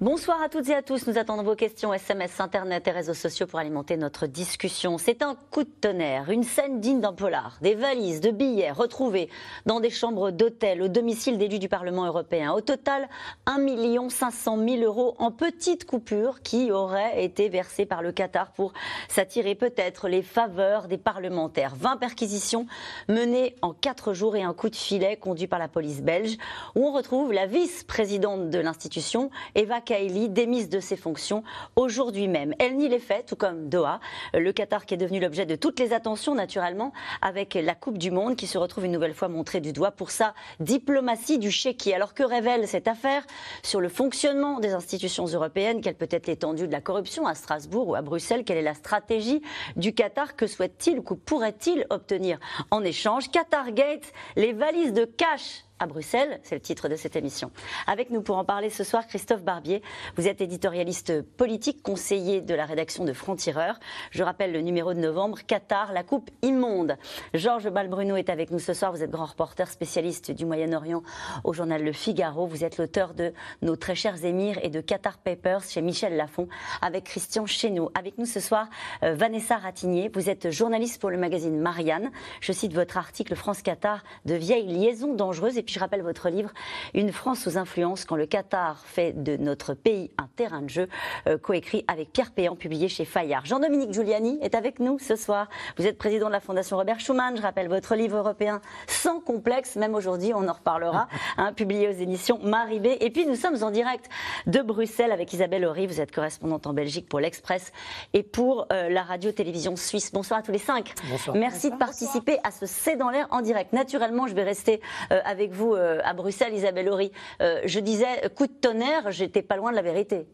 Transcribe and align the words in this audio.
Bonsoir 0.00 0.40
à 0.40 0.48
toutes 0.48 0.70
et 0.70 0.74
à 0.74 0.80
tous. 0.80 1.06
Nous 1.06 1.18
attendons 1.18 1.42
vos 1.42 1.54
questions 1.54 1.92
SMS, 1.92 2.40
Internet 2.40 2.88
et 2.88 2.90
réseaux 2.90 3.12
sociaux 3.12 3.46
pour 3.46 3.58
alimenter 3.58 3.98
notre 3.98 4.26
discussion. 4.26 4.96
C'est 4.96 5.20
un 5.20 5.36
coup 5.50 5.62
de 5.62 5.68
tonnerre, 5.68 6.30
une 6.30 6.42
scène 6.42 6.80
digne 6.80 7.00
d'un 7.00 7.12
polar. 7.12 7.58
Des 7.60 7.74
valises 7.74 8.22
de 8.22 8.30
billets 8.30 8.70
retrouvés 8.70 9.28
dans 9.66 9.78
des 9.78 9.90
chambres 9.90 10.30
d'hôtel 10.30 10.80
au 10.80 10.88
domicile 10.88 11.36
d'élus 11.36 11.58
du 11.58 11.68
Parlement 11.68 12.06
européen. 12.06 12.54
Au 12.54 12.62
total, 12.62 13.10
1 13.44 14.08
500 14.08 14.56
000 14.66 14.82
euros 14.84 15.16
en 15.18 15.30
petites 15.30 15.84
coupures 15.84 16.40
qui 16.40 16.72
auraient 16.72 17.22
été 17.22 17.50
versés 17.50 17.84
par 17.84 18.00
le 18.00 18.10
Qatar 18.10 18.52
pour 18.52 18.72
s'attirer 19.08 19.54
peut-être 19.54 20.08
les 20.08 20.22
faveurs 20.22 20.88
des 20.88 20.96
parlementaires. 20.96 21.74
20 21.76 21.98
perquisitions 21.98 22.64
menées 23.10 23.54
en 23.60 23.74
4 23.74 24.14
jours 24.14 24.34
et 24.34 24.42
un 24.44 24.54
coup 24.54 24.70
de 24.70 24.76
filet 24.76 25.18
conduit 25.18 25.46
par 25.46 25.58
la 25.58 25.68
police 25.68 26.00
belge 26.00 26.38
où 26.74 26.86
on 26.86 26.92
retrouve 26.92 27.34
la 27.34 27.44
vice-présidente 27.44 28.48
de 28.48 28.58
l'institution, 28.60 29.28
Eva 29.54 29.82
Kaili 29.90 30.28
démise 30.28 30.68
de 30.68 30.78
ses 30.78 30.96
fonctions 30.96 31.42
aujourd'hui 31.74 32.28
même. 32.28 32.54
Elle 32.60 32.76
nie 32.76 32.88
les 32.88 33.00
faits, 33.00 33.26
tout 33.26 33.34
comme 33.34 33.68
Doha, 33.68 33.98
le 34.32 34.52
Qatar 34.52 34.86
qui 34.86 34.94
est 34.94 34.96
devenu 34.96 35.18
l'objet 35.18 35.46
de 35.46 35.56
toutes 35.56 35.80
les 35.80 35.92
attentions 35.92 36.36
naturellement, 36.36 36.92
avec 37.22 37.54
la 37.54 37.74
Coupe 37.74 37.98
du 37.98 38.12
Monde 38.12 38.36
qui 38.36 38.46
se 38.46 38.56
retrouve 38.56 38.84
une 38.84 38.92
nouvelle 38.92 39.14
fois 39.14 39.26
montrée 39.26 39.60
du 39.60 39.72
doigt 39.72 39.90
pour 39.90 40.12
sa 40.12 40.32
diplomatie 40.60 41.40
du 41.40 41.50
chéquier. 41.50 41.96
Alors 41.96 42.14
que 42.14 42.22
révèle 42.22 42.68
cette 42.68 42.86
affaire 42.86 43.26
sur 43.64 43.80
le 43.80 43.88
fonctionnement 43.88 44.60
des 44.60 44.74
institutions 44.74 45.26
européennes? 45.26 45.80
Quelle 45.80 45.96
peut 45.96 46.06
être 46.08 46.28
l'étendue 46.28 46.68
de 46.68 46.72
la 46.72 46.80
corruption 46.80 47.26
à 47.26 47.34
Strasbourg 47.34 47.88
ou 47.88 47.94
à 47.96 48.02
Bruxelles? 48.02 48.44
Quelle 48.44 48.58
est 48.58 48.62
la 48.62 48.74
stratégie 48.74 49.42
du 49.74 49.92
Qatar? 49.92 50.36
Que 50.36 50.46
souhaite-t-il 50.46 51.00
ou 51.00 51.02
pourrait-il 51.02 51.84
obtenir 51.90 52.38
en 52.70 52.84
échange? 52.84 53.28
Qatar 53.32 53.72
Gate, 53.72 54.12
les 54.36 54.52
valises 54.52 54.92
de 54.92 55.04
cash 55.04 55.64
à 55.80 55.86
Bruxelles, 55.86 56.38
c'est 56.42 56.54
le 56.54 56.60
titre 56.60 56.88
de 56.88 56.94
cette 56.94 57.16
émission. 57.16 57.50
Avec 57.86 58.10
nous 58.10 58.20
pour 58.20 58.36
en 58.36 58.44
parler 58.44 58.68
ce 58.68 58.84
soir, 58.84 59.06
Christophe 59.06 59.42
Barbier. 59.42 59.82
Vous 60.16 60.28
êtes 60.28 60.42
éditorialiste 60.42 61.22
politique, 61.22 61.82
conseiller 61.82 62.42
de 62.42 62.54
la 62.54 62.66
rédaction 62.66 63.04
de 63.04 63.14
Franc-Tireur. 63.14 63.80
Je 64.10 64.22
rappelle 64.22 64.52
le 64.52 64.60
numéro 64.60 64.92
de 64.92 65.00
novembre, 65.00 65.38
Qatar, 65.46 65.94
la 65.94 66.02
coupe 66.02 66.30
immonde. 66.42 66.96
Georges 67.32 67.70
Balbruno 67.70 68.16
est 68.16 68.28
avec 68.28 68.50
nous 68.50 68.58
ce 68.58 68.74
soir. 68.74 68.92
Vous 68.92 69.02
êtes 69.02 69.10
grand 69.10 69.24
reporter 69.24 69.68
spécialiste 69.68 70.30
du 70.30 70.44
Moyen-Orient 70.44 71.02
au 71.44 71.54
journal 71.54 71.82
Le 71.82 71.92
Figaro. 71.92 72.46
Vous 72.46 72.62
êtes 72.62 72.76
l'auteur 72.76 73.14
de 73.14 73.32
Nos 73.62 73.76
très 73.76 73.94
chers 73.94 74.22
émirs 74.24 74.58
et 74.62 74.68
de 74.68 74.82
Qatar 74.82 75.16
Papers 75.16 75.62
chez 75.62 75.80
Michel 75.80 76.14
Lafon 76.14 76.46
avec 76.82 77.04
Christian 77.04 77.46
Chesneau. 77.46 77.90
Avec 77.94 78.18
nous 78.18 78.26
ce 78.26 78.40
soir, 78.40 78.68
euh, 79.02 79.14
Vanessa 79.14 79.56
Ratigné. 79.56 80.10
Vous 80.12 80.28
êtes 80.28 80.50
journaliste 80.50 81.00
pour 81.00 81.08
le 81.08 81.16
magazine 81.16 81.58
Marianne. 81.58 82.10
Je 82.42 82.52
cite 82.52 82.74
votre 82.74 82.98
article 82.98 83.34
France-Qatar 83.34 84.02
de 84.26 84.34
vieilles 84.34 84.66
liaisons 84.66 85.14
dangereuses. 85.14 85.56
Et 85.56 85.62
je 85.70 85.80
rappelle 85.80 86.02
votre 86.02 86.28
livre 86.28 86.50
Une 86.94 87.12
France 87.12 87.40
sous 87.40 87.56
influence 87.56 88.04
quand 88.04 88.16
le 88.16 88.26
Qatar 88.26 88.82
fait 88.84 89.12
de 89.12 89.36
notre 89.36 89.74
pays 89.74 90.10
un 90.18 90.28
terrain 90.36 90.62
de 90.62 90.68
jeu, 90.68 90.88
euh, 91.26 91.38
coécrit 91.38 91.84
avec 91.88 92.12
Pierre 92.12 92.32
Péan, 92.32 92.56
publié 92.56 92.88
chez 92.88 93.04
Fayard. 93.04 93.46
Jean-Dominique 93.46 93.92
Giuliani 93.92 94.38
est 94.42 94.54
avec 94.54 94.80
nous 94.80 94.98
ce 94.98 95.16
soir. 95.16 95.48
Vous 95.76 95.86
êtes 95.86 95.98
président 95.98 96.26
de 96.26 96.32
la 96.32 96.40
Fondation 96.40 96.76
Robert 96.76 97.00
Schuman. 97.00 97.36
Je 97.36 97.42
rappelle 97.42 97.68
votre 97.68 97.94
livre 97.94 98.16
européen 98.16 98.60
sans 98.86 99.20
complexe, 99.20 99.76
même 99.76 99.94
aujourd'hui, 99.94 100.32
on 100.34 100.48
en 100.48 100.52
reparlera, 100.52 101.08
hein, 101.36 101.52
publié 101.52 101.88
aux 101.88 101.92
éditions 101.92 102.38
Maribé. 102.42 102.96
Et 103.00 103.10
puis 103.10 103.26
nous 103.26 103.36
sommes 103.36 103.62
en 103.62 103.70
direct 103.70 104.08
de 104.46 104.60
Bruxelles 104.60 105.12
avec 105.12 105.32
Isabelle 105.32 105.64
Horry. 105.64 105.86
Vous 105.86 106.00
êtes 106.00 106.12
correspondante 106.12 106.66
en 106.66 106.72
Belgique 106.72 107.08
pour 107.08 107.20
l'Express 107.20 107.72
et 108.12 108.22
pour 108.22 108.66
euh, 108.72 108.88
la 108.88 109.02
radio-télévision 109.02 109.76
suisse. 109.76 110.12
Bonsoir 110.12 110.40
à 110.40 110.42
tous 110.42 110.52
les 110.52 110.58
cinq. 110.58 110.94
Bonsoir. 111.08 111.36
Merci 111.36 111.70
de 111.70 111.76
participer 111.76 112.38
à 112.44 112.50
ce 112.50 112.66
C'est 112.66 112.96
dans 112.96 113.10
l'air 113.10 113.26
en 113.30 113.40
direct. 113.42 113.72
Naturellement, 113.72 114.26
je 114.26 114.34
vais 114.34 114.44
rester 114.44 114.80
euh, 115.12 115.20
avec 115.24 115.52
vous 115.52 115.59
euh, 115.68 116.00
à 116.04 116.14
Bruxelles, 116.14 116.54
Isabelle 116.54 116.88
Horry. 116.88 117.12
Euh, 117.40 117.60
je 117.64 117.80
disais, 117.80 118.30
coup 118.36 118.46
de 118.46 118.52
tonnerre, 118.52 119.10
j'étais 119.10 119.42
pas 119.42 119.56
loin 119.56 119.70
de 119.70 119.76
la 119.76 119.82
vérité. 119.82 120.26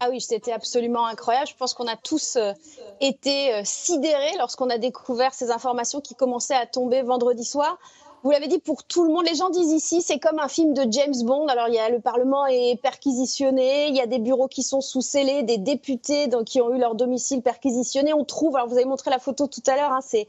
Ah 0.00 0.08
oui, 0.10 0.20
c'était 0.20 0.52
absolument 0.52 1.06
incroyable. 1.06 1.48
Je 1.48 1.56
pense 1.56 1.72
qu'on 1.72 1.86
a 1.86 1.96
tous 1.96 2.36
euh, 2.36 2.52
été 3.00 3.64
sidérés 3.64 4.36
lorsqu'on 4.38 4.68
a 4.68 4.78
découvert 4.78 5.32
ces 5.32 5.50
informations 5.50 6.00
qui 6.00 6.14
commençaient 6.14 6.54
à 6.54 6.66
tomber 6.66 7.02
vendredi 7.02 7.44
soir. 7.44 7.78
Vous 8.22 8.32
l'avez 8.32 8.48
dit 8.48 8.58
pour 8.58 8.82
tout 8.82 9.04
le 9.04 9.12
monde, 9.12 9.24
les 9.24 9.36
gens 9.36 9.50
disent 9.50 9.72
ici, 9.72 10.02
c'est 10.02 10.18
comme 10.18 10.40
un 10.40 10.48
film 10.48 10.74
de 10.74 10.84
James 10.90 11.14
Bond. 11.22 11.46
Alors, 11.46 11.68
il 11.68 11.74
y 11.74 11.78
a 11.78 11.88
le 11.88 12.00
Parlement 12.00 12.44
est 12.46 12.76
perquisitionné, 12.82 13.86
il 13.86 13.94
y 13.94 14.00
a 14.00 14.06
des 14.06 14.18
bureaux 14.18 14.48
qui 14.48 14.64
sont 14.64 14.80
sous 14.80 15.00
scellés, 15.00 15.44
des 15.44 15.58
députés 15.58 16.26
donc, 16.26 16.46
qui 16.46 16.60
ont 16.60 16.74
eu 16.74 16.78
leur 16.78 16.96
domicile 16.96 17.40
perquisitionné. 17.40 18.12
On 18.12 18.24
trouve, 18.24 18.56
alors 18.56 18.68
vous 18.68 18.76
avez 18.76 18.84
montré 18.84 19.10
la 19.10 19.20
photo 19.20 19.46
tout 19.46 19.62
à 19.68 19.76
l'heure, 19.76 19.92
hein, 19.92 20.00
c'est, 20.02 20.26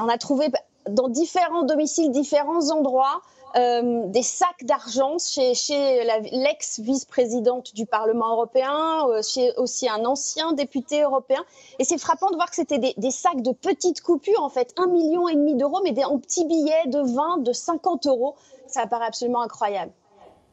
on 0.00 0.08
a 0.08 0.18
trouvé 0.18 0.48
dans 0.88 1.08
différents 1.08 1.64
domiciles, 1.64 2.10
différents 2.10 2.70
endroits, 2.70 3.22
euh, 3.56 4.06
des 4.08 4.22
sacs 4.22 4.64
d'argent 4.64 5.16
chez, 5.18 5.52
l'ex-vice-présidente 6.32 7.72
du 7.72 7.86
Parlement 7.86 8.32
européen, 8.32 9.06
euh, 9.08 9.22
chez 9.22 9.52
aussi 9.56 9.88
un 9.88 10.04
ancien 10.04 10.52
député 10.52 11.02
européen. 11.02 11.44
Et 11.78 11.84
c'est 11.84 11.98
frappant 11.98 12.30
de 12.30 12.34
voir 12.34 12.50
que 12.50 12.56
c'était 12.56 12.78
des, 12.96 13.10
sacs 13.12 13.42
de 13.42 13.52
petites 13.52 14.00
coupures, 14.00 14.42
en 14.42 14.48
fait, 14.48 14.74
un 14.76 14.88
million 14.88 15.28
et 15.28 15.36
demi 15.36 15.54
d'euros, 15.54 15.80
mais 15.84 16.04
en 16.04 16.18
petits 16.18 16.46
billets 16.46 16.86
de 16.86 16.98
20, 16.98 17.44
de 17.44 17.52
50 17.52 18.06
euros. 18.06 18.34
Ça 18.66 18.88
paraît 18.88 19.06
absolument 19.06 19.42
incroyable. 19.42 19.92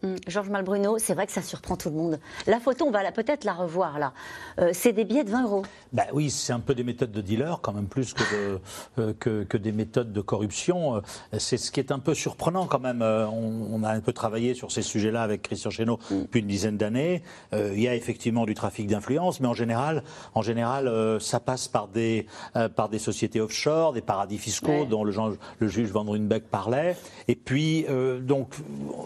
Hum, 0.04 0.16
Georges 0.28 0.50
Malbruno, 0.50 0.98
c'est 0.98 1.14
vrai 1.14 1.28
que 1.28 1.32
ça 1.32 1.44
surprend 1.44 1.78
tout 1.78 1.90
le 1.90 1.96
monde. 1.96 2.20
La 2.48 2.60
photo, 2.60 2.86
on 2.88 2.92
va 2.92 3.12
peut-être 3.12 3.44
la 3.44 3.54
revoir 3.54 4.00
là. 4.00 4.14
Euh, 4.60 4.72
c'est 4.74 4.94
des 4.94 5.06
billets 5.06 5.24
de 5.24 5.30
20 5.30 5.44
euros. 5.44 5.64
Ben 5.94 6.06
oui, 6.12 6.32
c'est 6.32 6.54
un 6.54 6.60
peu 6.60 6.74
des 6.74 6.84
méthodes 6.84 7.12
de 7.12 7.22
dealer, 7.22 7.62
quand 7.62 7.72
même 7.72 7.86
plus 7.86 8.14
que, 8.16 8.60
euh, 8.98 9.14
que, 9.20 9.58
des 9.58 9.72
méthodes 9.72 10.12
de 10.12 10.22
corruption. 10.22 10.96
Euh, 10.96 11.02
c'est 11.38 11.58
ce 11.58 11.70
qui 11.70 11.80
est 11.80 11.92
un 11.92 12.00
peu 12.00 12.16
surprenant 12.16 12.66
quand 12.66 12.80
même. 12.80 13.02
On, 13.02 13.84
a 13.84 13.92
un 13.92 14.00
peu 14.00 14.14
travaillé 14.14 14.54
sur 14.54 14.72
ces 14.72 14.82
sujets-là 14.82 15.22
avec 15.22 15.44
Christian 15.44 15.70
Chesneau 15.70 16.00
hum. 16.10 16.24
depuis 16.24 16.40
une 16.40 16.48
dizaine 16.48 16.78
d'années. 16.78 17.24
il 17.54 17.80
y 17.80 17.88
a 17.88 17.96
effectivement 17.96 18.46
du 18.46 18.54
trafic 18.54 18.88
d'influence, 18.88 19.40
mais 19.40 19.48
en 19.48 19.54
général, 19.54 20.04
en 20.34 20.42
général 20.42 21.20
ça 21.20 21.40
passe 21.40 21.68
par 21.68 21.88
des, 21.88 22.28
par 22.76 22.90
des 22.90 23.00
sociétés 23.00 23.42
offshore, 23.42 23.94
des 23.94 24.02
paradis 24.02 24.38
fiscaux 24.38 24.86
dont 24.86 25.04
le, 25.04 25.14
le, 25.60 25.68
juge 25.68 25.90
Van 25.90 26.04
Runbeck 26.04 26.44
parlait. 26.50 26.96
Et 27.28 27.36
puis, 27.36 27.86
donc, 28.22 28.54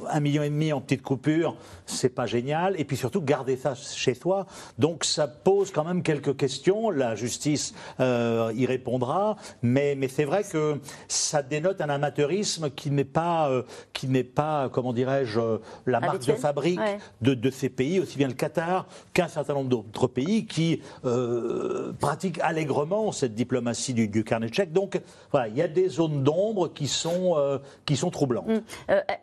un 0.10 0.20
million 0.20 0.44
et 0.44 0.50
demi 0.50 0.74
en 0.74 0.82
petite 0.86 1.02
coupure, 1.02 1.56
c'est 1.86 2.10
pas 2.10 2.26
génial. 2.26 2.80
Et 2.80 2.86
puis 2.86 2.98
surtout, 2.98 3.22
garder 3.22 3.58
ça 3.58 3.76
chez 3.76 4.14
soi. 4.14 4.46
Donc 4.80 5.04
ça 5.04 5.28
pose 5.28 5.72
quand 5.72 5.84
même 5.84 6.04
quelques 6.04 6.38
questions. 6.38 6.90
La 6.90 7.16
justice 7.16 7.74
euh, 8.00 8.52
y 8.56 8.66
répondra. 8.66 9.36
Mais, 9.62 9.96
mais 9.96 10.08
c'est 10.08 10.26
vrai 10.26 10.44
que 10.44 10.80
ça 11.08 11.42
dénote 11.42 11.82
un 11.82 11.90
amateurisme 11.90 12.70
qui 12.70 12.92
n'est 12.92 13.04
pas, 13.04 13.50
euh, 13.50 13.64
qui 13.94 14.08
n'est 14.08 14.24
pas 14.24 14.70
comment 14.70 14.94
dirais-je, 14.94 15.40
euh, 15.40 15.58
la 15.86 16.00
marque 16.00 16.26
de 16.26 16.34
fabrique 16.34 16.80
de, 17.22 17.34
de, 17.34 17.50
ces 17.50 17.70
pays, 17.70 18.00
aussi 18.00 18.18
bien 18.18 18.28
le 18.28 18.34
Qatar 18.34 18.88
qu'un 19.14 19.28
certain 19.28 19.54
nombre 19.54 19.70
d'autres 19.70 20.08
pays 20.08 20.46
qui 20.46 20.82
pratiquent 22.00 22.40
allègrement 22.42 23.12
cette 23.12 23.34
diplomatie 23.34 23.94
du, 23.94 24.08
du 24.08 24.24
carnet 24.24 24.50
de 24.50 24.54
chèques. 24.54 24.74
Donc 24.74 25.02
voilà, 25.32 25.48
il 25.48 25.56
y 25.56 25.62
a 25.62 25.68
des 25.68 25.90
zones 25.90 26.24
d'ombre 26.24 26.72
qui 26.74 26.88
sont, 26.88 27.60
qui 27.86 27.96
sont 27.96 28.12
troublantes. 28.12 28.48
Hum. 28.48 28.62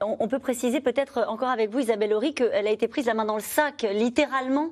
On, 0.01 0.17
on 0.21 0.29
peut 0.29 0.39
préciser 0.39 0.81
peut-être 0.81 1.25
encore 1.29 1.51
avec 1.53 1.71
vous, 1.71 1.81
Isabelle 1.81 2.13
Horry, 2.13 2.35
qu'elle 2.35 2.67
a 2.67 2.71
été 2.71 2.89
prise 2.89 3.07
la 3.07 3.15
main 3.15 3.25
dans 3.25 3.37
le 3.37 3.43
sac, 3.43 3.87
littéralement 3.93 4.71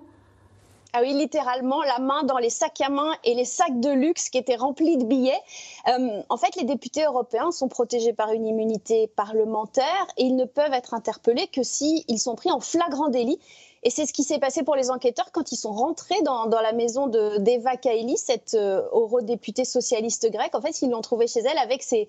ah 0.93 1.03
oui, 1.03 1.13
littéralement, 1.13 1.83
la 1.83 2.01
main 2.01 2.25
dans 2.25 2.39
les 2.39 2.51
sacs 2.51 2.81
à 2.81 2.89
main 2.89 3.13
et 3.23 3.35
les 3.35 3.45
sacs 3.45 3.79
de 3.79 3.91
luxe 3.91 4.29
qui 4.29 4.39
étaient 4.39 4.57
remplis 4.57 4.97
de 4.97 5.05
billets. 5.05 5.41
Euh, 5.87 6.21
en 6.29 6.37
fait, 6.37 6.57
les 6.57 6.65
députés 6.65 7.05
européens 7.05 7.53
sont 7.53 7.69
protégés 7.69 8.13
par 8.13 8.33
une 8.33 8.45
immunité 8.45 9.07
parlementaire 9.07 10.07
et 10.17 10.25
ils 10.25 10.35
ne 10.35 10.45
peuvent 10.45 10.73
être 10.73 10.93
interpellés 10.93 11.47
que 11.47 11.63
s'ils 11.63 12.19
sont 12.19 12.35
pris 12.35 12.51
en 12.51 12.59
flagrant 12.59 13.09
délit. 13.09 13.39
Et 13.83 13.89
c'est 13.89 14.05
ce 14.05 14.13
qui 14.13 14.25
s'est 14.25 14.39
passé 14.39 14.63
pour 14.63 14.77
les 14.77 14.91
enquêteurs 14.91 15.33
quand 15.33 15.53
ils 15.53 15.57
sont 15.57 15.73
rentrés 15.73 16.21
dans, 16.23 16.47
la 16.51 16.73
maison 16.73 17.07
d'Eva 17.07 17.77
Kaili, 17.77 18.19
cette 18.19 18.55
euh, 18.55 18.83
eurodéputée 18.93 19.65
socialiste 19.65 20.31
grecque. 20.31 20.55
En 20.55 20.61
fait, 20.61 20.83
ils 20.83 20.91
l'ont 20.91 21.01
trouvée 21.01 21.27
chez 21.27 21.41
elle 21.41 21.57
avec 21.57 21.83
ses, 21.83 22.09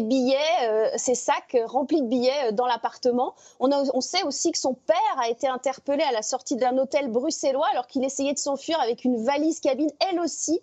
billets, 0.00 0.36
euh, 0.62 0.88
ses 0.96 1.16
sacs 1.16 1.56
remplis 1.66 2.02
de 2.02 2.06
billets 2.06 2.48
euh, 2.48 2.52
dans 2.52 2.66
l'appartement. 2.66 3.34
On, 3.58 4.00
sait 4.00 4.22
aussi 4.22 4.52
que 4.52 4.58
son 4.58 4.74
père 4.74 4.96
a 5.20 5.28
été 5.28 5.48
interpellé 5.48 6.04
à 6.04 6.12
la 6.12 6.22
sortie 6.22 6.54
d'un 6.54 6.78
hôtel 6.78 7.10
bruxellois 7.10 7.66
alors 7.72 7.88
qu'il 7.88 8.04
essayait 8.04 8.32
de 8.32 8.38
s'enfuir 8.38 8.80
avec 8.80 9.04
une 9.04 9.22
valise 9.24 9.58
cabine, 9.58 9.90
elle 10.08 10.20
aussi. 10.20 10.60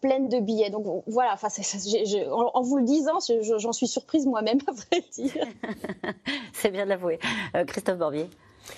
pleine 0.00 0.28
de 0.28 0.40
billets. 0.40 0.70
Donc 0.70 1.04
voilà, 1.06 1.34
enfin, 1.34 1.48
en, 2.30 2.62
vous 2.62 2.76
le 2.78 2.84
disant, 2.84 3.18
j'en 3.58 3.72
suis 3.72 3.86
surprise 3.86 4.26
moi-même, 4.26 4.60
à 4.66 4.72
vrai 4.72 5.04
dire. 5.12 5.46
C'est 6.54 6.70
bien 6.70 6.84
de 6.84 6.90
l'avouer. 6.90 7.18
Christophe 7.66 7.98
Borbier. 7.98 8.28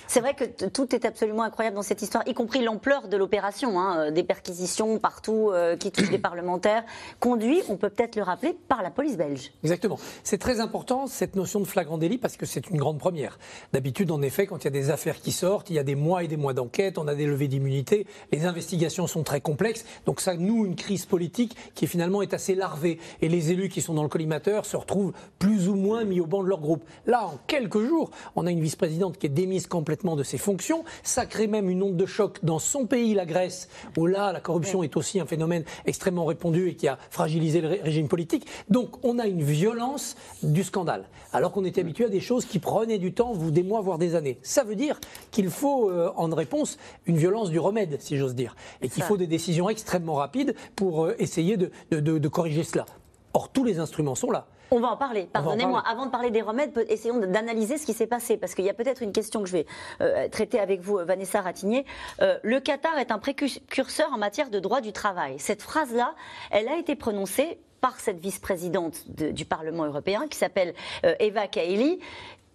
C'est 0.07 0.21
vrai 0.21 0.35
que 0.35 0.67
tout 0.67 0.95
est 0.95 1.05
absolument 1.05 1.43
incroyable 1.43 1.77
dans 1.77 1.83
cette 1.83 2.03
histoire, 2.03 2.27
y 2.27 2.35
compris 2.35 2.63
l'ampleur 2.63 3.09
de 3.09 3.17
l'opération, 3.17 3.79
hein, 3.81 4.11
des 4.11 4.23
perquisitions 4.23 4.99
partout 4.99 5.53
qui 5.79 5.91
touchent 5.91 6.11
les 6.11 6.19
parlementaires, 6.19 6.85
conduit, 7.21 7.63
on 7.69 7.77
peut 7.77 7.91
peut-être 7.91 8.17
le 8.17 8.23
rappeler, 8.23 8.57
par 8.69 8.83
la 8.83 8.91
police 8.91 9.17
belge. 9.17 9.53
Exactement. 9.63 9.99
C'est 10.25 10.39
très 10.39 10.61
important 10.61 11.07
cette 11.07 11.37
notion 11.37 11.61
de 11.61 11.67
flagrant 11.67 11.99
délit 11.99 12.19
parce 12.19 12.37
que 12.37 12.47
c'est 12.47 12.71
une 12.71 12.77
grande 12.77 12.99
première. 12.99 13.39
D'habitude, 13.73 14.11
en 14.11 14.23
effet, 14.23 14.47
quand 14.47 14.59
il 14.59 14.65
y 14.65 14.69
a 14.69 14.71
des 14.71 14.91
affaires 14.91 15.21
qui 15.21 15.33
sortent, 15.33 15.71
il 15.71 15.77
y 15.77 15.79
a 15.79 15.85
des 15.85 15.95
mois 15.95 16.23
et 16.23 16.29
des 16.29 16.37
mois 16.37 16.55
d'enquête, 16.55 16.99
on 16.99 17.09
a 17.09 17.15
des 17.15 17.27
levées 17.27 17.49
d'immunité, 17.49 18.07
les 18.33 18.45
investigations 18.45 19.07
sont 19.07 19.23
très 19.23 19.41
complexes, 19.41 19.85
donc 20.05 20.21
ça 20.21 20.37
noue 20.37 20.67
une 20.67 20.77
crise 20.77 21.07
politique 21.07 21.57
qui 21.75 21.87
finalement 21.87 22.23
est 22.23 22.35
assez 22.35 22.55
larvée 22.55 22.99
et 23.23 23.29
les 23.29 23.53
élus 23.53 23.69
qui 23.69 23.83
sont 23.83 23.95
dans 23.95 24.03
le 24.03 24.09
collimateur 24.09 24.67
se 24.67 24.77
retrouvent 24.77 25.13
plus 25.39 25.69
ou 25.69 25.75
moins 25.75 26.05
mis 26.05 26.21
au 26.21 26.27
banc 26.27 26.43
de 26.43 26.49
leur 26.49 26.61
groupe. 26.61 26.85
Là, 27.07 27.27
en 27.27 27.39
quelques 27.47 27.81
jours, 27.81 28.11
on 28.35 28.47
a 28.47 28.51
une 28.51 28.61
vice-présidente 28.61 29.19
qui 29.19 29.27
est 29.27 29.31
démise 29.31 29.67
complètement 29.77 30.17
de 30.17 30.23
ses 30.23 30.39
fonctions, 30.39 30.85
ça 31.03 31.27
crée 31.27 31.49
même 31.49 31.69
une 31.69 31.83
onde 31.83 31.99
de 31.99 32.07
choc 32.07 32.39
dans 32.43 32.59
son 32.59 32.87
pays, 32.87 33.13
la 33.13 33.27
Grèce, 33.27 33.69
où 33.99 34.07
là, 34.07 34.33
la 34.33 34.41
corruption 34.41 34.83
est 34.83 34.97
aussi 34.97 35.21
un 35.21 35.27
phénomène 35.27 35.65
extrêmement 35.85 36.25
répandu 36.25 36.71
et 36.71 36.77
qui 36.77 36.89
a 36.89 36.97
fragilisé 37.11 37.61
le 37.61 37.69
régime 37.69 38.09
politique. 38.09 38.47
Donc, 38.71 39.05
on 39.05 39.19
a 39.19 39.27
une 39.27 39.43
violence 39.43 40.17
du 40.43 40.65
scandale, 40.65 41.11
alors 41.35 41.53
qu'on 41.53 41.67
était 41.67 41.83
habitué 41.83 42.07
à 42.07 42.09
des 42.09 42.21
choses 42.21 42.47
qui 42.47 42.59
prenaient 42.59 42.97
du 42.97 43.13
temps, 43.13 43.35
des 43.35 43.63
mois, 43.63 43.83
voire 43.83 43.99
des 43.99 44.15
années. 44.15 44.39
Ça 44.41 44.65
veut 44.65 44.77
dire 44.77 44.99
qu'il 45.31 45.51
faut, 45.51 45.91
euh, 45.91 46.11
en 46.17 46.29
réponse, 46.29 46.79
une 47.05 47.19
violence 47.19 47.51
du 47.51 47.59
remède, 47.59 47.99
si 48.01 48.17
j'ose 48.17 48.35
dire, 48.35 48.57
et 48.81 48.89
qu'il 48.89 49.03
faut 49.03 49.19
des 49.19 49.27
décisions 49.27 49.69
extrêmement 49.69 50.15
rapides 50.15 50.55
pour 50.75 51.05
euh, 51.05 51.15
essayer 51.19 51.59
de, 51.59 51.71
de 51.91 52.29
corriger 52.29 52.65
cela. 52.65 52.87
Or, 53.35 53.51
tous 53.51 53.65
les 53.65 53.79
instruments 53.79 54.15
sont 54.15 54.31
là. 54.31 54.47
On 54.71 54.81
va 54.81 54.89
en 54.89 54.97
parler. 54.97 55.29
Pardonnez-moi. 55.33 55.83
Avant 55.87 56.07
de 56.07 56.11
parler 56.11 56.31
des 56.31 56.43
remèdes, 56.43 56.77
essayons 56.89 57.19
d'analyser 57.19 57.79
ce 57.79 57.87
qui 57.87 57.93
s'est 57.93 58.07
passé. 58.07 58.37
Parce 58.37 58.55
qu'il 58.55 58.65
y 58.65 58.71
a 58.71 58.75
peut-être 58.75 59.03
une 59.03 59.13
question 59.13 59.43
que 59.43 59.49
je 59.49 59.53
vais 59.53 59.67
euh, 60.01 60.29
traiter 60.29 60.59
avec 60.59 60.81
vous, 60.81 60.99
Vanessa 61.05 61.41
Ratigné. 61.41 61.85
Euh, 62.21 62.39
le 62.43 62.61
Qatar 62.61 62.99
est 62.99 63.11
un 63.11 63.19
précurseur 63.19 64.13
en 64.13 64.19
matière 64.19 64.51
de 64.51 64.59
droit 64.59 64.81
du 64.81 64.93
travail. 64.93 65.39
Cette 65.39 65.63
phrase-là, 65.63 66.15
elle 66.51 66.69
a 66.69 66.77
été 66.77 66.97
prononcée 66.97 67.59
par 67.81 68.01
cette 68.01 68.19
vice-présidente 68.19 69.09
du 69.09 69.45
Parlement 69.45 69.85
européen 69.85 70.27
qui 70.29 70.39
s'appelle 70.39 70.75
euh, 71.05 71.15
Eva 71.21 71.47
Kaili 71.47 72.01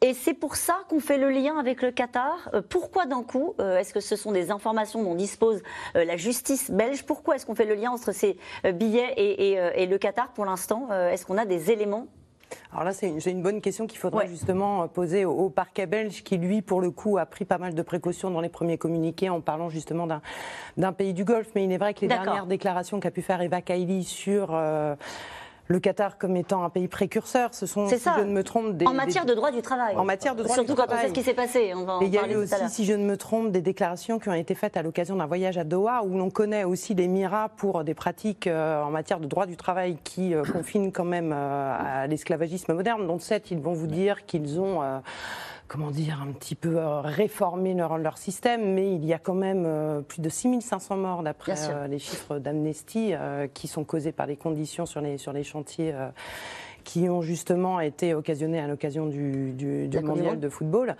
et 0.04 0.16
c'est 0.16 0.34
pour 0.34 0.56
ça 0.56 0.80
qu'on 0.90 1.00
fait 1.00 1.20
le 1.20 1.30
lien 1.30 1.60
avec 1.60 1.84
le 1.84 1.92
Qatar. 1.92 2.50
Euh, 2.56 2.62
pourquoi 2.68 3.06
d'un 3.06 3.22
coup 3.22 3.54
euh, 3.60 3.78
Est-ce 3.78 3.94
que 3.94 4.00
ce 4.00 4.16
sont 4.16 4.32
des 4.32 4.50
informations 4.50 5.04
dont 5.04 5.14
dispose 5.14 5.62
euh, 5.96 6.04
la 6.06 6.18
justice 6.18 6.72
belge? 6.72 7.04
Pourquoi 7.04 7.36
est-ce 7.36 7.46
qu'on 7.46 7.54
fait 7.54 7.66
le 7.66 7.76
lien 7.76 7.92
entre 7.92 8.12
ces 8.12 8.38
billets 8.74 9.14
et, 9.16 9.86
le 9.86 9.98
Qatar 10.00 10.30
pour 10.34 10.46
l'instant? 10.46 10.88
Est-ce 10.92 11.26
qu'on 11.26 11.38
a 11.38 11.46
des 11.46 11.72
éléments? 11.72 12.08
Alors 12.72 12.84
là, 12.84 12.94
c'est 12.94 13.10
une, 13.10 13.42
bonne 13.44 13.62
question 13.62 13.86
qu'il 13.86 14.00
faudra 14.00 14.26
justement 14.26 14.88
poser 14.88 15.24
au, 15.24 15.50
parquet 15.50 15.86
belge, 15.86 16.24
qui 16.24 16.38
lui, 16.38 16.62
pour 16.62 16.82
le 16.82 16.90
coup, 16.90 17.18
a 17.18 17.26
pris 17.26 17.46
pas 17.46 17.58
mal 17.58 17.76
de 17.76 17.82
précautions 17.82 18.32
dans 18.32 18.42
les 18.42 18.50
premiers 18.50 18.78
communiqués 18.78 19.30
en 19.30 19.40
parlant 19.40 19.70
justement 19.70 20.08
d'un 20.78 20.94
pays 20.94 21.14
du 21.14 21.26
Golfe. 21.26 21.50
Mais 21.54 21.66
il 21.66 21.72
est 21.72 21.78
vrai 21.78 21.94
que 21.94 22.02
les 22.02 22.08
dernières 22.08 22.48
déclarations 22.48 23.00
qu'a 23.00 23.12
pu 23.12 23.22
faire 23.22 23.42
Eva 23.42 23.62
Kaili 23.62 24.04
sur 24.04 24.52
le 25.68 25.80
Qatar 25.80 26.18
comme 26.18 26.36
étant 26.36 26.64
un 26.64 26.70
pays 26.70 26.88
précurseur. 26.88 27.54
Ce 27.54 27.66
sont, 27.66 27.88
si 27.88 27.98
je 27.98 28.22
ne 28.22 28.32
me 28.32 28.44
trompe, 28.44 28.78
des, 28.78 28.86
en 28.86 28.94
matière 28.94 29.26
de 29.26 29.34
droit 29.34 29.52
du 29.52 29.62
travail. 29.62 29.96
En 29.96 30.04
matière 30.04 30.36
de 30.36 30.44
droit 30.44 30.56
Surtout 30.56 30.74
du 30.74 30.82
quand 30.82 30.88
on 30.90 30.98
sait 30.98 31.08
ce 31.10 31.14
qui 31.14 31.24
s'est 31.24 31.34
passé. 31.34 31.74
Et 32.02 32.06
il 32.06 32.14
y 32.14 32.18
a 32.18 32.30
eu 32.30 32.36
aussi, 32.36 32.70
si 32.70 32.86
je 32.86 32.94
ne 32.94 33.06
me 33.06 33.18
trompe, 33.18 33.52
des 33.52 33.62
déclarations 33.62 34.20
qui 34.20 34.30
ont 34.30 34.34
été 34.34 34.56
faites 34.56 34.78
à 34.78 34.82
l'occasion 34.82 35.16
d'un 35.16 35.26
voyage 35.26 35.58
à 35.58 35.64
Doha, 35.64 36.04
où 36.04 36.18
l'on 36.18 36.30
connaît 36.30 36.64
aussi 36.64 36.94
l'Émirat 36.94 37.50
pour 37.58 37.84
des 37.84 37.94
pratiques 37.94 38.48
euh, 38.48 38.84
en 38.84 38.92
matière 38.92 39.20
de 39.20 39.28
droit 39.28 39.46
du 39.46 39.58
travail 39.58 39.98
qui 40.04 40.34
euh, 40.34 40.44
confinent 40.44 40.92
quand 40.92 41.06
même 41.06 41.32
euh, 41.34 41.76
à 42.04 42.08
l'esclavagisme 42.08 42.74
moderne. 42.74 43.08
Dont 43.08 43.20
sept, 43.20 43.52
ils 43.52 43.60
vont 43.60 43.74
vous 43.74 43.88
dire 43.88 44.26
qu'ils 44.26 44.60
ont 44.60 44.82
comment 45.72 45.90
dire, 45.90 46.22
un 46.22 46.34
petit 46.34 46.56
peu 46.56 46.80
euh, 46.80 47.00
réformer 47.00 47.74
leur, 47.74 47.98
leur 47.98 48.18
système, 48.18 48.74
mais 48.74 48.94
il 48.94 49.06
y 49.06 49.14
a 49.14 49.20
quand 49.20 49.34
même 49.34 49.64
euh, 49.66 50.02
plus 50.02 50.20
de 50.20 50.28
6500 50.28 50.98
morts 50.98 51.24
d'après 51.24 51.56
euh, 51.70 51.88
les 51.88 51.98
chiffres 51.98 52.40
d'Amnesty 52.40 53.14
qui 53.54 53.70
sont 53.70 53.86
causés 53.86 54.12
par 54.12 54.26
les 54.26 54.36
conditions 54.36 54.86
sur 54.86 55.00
les, 55.00 55.18
sur 55.18 55.32
les 55.32 55.46
chantiers 55.46 55.94
qui 56.84 57.10
ont 57.10 57.22
justement 57.22 57.80
été 57.80 58.14
occasionnés 58.14 58.60
à 58.60 58.68
l'occasion 58.68 59.08
du, 59.08 59.54
mondial 60.04 60.40
de 60.40 60.50
football. 60.50 60.96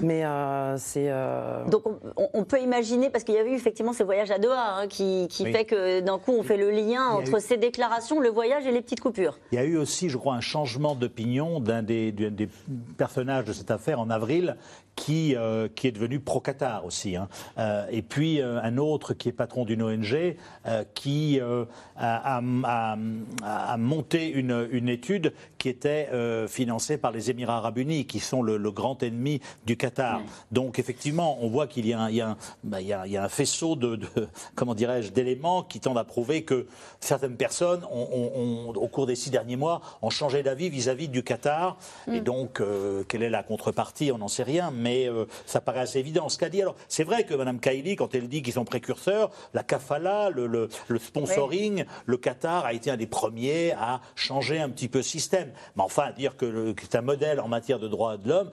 Mais 0.00 0.24
euh, 0.24 0.76
c'est. 0.76 1.06
Euh, 1.08 1.64
Donc 1.66 1.84
on, 2.16 2.44
peut 2.44 2.60
imaginer, 2.60 3.10
parce 3.10 3.24
qu'il 3.24 3.34
y 3.34 3.38
a 3.38 3.44
eu 3.44 3.54
effectivement 3.54 3.92
ces 3.92 4.04
voyages 4.04 4.30
à 4.30 4.38
Doha 4.38 4.80
hein, 4.80 4.86
qui, 4.88 5.28
fait 5.30 5.64
que 5.64 6.00
d'un 6.00 6.18
coup 6.18 6.32
on 6.32 6.42
fait 6.42 6.56
le 6.56 6.70
lien 6.70 7.08
entre 7.08 7.40
ces 7.40 7.56
déclarations, 7.56 8.20
le 8.20 8.28
voyage 8.28 8.66
et 8.66 8.72
les 8.72 8.82
petites 8.82 9.00
coupures. 9.00 9.38
Il 9.52 9.56
y 9.56 9.58
a 9.58 9.64
eu 9.64 9.76
aussi, 9.76 10.08
je 10.08 10.16
crois, 10.16 10.34
un 10.34 10.40
changement 10.40 10.94
d'opinion 10.94 11.60
d'un 11.60 11.82
des, 11.82 12.12
des, 12.12 12.48
personnages 12.96 13.44
de 13.44 13.52
cette 13.52 13.70
affaire 13.70 14.00
en 14.00 14.10
avril 14.10 14.56
qui, 14.96 15.34
euh, 15.34 15.68
qui 15.74 15.88
est 15.88 15.92
devenu 15.92 16.20
pro-Qatar 16.20 16.84
aussi. 16.84 17.16
Hein. 17.16 17.28
et 17.90 18.02
puis 18.02 18.40
un 18.40 18.78
autre 18.78 19.14
qui 19.14 19.28
est 19.28 19.32
patron 19.32 19.64
d'une 19.64 19.82
ONG 19.82 20.36
qui 20.94 21.40
a, 21.96 22.42
a, 22.64 23.76
monté 23.76 24.30
une, 24.30 24.68
une 24.70 24.88
étude 24.88 25.23
to 25.24 25.32
qui 25.64 25.70
était 25.70 26.10
euh, 26.12 26.46
financée 26.46 26.98
par 26.98 27.10
les 27.10 27.30
Émirats 27.30 27.56
arabes 27.56 27.78
unis, 27.78 28.04
qui 28.04 28.20
sont 28.20 28.42
le, 28.42 28.58
grand 28.70 29.02
ennemi 29.02 29.40
du 29.64 29.78
Qatar. 29.78 30.20
Donc 30.52 30.78
effectivement, 30.78 31.38
on 31.40 31.48
voit 31.48 31.66
qu'il 31.66 31.86
y, 31.86 31.94
bah, 32.64 32.82
y, 32.82 32.88
y, 32.88 33.16
a 33.16 33.24
un 33.24 33.28
faisceau 33.30 33.74
de, 33.74 33.98
comment 34.56 34.74
dirais-je, 34.74 35.10
d'éléments 35.10 35.62
qui 35.62 35.80
tendent 35.80 35.96
à 35.96 36.04
prouver 36.04 36.42
que 36.42 36.66
certaines 37.00 37.38
personnes, 37.38 37.82
ont, 37.90 38.74
au 38.76 38.88
cours 38.88 39.06
des 39.06 39.14
six 39.14 39.30
derniers 39.30 39.56
mois, 39.56 39.80
ont 40.02 40.10
changé 40.10 40.42
d'avis 40.42 40.68
vis-à-vis 40.68 41.08
du 41.08 41.22
Qatar. 41.22 41.78
Et 42.08 42.20
mm. 42.20 42.24
donc, 42.24 42.60
euh, 42.60 43.02
quelle 43.08 43.22
est 43.22 43.30
la 43.30 43.42
contrepartie? 43.42 44.12
On 44.12 44.18
n'en 44.18 44.28
sait 44.28 44.42
rien, 44.42 44.70
mais 44.70 45.08
euh, 45.08 45.24
ça 45.46 45.62
paraît 45.62 45.80
assez 45.80 45.98
évident. 45.98 46.28
Ce 46.28 46.36
qu'a 46.36 46.50
dit, 46.50 46.60
alors, 46.60 46.76
c'est 46.88 47.04
vrai 47.04 47.24
que 47.24 47.32
Mme 47.32 47.58
Kaili, 47.58 47.96
quand 47.96 48.14
elle 48.14 48.28
dit 48.28 48.42
qu'ils 48.42 48.52
sont 48.52 48.66
précurseurs, 48.66 49.30
la 49.54 49.62
kafala, 49.62 50.28
le, 50.28 50.46
le, 50.46 50.98
sponsoring, 50.98 51.86
le 52.04 52.16
Qatar 52.18 52.66
a 52.66 52.74
été 52.74 52.90
un 52.90 52.98
des 52.98 53.06
premiers 53.06 53.72
à 53.72 54.02
changer 54.14 54.60
un 54.60 54.68
petit 54.68 54.88
peu 54.88 55.00
système. 55.00 55.52
Mais 55.76 55.82
enfin, 55.82 56.10
dire 56.12 56.36
que 56.36 56.74
c'est 56.80 56.96
un 56.96 57.02
modèle 57.02 57.40
en 57.40 57.48
matière 57.48 57.78
de 57.78 57.88
droits 57.88 58.16
de 58.16 58.28
l'homme. 58.28 58.50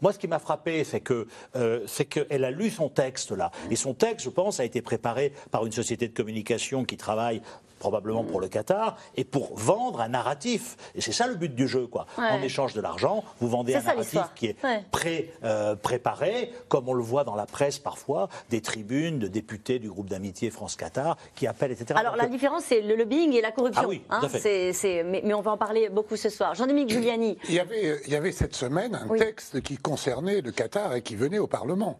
Moi, 0.00 0.12
ce 0.12 0.18
qui 0.18 0.28
m'a 0.28 0.38
frappé, 0.38 0.84
c'est 0.84 1.00
que 1.00 1.26
euh, 1.56 1.80
c'est 1.86 2.04
qu'elle 2.04 2.44
a 2.44 2.50
lu 2.50 2.70
son 2.70 2.88
texte 2.88 3.32
là, 3.32 3.50
et 3.70 3.76
son 3.76 3.94
texte, 3.94 4.24
je 4.24 4.30
pense, 4.30 4.60
a 4.60 4.64
été 4.64 4.82
préparé 4.82 5.32
par 5.50 5.66
une 5.66 5.72
société 5.72 6.08
de 6.08 6.14
communication 6.14 6.84
qui 6.84 6.96
travaille 6.96 7.42
probablement 7.82 8.22
pour 8.22 8.40
le 8.40 8.46
Qatar, 8.46 8.96
et 9.16 9.24
pour 9.24 9.56
vendre 9.56 10.00
un 10.02 10.08
narratif. 10.08 10.76
Et 10.94 11.00
c'est 11.00 11.10
ça 11.10 11.26
le 11.26 11.34
but 11.34 11.52
du 11.52 11.66
jeu, 11.66 11.88
quoi. 11.88 12.06
En 12.16 12.40
échange 12.40 12.74
de 12.74 12.80
l'argent, 12.80 13.24
vous 13.40 13.48
vendez 13.48 13.74
un 13.74 13.82
narratif 13.82 14.20
qui 14.36 14.46
est 14.46 14.56
pré, 14.92 15.32
euh, 15.42 15.74
préparé, 15.74 16.52
comme 16.68 16.88
on 16.88 16.94
le 16.94 17.02
voit 17.02 17.24
dans 17.24 17.34
la 17.34 17.44
presse 17.44 17.80
parfois, 17.80 18.28
des 18.50 18.60
tribunes 18.60 19.18
de 19.18 19.26
députés 19.26 19.80
du 19.80 19.88
groupe 19.88 20.08
d'amitié 20.08 20.50
France-Qatar 20.50 21.16
qui 21.34 21.48
appellent, 21.48 21.72
etc. 21.72 21.98
Alors 21.98 22.14
la 22.14 22.28
différence, 22.28 22.62
c'est 22.66 22.82
le 22.82 22.94
lobbying 22.94 23.32
et 23.32 23.40
la 23.40 23.50
corruption. 23.50 23.82
Ah 23.84 23.88
oui, 23.88 24.04
hein, 24.10 24.20
mais, 24.32 25.22
mais, 25.24 25.34
on 25.34 25.40
va 25.40 25.50
en 25.50 25.56
parler 25.56 25.88
beaucoup 25.88 26.14
ce 26.14 26.28
soir. 26.28 26.54
Jean-Dominique 26.54 26.90
Giuliani. 26.90 27.36
Il 27.48 27.54
y, 27.54 27.58
avait, 27.58 28.00
il 28.06 28.12
y 28.12 28.16
avait 28.16 28.30
cette 28.30 28.54
semaine 28.54 28.94
un 28.94 29.18
texte 29.18 29.60
qui 29.60 29.76
concernait 29.76 30.40
le 30.40 30.52
Qatar 30.52 30.94
et 30.94 31.02
qui 31.02 31.16
venait 31.16 31.40
au 31.40 31.48
Parlement 31.48 31.98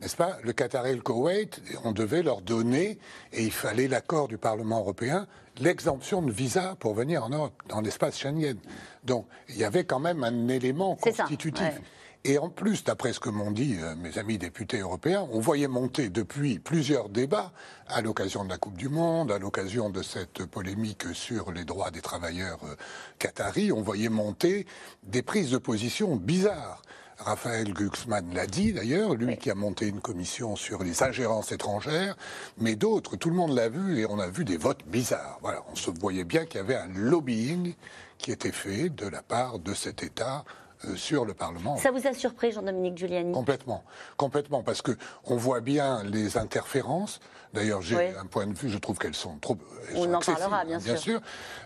n'est-ce 0.00 0.16
pas? 0.16 0.38
Le 0.42 0.52
Qatar 0.52 0.86
et 0.86 0.94
le 0.94 1.00
Koweït, 1.00 1.62
on 1.84 1.92
devait 1.92 2.22
leur 2.22 2.40
donner, 2.40 2.98
et 3.32 3.42
il 3.42 3.52
fallait 3.52 3.88
l'accord 3.88 4.28
du 4.28 4.38
Parlement 4.38 4.80
européen, 4.80 5.26
l'exemption 5.58 6.22
de 6.22 6.30
visa 6.30 6.76
pour 6.80 6.94
venir 6.94 7.24
en 7.24 7.30
Europe, 7.30 7.62
dans 7.68 7.80
l'espace 7.80 8.18
Schengen. 8.18 8.58
Donc, 9.04 9.26
il 9.48 9.56
y 9.56 9.64
avait 9.64 9.84
quand 9.84 10.00
même 10.00 10.24
un 10.24 10.48
élément 10.48 10.96
constitutif. 10.96 11.80
Et 12.26 12.38
en 12.38 12.48
plus, 12.48 12.84
d'après 12.84 13.12
ce 13.12 13.20
que 13.20 13.28
m'ont 13.28 13.50
dit 13.50 13.76
euh, 13.78 13.94
mes 13.96 14.16
amis 14.16 14.38
députés 14.38 14.78
européens, 14.78 15.28
on 15.30 15.40
voyait 15.40 15.68
monter 15.68 16.08
depuis 16.08 16.58
plusieurs 16.58 17.10
débats, 17.10 17.52
à 17.86 18.00
l'occasion 18.00 18.44
de 18.44 18.48
la 18.48 18.56
Coupe 18.56 18.78
du 18.78 18.88
Monde, 18.88 19.30
à 19.30 19.38
l'occasion 19.38 19.90
de 19.90 20.00
cette 20.02 20.46
polémique 20.46 21.04
sur 21.12 21.52
les 21.52 21.66
droits 21.66 21.90
des 21.90 22.00
travailleurs 22.00 22.60
euh, 22.64 22.76
qataris, 23.18 23.72
on 23.72 23.82
voyait 23.82 24.08
monter 24.08 24.66
des 25.02 25.20
prises 25.20 25.50
de 25.50 25.58
position 25.58 26.16
bizarres. 26.16 26.80
Raphaël 27.18 27.72
Glucksmann 27.72 28.34
l'a 28.34 28.46
dit 28.46 28.72
d'ailleurs, 28.72 29.14
lui 29.14 29.36
qui 29.36 29.50
a 29.50 29.54
monté 29.54 29.86
une 29.86 30.00
commission 30.00 30.56
sur 30.56 30.82
les 30.82 31.02
ingérences 31.02 31.52
étrangères, 31.52 32.16
mais 32.58 32.76
d'autres, 32.76 33.16
tout 33.16 33.30
le 33.30 33.36
monde 33.36 33.54
l'a 33.54 33.68
vu 33.68 34.00
et 34.00 34.06
on 34.06 34.18
a 34.18 34.28
vu 34.28 34.44
des 34.44 34.56
votes 34.56 34.84
bizarres. 34.86 35.38
Voilà, 35.42 35.62
on 35.72 35.76
se 35.76 35.90
voyait 35.90 36.24
bien 36.24 36.44
qu'il 36.44 36.56
y 36.56 36.60
avait 36.60 36.76
un 36.76 36.88
lobbying 36.88 37.74
qui 38.18 38.32
était 38.32 38.52
fait 38.52 38.88
de 38.88 39.06
la 39.06 39.22
part 39.22 39.58
de 39.58 39.74
cet 39.74 40.02
État 40.02 40.44
euh, 40.86 40.96
sur 40.96 41.24
le 41.24 41.34
Parlement. 41.34 41.76
Ça 41.76 41.90
vous 41.90 42.06
a 42.06 42.12
surpris, 42.12 42.52
Jean-Dominique 42.52 42.98
Giuliani? 42.98 43.32
Complètement, 43.32 43.84
complètement, 44.16 44.62
parce 44.62 44.82
que 44.82 44.92
on 45.24 45.36
voit 45.36 45.60
bien 45.60 46.02
les 46.04 46.36
interférences. 46.36 47.20
D'ailleurs, 47.54 47.82
j'ai 47.82 48.08
un 48.16 48.26
point 48.26 48.48
de 48.48 48.52
vue, 48.52 48.68
je 48.68 48.78
trouve 48.78 48.98
qu'elles 48.98 49.14
sont 49.14 49.38
trop. 49.38 49.56
on 49.94 50.12
en 50.12 50.18
parlera, 50.18 50.64
bien, 50.64 50.96
sûr. 50.96 51.20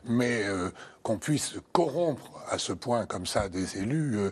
Mais 0.05 0.45
euh, 0.45 0.71
qu'on 1.03 1.19
puisse 1.19 1.55
corrompre 1.73 2.31
à 2.51 2.59
ce 2.59 2.75
point 2.75 3.07
comme 3.07 3.27
ça 3.27 3.49
des 3.49 3.79
élus 3.79 4.19
euh, 4.19 4.31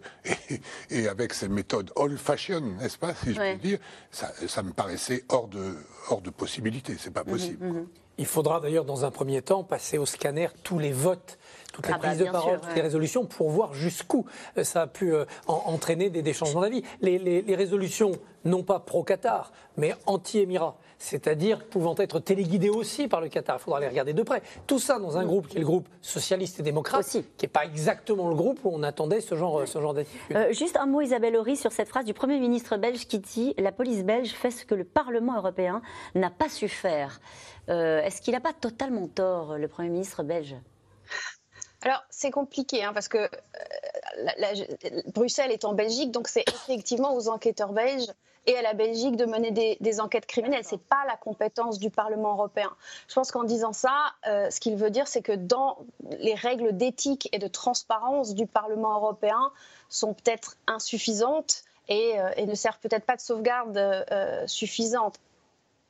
et, 0.91 1.09
avec 1.09 1.33
ces 1.33 1.49
méthodes 1.49 1.91
old-fashioned, 1.97 2.77
n'est-ce 2.79 2.99
pas, 2.99 3.15
si 3.15 3.33
je 3.33 3.41
puis 3.41 3.57
dire, 3.57 3.79
ça, 4.11 4.63
me 4.63 4.73
paraissait 4.73 5.25
hors 5.31 5.49
de, 5.49 5.77
hors 6.11 6.21
de 6.21 6.31
possibilité. 6.31 6.97
C'est 6.99 7.11
pas 7.11 7.25
mhm, 7.25 7.31
possible. 7.31 7.67
Mhm. 7.67 7.87
Il 8.19 8.27
faudra 8.27 8.61
d'ailleurs 8.61 8.85
dans 8.85 9.07
un 9.07 9.11
premier 9.11 9.41
temps 9.41 9.65
passer 9.65 9.97
au 9.97 10.07
scanner 10.07 10.49
tous 10.63 10.79
les 10.79 10.93
votes 10.93 11.39
toutes 11.77 11.89
les 11.89 11.93
ah 11.93 11.99
bah, 11.99 12.09
prises 12.09 12.21
de 12.21 12.31
parole, 12.31 12.59
toutes 12.61 12.75
les 12.75 12.81
résolutions 12.81 13.27
pour 13.27 13.51
voir 13.51 13.75
jusqu'où 13.75 14.25
euh, 14.57 14.65
ça 14.65 14.83
a 14.83 14.87
pu 14.87 15.13
euh, 15.13 15.27
entraîner 15.47 16.09
des, 16.09 16.33
changements 16.33 16.63
d'avis. 16.63 16.83
Les, 17.03 17.19
les, 17.19 17.55
résolutions, 17.55 18.13
non 18.47 18.63
pas 18.63 18.81
pro-Qatar, 18.81 19.53
mais 19.77 19.95
anti-Émirats, 20.07 20.79
c'est-à-dire 20.99 21.65
pouvant 21.65 21.95
être 21.99 22.21
téléguidées 22.21 22.71
aussi 22.71 23.09
par 23.09 23.21
le 23.21 23.29
Qatar. 23.29 23.57
Il 23.59 23.63
faudra 23.63 23.81
les 23.81 23.89
regarder 23.89 24.13
de 24.13 24.23
près. 24.23 24.43
Tout 24.67 24.79
ça 24.79 24.99
dans 24.99 25.17
un 25.19 25.25
groupe 25.25 25.49
qui 25.49 25.57
est 25.57 25.61
le 25.61 25.67
groupe 25.67 25.89
socialiste 26.01 26.61
et 26.61 26.63
démocrate, 26.63 27.07
qui 27.07 27.25
n'est 27.43 27.49
pas 27.49 27.65
exactement 27.65 28.29
le 28.29 28.35
groupe 28.35 28.61
où 28.65 28.71
on 28.73 28.83
attendait 28.83 29.21
ce 29.21 29.35
genre, 29.35 29.67
ce 29.67 29.81
genre 29.81 29.95
d'attitude. 29.95 30.37
Euh, 30.37 30.53
juste 30.53 30.77
un 30.77 30.87
mot, 30.87 31.01
Isabelle 31.01 31.37
Horry, 31.37 31.57
sur 31.57 31.73
cette 31.73 31.89
phrase 31.89 32.05
du 32.05 32.15
Premier 32.15 32.39
ministre 32.39 32.77
belge 32.77 33.07
qui 33.07 33.19
dit 33.19 33.55
La 33.59 33.73
police 33.73 34.05
belge 34.05 34.31
fait 34.31 34.51
ce 34.51 34.65
que 34.65 34.75
le 34.75 34.85
Parlement 34.85 35.37
européen 35.37 35.83
n'a 36.15 36.31
pas 36.31 36.49
su 36.49 36.69
faire. 36.69 37.21
Est-ce 37.69 38.21
qu'il 38.21 38.33
n'a 38.33 38.41
pas 38.41 38.53
totalement 38.53 39.09
tort, 39.09 39.59
le 39.59 39.67
Premier 39.67 39.89
ministre 39.89 40.23
belge? 40.23 40.55
Alors, 41.83 42.03
c'est 42.11 42.31
compliqué, 42.31 42.83
hein, 42.83 42.93
parce 42.93 43.09
que 43.09 43.19
euh, 43.19 43.29
Bruxelles 45.15 45.53
est 45.53 45.65
en 45.65 45.75
Belgique, 45.75 46.11
donc 46.11 46.27
c'est 46.27 46.45
effectivement 46.49 47.15
aux 47.15 47.29
enquêteurs 47.29 47.73
belges 47.73 48.13
et 48.47 48.57
à 48.57 48.63
la 48.63 48.75
Belgique 48.75 49.17
de 49.17 49.25
mener 49.25 49.51
des, 49.51 50.01
enquêtes 50.01 50.27
criminelles. 50.27 50.65
Ce 50.65 50.75
n'est 50.75 50.81
pas 50.81 51.05
la 51.07 51.17
compétence 51.17 51.79
du 51.79 51.91
Parlement 51.91 52.33
européen. 52.33 52.71
Je 53.09 53.15
pense 53.15 53.31
qu'en 53.31 53.45
disant 53.45 53.73
ça, 53.73 54.13
euh, 54.27 54.51
ce 54.51 54.61
qu'il 54.61 54.77
veut 54.77 54.91
dire, 54.91 55.09
c'est 55.09 55.23
que 55.23 55.33
dans 55.33 55.79
les 56.19 56.35
règles 56.35 56.77
d'éthique 56.77 57.29
et 57.33 57.39
de 57.39 57.49
transparence 57.49 58.35
du 58.35 58.47
Parlement 58.47 58.95
européen 58.97 59.53
sont 59.89 60.15
peut-être 60.15 60.57
insuffisantes 60.67 61.63
et, 61.89 62.19
euh, 62.19 62.47
ne 62.47 62.55
servent 62.55 62.79
peut-être 62.81 63.05
pas 63.05 63.17
de 63.17 63.21
sauvegarde 63.21 63.79
suffisante. 64.47 65.19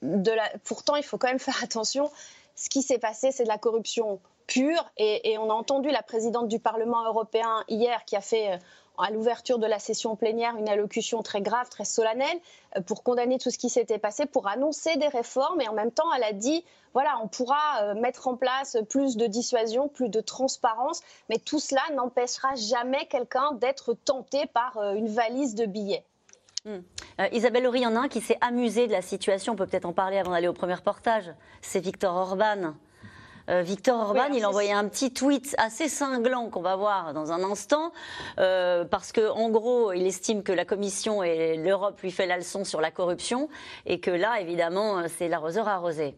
De 0.03 0.31
la... 0.31 0.51
Pourtant, 0.65 0.97
il 0.97 1.03
faut 1.03 1.19
quand 1.19 1.29
même 1.29 1.39
faire 1.39 1.63
attention. 1.63 2.11
Ce 2.55 2.71
qui 2.71 2.83
s'est 2.83 2.99
passé, 2.99 3.33
c'est 3.33 3.45
de 3.45 3.49
la 3.49 3.59
corruption 3.59 4.21
pure. 4.47 4.91
Et, 4.97 5.37
on 5.39 5.51
a 5.51 5.55
entendu 5.55 5.91
la 5.91 6.03
présidente 6.03 6.49
du 6.49 6.59
Parlement 6.59 7.05
européen 7.05 7.65
hier 7.69 8.05
qui 8.05 8.17
a 8.17 8.21
fait 8.21 8.53
euh, 8.53 8.57
à 8.99 9.11
l'ouverture 9.11 9.59
de 9.59 9.67
la 9.67 9.79
session 9.79 10.17
plénière 10.17 10.57
une 10.57 10.69
allocution 10.69 11.23
très 11.23 11.41
grave, 11.41 11.69
très 11.69 11.85
solennelle, 11.85 12.39
euh, 12.77 12.81
pour 12.81 13.03
condamner 13.03 13.39
tout 13.39 13.51
ce 13.51 13.59
qui 13.59 13.69
s'était 13.69 13.99
passé, 13.99 14.27
pour 14.27 14.49
annoncer 14.49 14.97
des 14.97 15.09
réformes. 15.09 15.61
Et 15.61 15.69
en 15.69 15.75
même 15.75 15.91
temps, 15.91 16.13
elle 16.17 16.25
a 16.25 16.33
dit, 16.33 16.65
voilà, 16.95 17.19
on 17.23 17.29
pourra 17.29 17.83
euh, 17.83 17.95
mettre 17.95 18.29
en 18.29 18.37
place 18.37 18.77
plus 18.89 19.17
de 19.17 19.27
dissuasion, 19.27 19.89
plus 19.89 20.09
de 20.09 20.21
transparence, 20.21 21.03
mais 21.29 21.39
tout 21.39 21.61
cela 21.61 21.83
n'empêchera 21.95 22.55
jamais 22.55 23.07
quelqu'un 23.07 23.53
d'être 23.53 23.95
tenté 23.95 24.47
par 24.47 24.79
une 24.95 25.09
valise 25.09 25.55
de 25.55 25.67
billets. 25.67 26.05
Hmm. 26.65 26.81
Isabelle 27.33 27.67
Horry, 27.67 27.81
il 27.81 27.83
y 27.85 27.87
en 27.87 27.95
a 27.95 28.01
un 28.01 28.09
qui 28.09 28.21
s'est 28.21 28.39
amusé 28.41 28.89
de 28.89 28.93
la 28.93 29.03
situation, 29.03 29.53
on 29.53 29.57
peut 29.57 29.67
peut-être 29.67 29.85
en 29.85 29.93
parler 29.93 30.19
avant 30.19 30.33
d'aller 30.33 30.49
au 30.49 30.53
premier 30.53 30.75
reportage, 30.75 31.33
c'est 31.63 31.81
Victor 31.81 32.15
Orban. 32.15 32.75
Euh, 33.49 33.63
Victor 33.63 34.01
Orban, 34.01 34.33
il 34.33 34.45
a 34.45 34.49
envoyé 34.49 34.73
un 34.73 34.89
petit 34.89 35.13
tweet 35.13 35.55
assez 35.59 35.89
cinglant 35.89 36.51
qu'on 36.51 36.63
va 36.63 36.77
voir 36.77 37.15
dans 37.15 37.33
un 37.33 37.43
instant, 37.45 37.93
euh, 38.39 38.85
parce 38.85 39.13
qu'en 39.13 39.51
gros, 39.51 39.93
il 39.93 40.07
estime 40.07 40.43
que 40.43 40.53
la 40.53 40.65
Commission 40.65 41.23
et 41.23 41.57
l'Europe 41.57 42.01
lui 42.01 42.11
fait 42.11 42.27
la 42.27 42.37
leçon 42.37 42.65
sur 42.65 42.81
la 42.81 42.91
corruption, 42.91 43.49
et 43.85 44.01
que 44.01 44.11
là, 44.11 44.41
évidemment, 44.41 45.03
c'est 45.09 45.29
l'arroseur 45.29 45.69
arrosé. 45.69 46.17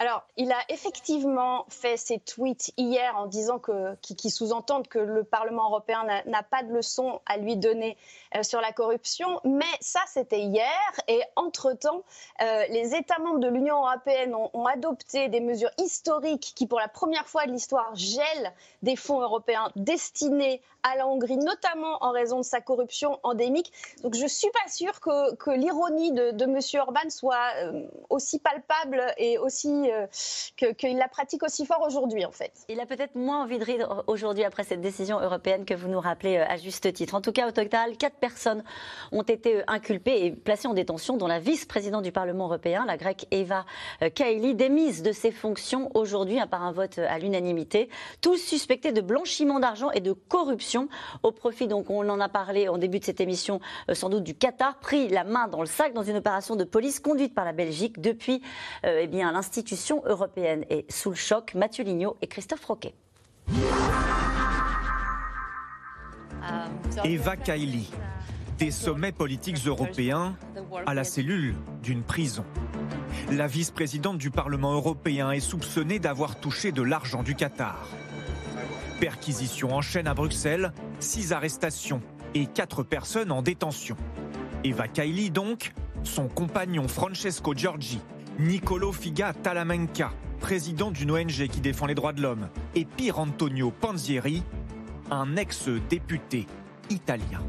Alors, 0.00 0.22
il 0.38 0.50
a 0.50 0.60
effectivement 0.70 1.66
fait 1.68 1.98
ses 1.98 2.18
tweets 2.18 2.72
hier 2.78 3.14
en 3.18 3.26
disant 3.26 3.58
que, 3.58 3.94
qui, 3.96 4.30
sous-entendent 4.30 4.88
que 4.88 4.98
le 4.98 5.24
Parlement 5.24 5.68
européen 5.68 6.06
n'a 6.24 6.42
pas 6.42 6.62
de 6.62 6.72
leçon 6.72 7.20
à 7.26 7.36
lui 7.36 7.56
donner 7.56 7.90
euh, 7.92 7.96
sur 8.42 8.60
la 8.60 8.72
corruption, 8.72 9.40
mais 9.44 9.64
ça, 9.80 10.00
c'était 10.06 10.40
hier. 10.40 10.68
Et 11.08 11.20
entre-temps, 11.36 12.02
euh, 12.42 12.64
les 12.70 12.94
États 12.94 13.18
membres 13.18 13.40
de 13.40 13.48
l'Union 13.48 13.76
européenne 13.76 14.34
ont, 14.34 14.66
adopté 14.66 15.28
des 15.28 15.40
mesures 15.40 15.70
historiques 15.78 16.52
qui, 16.54 16.66
pour 16.66 16.78
la 16.78 16.86
première 16.86 17.26
fois 17.26 17.46
de 17.46 17.50
l'histoire, 17.50 17.90
gèlent 17.94 18.52
des 18.82 18.94
fonds 18.94 19.20
européens 19.20 19.70
destinés 19.74 20.62
à 20.82 20.96
la 20.96 21.06
Hongrie, 21.06 21.36
notamment 21.36 21.98
en 22.02 22.12
raison 22.12 22.38
de 22.38 22.44
sa 22.44 22.60
corruption 22.60 23.18
endémique. 23.22 23.72
Donc, 24.02 24.14
je 24.14 24.22
ne 24.22 24.28
suis 24.28 24.50
pas 24.50 24.70
sûre 24.70 25.00
que, 25.00 25.50
l'ironie 25.50 26.12
de, 26.12 26.44
M. 26.44 26.58
Orban 26.80 27.10
soit 27.10 27.36
euh, 27.56 27.82
aussi 28.08 28.38
palpable 28.38 29.02
et 29.18 29.38
aussi 29.38 29.90
euh, 29.90 30.06
qu'il 30.56 30.96
la 30.96 31.08
pratique 31.08 31.42
aussi 31.42 31.66
fort 31.66 31.82
aujourd'hui, 31.86 32.24
en 32.24 32.30
fait. 32.30 32.52
Il 32.68 32.80
a 32.80 32.86
peut-être 32.86 33.16
moins 33.16 33.42
envie 33.42 33.58
de 33.58 33.64
rire 33.64 34.04
aujourd'hui 34.06 34.44
après 34.44 34.64
cette 34.64 34.80
décision 34.80 35.20
européenne 35.20 35.64
que 35.64 35.74
vous 35.74 35.88
nous 35.88 36.00
rappelez 36.00 36.38
euh, 36.38 36.46
à 36.48 36.56
juste 36.56 36.92
titre. 36.92 37.14
En 37.14 37.20
tout 37.20 37.32
cas, 37.32 37.48
au 37.48 37.50
total, 37.50 37.96
quatre 37.96 38.19
personnes 38.20 38.62
ont 39.12 39.22
été 39.22 39.56
euh, 39.56 39.62
inculpées 39.66 40.26
et 40.26 40.30
placées 40.30 40.68
en 40.68 40.74
détention, 40.74 41.16
dont 41.16 41.26
la 41.26 41.38
vice-présidente 41.38 42.04
du 42.04 42.12
Parlement 42.12 42.46
européen, 42.46 42.84
la 42.86 42.96
grecque 42.96 43.26
Eva 43.30 43.64
Kaili, 44.14 44.54
démise 44.54 45.02
de 45.02 45.12
ses 45.12 45.32
fonctions 45.32 45.90
aujourd'hui 45.94 46.38
hein, 46.38 46.46
par 46.46 46.62
un 46.62 46.72
vote 46.72 46.98
à 46.98 47.18
l'unanimité. 47.18 47.88
Tous 48.20 48.36
suspectés 48.36 48.92
de 48.92 49.00
blanchiment 49.00 49.60
d'argent 49.60 49.90
et 49.90 50.00
de 50.00 50.12
corruption 50.12 50.88
au 51.22 51.32
profit, 51.32 51.66
donc 51.66 51.90
on 51.90 52.08
en 52.08 52.20
a 52.20 52.28
parlé 52.28 52.68
en 52.68 52.78
début 52.78 53.00
de 53.00 53.04
cette 53.04 53.20
émission, 53.20 53.60
sans 53.92 54.08
doute 54.08 54.24
du 54.24 54.34
Qatar, 54.34 54.78
pris 54.78 55.08
la 55.08 55.24
main 55.24 55.48
dans 55.48 55.60
le 55.60 55.66
sac 55.66 55.92
dans 55.92 56.02
une 56.02 56.16
opération 56.16 56.56
de 56.56 56.64
police 56.64 57.00
conduite 57.00 57.34
par 57.34 57.44
la 57.44 57.52
Belgique 57.52 58.00
depuis 58.00 58.42
eh 58.84 59.06
bien 59.06 59.32
l'institution 59.32 60.02
européenne 60.04 60.64
est 60.70 60.90
sous 60.90 61.10
le 61.10 61.16
choc. 61.16 61.54
Mathieu 61.54 61.84
Lignot 61.84 62.16
et 62.22 62.26
Christophe 62.26 62.64
Roquet. 62.64 62.94
Eva 67.04 67.36
Kaili, 67.36 67.90
des 68.58 68.70
sommets 68.70 69.12
politiques 69.12 69.66
européens 69.66 70.36
à 70.86 70.94
la 70.94 71.04
cellule 71.04 71.54
d'une 71.82 72.02
prison. 72.02 72.44
La 73.32 73.46
vice-présidente 73.46 74.18
du 74.18 74.30
Parlement 74.30 74.72
européen 74.74 75.30
est 75.30 75.40
soupçonnée 75.40 75.98
d'avoir 75.98 76.40
touché 76.40 76.72
de 76.72 76.82
l'argent 76.82 77.22
du 77.22 77.34
Qatar. 77.34 77.88
Perquisition 79.00 79.74
en 79.74 79.80
chaîne 79.80 80.06
à 80.06 80.14
Bruxelles, 80.14 80.72
six 80.98 81.32
arrestations 81.32 82.02
et 82.34 82.46
quatre 82.46 82.82
personnes 82.82 83.32
en 83.32 83.42
détention. 83.42 83.96
Eva 84.62 84.88
Kaili 84.88 85.30
donc, 85.30 85.72
son 86.02 86.28
compagnon 86.28 86.86
Francesco 86.86 87.54
Giorgi 87.54 88.00
Nicolo 88.40 88.90
Figa 88.90 89.34
Talamenca, 89.34 90.12
président 90.40 90.90
d'une 90.90 91.10
ONG 91.10 91.46
qui 91.48 91.60
défend 91.60 91.84
les 91.84 91.94
droits 91.94 92.14
de 92.14 92.22
l'homme, 92.22 92.48
et 92.74 92.86
Pier 92.86 93.12
Antonio 93.12 93.70
Panzieri, 93.70 94.42
un 95.10 95.36
ex-député 95.36 96.46
italien. 96.88 97.40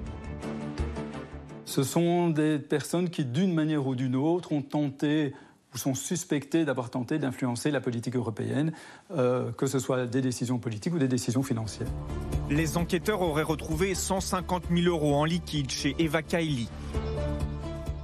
Ce 1.66 1.84
sont 1.84 2.30
des 2.30 2.60
personnes 2.60 3.10
qui, 3.10 3.24
d'une 3.24 3.54
manière 3.54 3.88
ou 3.88 3.96
d'une 3.96 4.16
autre, 4.16 4.52
ont 4.52 4.62
tenté 4.62 5.34
ou 5.74 5.78
sont 5.78 5.94
suspectées 5.96 6.66
d'avoir 6.66 6.90
tenté 6.90 7.18
d'influencer 7.18 7.72
la 7.72 7.80
politique 7.80 8.18
européenne, 8.18 8.74
euh, 9.12 9.54
que 9.54 9.68
ce 9.68 9.80
soit 9.80 10.06
des 10.06 10.22
décisions 10.22 10.58
politiques 10.58 10.94
ou 10.94 11.00
des 11.00 11.08
décisions 11.08 11.44
financières. 11.44 11.88
Les 12.50 12.76
enquêteurs 12.76 13.22
auraient 13.22 13.42
retrouvé 13.42 13.96
150 13.96 14.64
000 14.70 14.88
euros 14.88 15.16
en 15.16 15.24
liquide 15.24 15.72
chez 15.72 15.96
Eva 15.98 16.24
Kaili, 16.24 16.68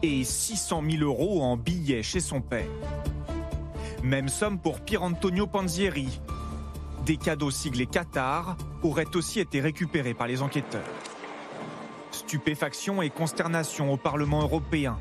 et 0.02 0.24
600 0.24 0.84
000 0.90 1.04
euros 1.04 1.42
en 1.42 1.58
billets 1.58 2.04
chez 2.04 2.20
son 2.20 2.42
père. 2.42 2.68
Même 4.04 4.30
somme 4.30 4.60
pour 4.60 4.80
Pier 4.80 4.98
Antonio 4.98 5.48
Panzieri. 5.48 6.22
Des 7.08 7.16
cadeaux 7.16 7.52
siglés 7.52 7.86
Qatar 7.86 8.58
auraient 8.84 9.16
aussi 9.16 9.40
été 9.40 9.62
récupérés 9.62 10.14
par 10.14 10.28
les 10.28 10.42
enquêteurs. 10.42 10.84
Stupéfaction 12.12 13.02
et 13.02 13.10
consternation 13.10 13.94
au 13.94 13.96
Parlement 13.96 14.42
européen. 14.42 15.00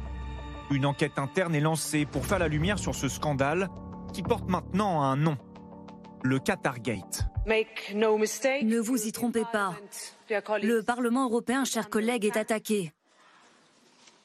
Une 0.70 0.86
enquête 0.86 1.18
interne 1.18 1.56
est 1.56 1.60
lancée 1.60 2.06
pour 2.06 2.24
faire 2.24 2.38
la 2.38 2.46
lumière 2.46 2.78
sur 2.78 2.94
ce 2.94 3.08
scandale 3.08 3.68
qui 4.12 4.22
porte 4.22 4.48
maintenant 4.48 5.02
un 5.02 5.16
nom. 5.16 5.36
Le 6.22 6.38
Qatargate. 6.38 7.24
Ne 7.44 8.78
vous 8.78 9.06
y 9.08 9.10
trompez 9.10 9.44
pas. 9.52 9.74
Le 10.30 10.82
Parlement 10.82 11.24
européen, 11.24 11.64
chers 11.64 11.90
collègues, 11.90 12.24
est 12.24 12.36
attaqué. 12.36 12.92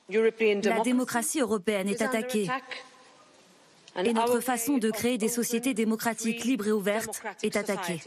La 0.07 0.81
démocratie 0.83 1.39
européenne 1.39 1.89
est 1.89 2.03
attaquée. 2.03 2.47
Et 3.97 4.13
notre 4.13 4.39
façon 4.39 4.77
de 4.77 4.89
créer 4.89 5.17
des 5.17 5.27
sociétés 5.27 5.73
démocratiques 5.73 6.43
libres 6.45 6.67
et 6.67 6.71
ouvertes 6.71 7.21
est 7.43 7.55
attaquée. 7.55 7.99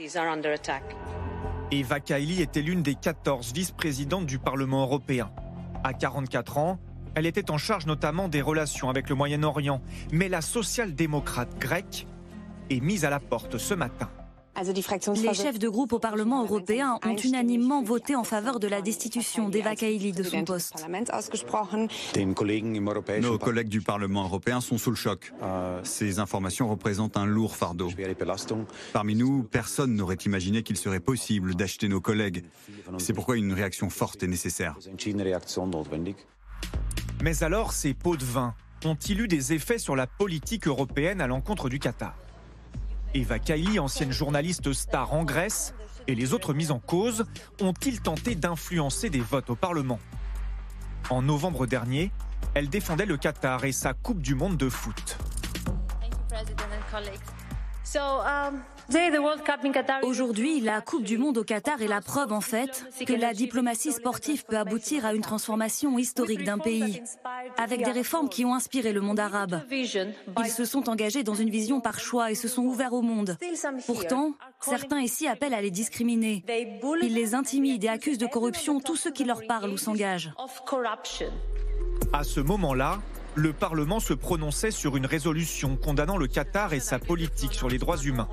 Eva 1.70 2.00
Kaili 2.00 2.40
était 2.40 2.62
l'une 2.62 2.82
des 2.82 2.94
14 2.94 3.52
vice-présidentes 3.52 4.26
du 4.26 4.38
Parlement 4.38 4.82
européen. 4.82 5.30
À 5.82 5.92
44 5.92 6.58
ans, 6.58 6.78
elle 7.14 7.26
était 7.26 7.50
en 7.50 7.58
charge 7.58 7.86
notamment 7.86 8.28
des 8.28 8.42
relations 8.42 8.88
avec 8.88 9.08
le 9.08 9.14
Moyen-Orient. 9.14 9.82
Mais 10.12 10.28
la 10.28 10.40
social-démocrate 10.40 11.58
grecque 11.58 12.06
est 12.70 12.80
mise 12.80 13.04
à 13.04 13.10
la 13.10 13.20
porte 13.20 13.58
ce 13.58 13.74
matin. 13.74 14.10
Les 14.56 15.34
chefs 15.34 15.58
de 15.58 15.68
groupe 15.68 15.92
au 15.92 15.99
Parlement 15.99 16.42
européen 16.42 16.99
ont 17.04 17.16
unanimement 17.16 17.82
voté 17.82 18.14
en 18.14 18.25
faveur 18.25 18.61
de 18.61 18.68
la 18.68 18.82
destitution 18.82 19.49
d'Eva 19.49 19.75
Kaili 19.75 20.12
de 20.12 20.23
son 20.23 20.44
poste. 20.44 20.75
Nos 22.16 23.38
collègues 23.38 23.68
du 23.68 23.80
Parlement 23.80 24.25
européen 24.25 24.61
sont 24.61 24.78
sous 24.78 24.90
le 24.90 24.96
choc. 24.96 25.32
Ces 25.82 26.18
informations 26.18 26.68
représentent 26.68 27.16
un 27.16 27.26
lourd 27.26 27.56
fardeau. 27.56 27.90
Parmi 28.92 29.14
nous, 29.14 29.42
personne 29.42 29.94
n'aurait 29.94 30.14
imaginé 30.16 30.62
qu'il 30.62 30.76
serait 30.76 31.00
possible 31.00 31.54
d'acheter 31.54 31.88
nos 31.88 32.00
collègues. 32.00 32.44
C'est 32.99 33.12
pourquoi 33.12 33.37
une 33.37 33.52
réaction 33.52 33.90
forte 33.90 34.23
est 34.23 34.28
nécessaire. 34.28 34.78
Mais 37.23 37.42
alors, 37.42 37.73
ces 37.73 37.94
pots 37.94 38.16
de 38.16 38.25
vin 38.25 38.54
ont-ils 38.84 39.20
eu 39.20 39.28
des 39.28 39.52
effets 39.52 39.78
sur 39.78 39.96
la 39.96 40.06
politique 40.06 40.66
européenne 40.68 41.20
à 41.20 41.26
l'encontre 41.26 41.68
du 41.68 41.78
Qatar? 41.78 42.14
Eva 43.14 43.38
Kaili, 43.38 43.78
ancienne 43.78 44.11
journaliste 44.11 44.73
star 44.73 45.12
en 45.12 45.23
Grèce, 45.23 45.73
et 46.09 46.16
les 46.16 46.35
autres 46.35 46.52
mises 46.52 46.73
en 46.73 46.80
cause 46.80 47.25
ont-ils 47.61 48.00
tenté 48.00 48.35
d'influencer 48.35 49.09
des 49.09 49.21
votes 49.21 49.50
au 49.50 49.54
Parlement? 49.54 50.00
En 51.11 51.23
novembre 51.23 51.66
dernier, 51.66 52.11
elle 52.54 52.68
défendait 52.68 53.06
le 53.06 53.16
Qatar 53.16 53.64
et 53.64 53.73
sa 53.73 53.94
Coupe 53.94 54.21
du 54.21 54.35
Monde 54.35 54.56
de 54.56 54.68
foot. 54.68 55.16
Aujourd'hui, 60.02 60.60
la 60.60 60.80
Coupe 60.80 61.04
du 61.04 61.18
Monde 61.18 61.38
au 61.38 61.44
Qatar 61.44 61.80
est 61.80 61.88
la 61.88 62.00
preuve 62.00 62.32
en 62.32 62.40
fait 62.40 62.86
que 63.06 63.12
la 63.12 63.32
diplomatie 63.32 63.92
sportive 63.92 64.44
peut 64.44 64.58
aboutir 64.58 65.06
à 65.06 65.14
une 65.14 65.22
transformation 65.22 65.98
historique 65.98 66.44
d'un 66.44 66.58
pays, 66.58 67.02
avec 67.56 67.84
des 67.84 67.90
réformes 67.90 68.28
qui 68.28 68.44
ont 68.44 68.54
inspiré 68.54 68.92
le 68.92 69.00
monde 69.00 69.20
arabe. 69.20 69.62
Ils 69.70 70.50
se 70.50 70.64
sont 70.64 70.88
engagés 70.88 71.22
dans 71.22 71.34
une 71.34 71.50
vision 71.50 71.80
par 71.80 71.98
choix 71.98 72.30
et 72.30 72.34
se 72.34 72.48
sont 72.48 72.62
ouverts 72.62 72.92
au 72.92 73.02
monde. 73.02 73.38
Pourtant, 73.86 74.32
certains 74.60 75.00
ici 75.00 75.26
appellent 75.26 75.54
à 75.54 75.62
les 75.62 75.70
discriminer. 75.70 76.44
Ils 77.02 77.14
les 77.14 77.34
intimident 77.34 77.84
et 77.84 77.88
accusent 77.88 78.18
de 78.18 78.26
corruption 78.26 78.80
tous 78.80 78.96
ceux 78.96 79.10
qui 79.10 79.24
leur 79.24 79.46
parlent 79.46 79.70
ou 79.70 79.78
s'engagent. 79.78 80.32
À 82.12 82.24
ce 82.24 82.40
moment-là, 82.40 83.00
le 83.34 83.52
Parlement 83.52 84.00
se 84.00 84.14
prononçait 84.14 84.70
sur 84.70 84.96
une 84.96 85.06
résolution 85.06 85.76
condamnant 85.76 86.16
le 86.16 86.26
Qatar 86.26 86.72
et 86.72 86.80
sa 86.80 86.98
politique 86.98 87.52
sur 87.52 87.68
les 87.68 87.78
droits 87.78 87.98
humains. 87.98 88.28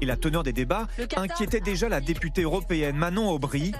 Et 0.00 0.06
la 0.06 0.16
teneur 0.16 0.42
des 0.42 0.52
débats 0.52 0.86
inquiétait 1.16 1.60
déjà 1.60 1.88
la 1.88 2.00
députée 2.00 2.42
européenne 2.42 2.96
Manon 2.96 3.30
Aubry. 3.30 3.72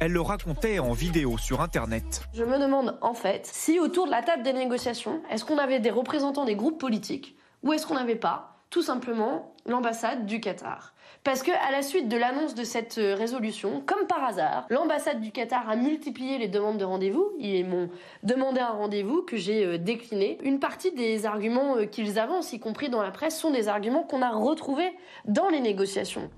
Elle 0.00 0.12
le 0.12 0.20
racontait 0.20 0.78
en 0.78 0.92
vidéo 0.92 1.38
sur 1.38 1.60
Internet. 1.60 2.22
Je 2.34 2.44
me 2.44 2.58
demande 2.58 2.98
en 3.00 3.14
fait 3.14 3.46
si 3.46 3.78
autour 3.80 4.06
de 4.06 4.10
la 4.10 4.22
table 4.22 4.42
des 4.42 4.52
négociations, 4.52 5.22
est-ce 5.30 5.44
qu'on 5.44 5.58
avait 5.58 5.80
des 5.80 5.90
représentants 5.90 6.44
des 6.44 6.56
groupes 6.56 6.80
politiques 6.80 7.36
ou 7.62 7.72
est-ce 7.72 7.86
qu'on 7.86 7.94
n'avait 7.94 8.16
pas 8.16 8.56
tout 8.70 8.82
simplement 8.82 9.54
l'ambassade 9.66 10.26
du 10.26 10.40
Qatar? 10.40 10.94
Parce 11.22 11.42
que 11.42 11.50
à 11.50 11.70
la 11.70 11.82
suite 11.82 12.08
de 12.08 12.16
l'annonce 12.16 12.54
de 12.54 12.64
cette 12.64 12.96
euh, 12.96 13.14
résolution, 13.14 13.82
comme 13.84 14.06
par 14.06 14.24
hasard, 14.24 14.64
l'ambassade 14.70 15.20
du 15.20 15.32
Qatar 15.32 15.68
a 15.68 15.76
multiplié 15.76 16.38
les 16.38 16.48
demandes 16.48 16.78
de 16.78 16.84
rendez-vous. 16.84 17.32
Ils 17.38 17.66
m'ont 17.66 17.90
demandé 18.22 18.60
un 18.60 18.70
rendez-vous 18.70 19.20
que 19.20 19.36
j'ai 19.36 19.66
euh, 19.66 19.76
décliné. 19.76 20.38
Une 20.42 20.58
partie 20.58 20.92
des 20.92 21.26
arguments 21.26 21.76
euh, 21.76 21.84
qu'ils 21.84 22.18
avancent, 22.18 22.54
y 22.54 22.58
compris 22.58 22.88
dans 22.88 23.02
la 23.02 23.10
presse, 23.10 23.38
sont 23.38 23.50
des 23.50 23.68
arguments 23.68 24.02
qu'on 24.02 24.22
a 24.22 24.30
retrouvés 24.30 24.92
dans 25.26 25.50
les 25.50 25.60
négociations. 25.60 26.30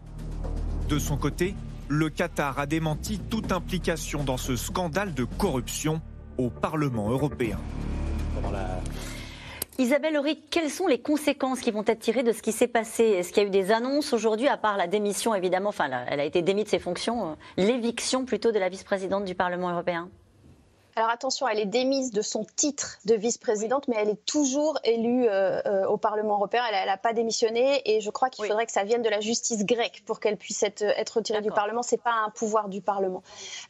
De 0.89 0.99
son 0.99 1.17
côté, 1.17 1.55
le 1.89 2.09
Qatar 2.11 2.59
a 2.59 2.67
démenti 2.67 3.21
toute 3.21 3.53
implication 3.53 4.25
dans 4.25 4.37
ce 4.37 4.57
scandale 4.57 5.15
de 5.15 5.25
corruption 5.39 6.01
au 6.39 6.51
Parlement 6.51 7.09
européen. 7.09 7.59
Isabelle 9.83 10.17
Auric, 10.17 10.49
quelles 10.49 10.71
sont 10.71 10.87
les 10.87 11.01
conséquences 11.01 11.61
qui 11.61 11.73
vont 11.73 11.83
être 11.85 11.99
tirées 11.99 12.23
de 12.23 12.31
ce 12.31 12.41
qui 12.41 12.53
s'est 12.53 12.69
passé? 12.69 13.03
Est-ce 13.03 13.33
qu'il 13.33 13.43
y 13.43 13.47
a 13.47 13.49
eu 13.49 13.51
des 13.51 13.73
annonces 13.73 14.13
aujourd'hui, 14.13 14.47
à 14.47 14.57
part 14.57 14.77
la 14.77 14.87
démission 14.87 15.35
évidemment, 15.35 15.71
enfin 15.71 15.91
elle 16.07 16.21
a 16.21 16.25
été 16.25 16.41
démise 16.41 16.67
de 16.67 16.71
ses 16.71 16.79
fonctions, 16.79 17.37
l'éviction 17.57 18.25
plutôt 18.25 18.53
de 18.53 18.61
la 18.61 18.69
vice-présidente 18.69 19.25
du 19.25 19.35
Parlement 19.35 19.71
européen? 19.71 20.09
Alors 20.95 21.09
attention, 21.11 21.49
elle 21.49 21.59
est 21.59 21.67
démise 21.67 22.11
de 22.11 22.21
son 22.21 22.45
titre 22.45 22.99
de 23.07 23.15
vice-présidente, 23.15 23.89
mais 23.89 23.97
elle 23.99 24.11
est 24.11 24.27
toujours 24.27 24.79
élue 24.85 25.27
euh, 25.27 25.61
euh, 25.65 25.87
au 25.87 25.97
Parlement 25.97 26.35
européen. 26.35 26.63
Elle 26.71 26.87
n'a 26.87 26.97
pas 26.99 27.15
démissionné 27.15 27.81
et 27.87 28.03
je 28.03 28.11
crois 28.11 28.29
qu'il 28.29 28.45
faudrait 28.45 28.67
que 28.67 28.73
ça 28.73 28.85
vienne 28.85 29.01
de 29.01 29.09
la 29.09 29.21
justice 29.21 29.65
grecque 29.65 30.03
pour 30.05 30.21
qu'elle 30.21 30.37
puisse 30.37 30.63
être, 30.63 30.83
être 30.83 31.17
retirée 31.17 31.41
du 31.41 31.51
Parlement. 31.51 31.83
Ce 31.83 31.95
n'est 31.95 32.01
pas 32.01 32.13
un 32.27 32.31
pouvoir 32.31 32.69
du 32.69 32.83
Parlement. 32.83 33.23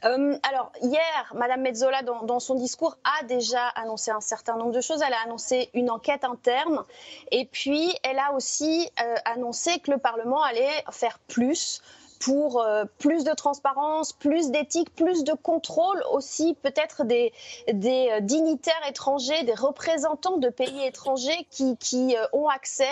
Euh, 0.05 0.37
alors 0.49 0.73
hier, 0.83 1.33
Madame 1.35 1.61
Mezzola, 1.61 2.03
dans, 2.03 2.25
dans, 2.25 2.41
son 2.41 2.57
discours, 2.57 2.97
a 3.05 3.25
déjà 3.25 3.69
annoncé 3.69 4.11
un 4.11 4.21
certain 4.21 4.57
nombre 4.57 4.73
de 4.73 4.81
choses. 4.81 5.01
Elle 5.07 5.15
a 5.15 5.23
annoncé 5.25 5.71
une 5.75 5.91
enquête 5.91 6.25
interne 6.25 6.83
et 7.31 7.45
puis 7.45 7.95
elle 8.03 8.19
a 8.19 8.33
aussi 8.35 8.91
annoncé 9.25 9.79
que 9.79 9.93
le 9.93 9.99
Parlement 9.99 10.43
allait 10.43 10.85
faire 10.91 11.21
plus 11.29 11.83
pour 12.23 12.63
euh, 12.63 12.85
plus 12.99 13.25
de 13.25 13.33
transparence, 13.33 14.13
plus 14.13 14.51
d'éthique, 14.51 14.95
plus 14.95 15.25
de 15.25 15.33
contrôle 15.33 16.03
aussi, 16.13 16.57
peut-être 16.63 17.05
des, 17.05 17.33
des 17.73 18.11
euh, 18.13 18.21
dignitaires 18.21 18.81
étrangers, 18.89 19.43
des 19.43 19.55
représentants 19.55 20.37
de 20.37 20.49
pays 20.49 20.85
étrangers 20.87 21.47
qui, 21.51 21.77
qui 21.79 22.17
euh, 22.17 22.25
ont 22.33 22.49
accès 22.49 22.85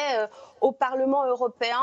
au 0.61 0.73
Parlement 0.73 1.25
européen 1.25 1.81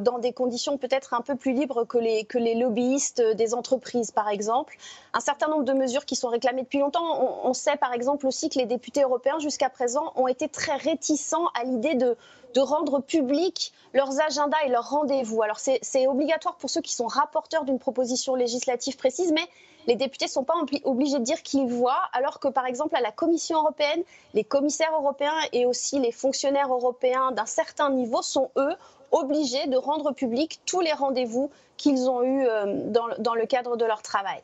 dans 0.00 0.18
des 0.18 0.32
conditions 0.32 0.78
peut-être 0.78 1.12
un 1.12 1.20
peu 1.20 1.34
plus 1.34 1.52
libres 1.52 1.84
que 1.84 1.98
les, 1.98 2.24
que 2.24 2.38
les 2.38 2.54
lobbyistes 2.54 3.20
des 3.20 3.52
entreprises, 3.52 4.10
par 4.10 4.30
exemple. 4.30 4.78
Un 5.12 5.20
certain 5.20 5.48
nombre 5.48 5.64
de 5.64 5.74
mesures 5.74 6.06
qui 6.06 6.16
sont 6.16 6.28
réclamées 6.28 6.62
depuis 6.62 6.78
longtemps. 6.78 7.22
On, 7.22 7.50
on 7.50 7.52
sait 7.52 7.76
par 7.76 7.92
exemple 7.92 8.26
aussi 8.26 8.48
que 8.48 8.58
les 8.58 8.64
députés 8.64 9.02
européens 9.02 9.38
jusqu'à 9.38 9.68
présent 9.68 10.12
ont 10.16 10.28
été 10.28 10.48
très 10.48 10.76
réticents 10.76 11.48
à 11.60 11.64
l'idée 11.64 11.94
de 11.94 12.16
de 12.56 12.60
rendre 12.62 13.00
public 13.00 13.74
leurs 13.92 14.18
agendas 14.18 14.56
et 14.64 14.70
leurs 14.70 14.88
rendez-vous. 14.88 15.42
Alors 15.42 15.58
c'est 15.58 16.06
obligatoire 16.06 16.56
pour 16.56 16.70
ceux 16.70 16.80
qui 16.80 16.94
sont 16.94 17.06
rapporteurs 17.06 17.64
d'une 17.64 17.78
proposition 17.78 18.34
législative 18.34 18.96
précise, 18.96 19.30
mais 19.30 19.46
les 19.86 19.94
députés 19.94 20.24
ne 20.24 20.30
sont 20.30 20.42
pas 20.42 20.54
obligés 20.84 21.18
de 21.18 21.22
dire 21.22 21.42
qu'ils 21.42 21.66
voient, 21.68 22.02
alors 22.14 22.40
que 22.40 22.48
par 22.48 22.64
exemple 22.64 22.96
à 22.96 23.02
la 23.02 23.12
Commission 23.12 23.58
européenne, 23.58 24.02
les 24.32 24.42
commissaires 24.42 24.94
européens 24.94 25.38
et 25.52 25.66
aussi 25.66 25.98
les 25.98 26.12
fonctionnaires 26.12 26.72
européens 26.72 27.30
d'un 27.32 27.44
certain 27.44 27.90
niveau 27.90 28.22
sont 28.22 28.50
eux 28.56 28.74
obligés 29.12 29.66
de 29.66 29.76
rendre 29.76 30.12
public 30.12 30.60
tous 30.64 30.80
les 30.80 30.92
rendez-vous 30.94 31.50
qu'ils 31.76 32.08
ont 32.08 32.22
eus 32.22 32.46
euh, 32.48 32.90
dans, 32.90 33.06
dans 33.18 33.34
le 33.34 33.44
cadre 33.44 33.76
de 33.76 33.84
leur 33.84 34.00
travail. 34.00 34.40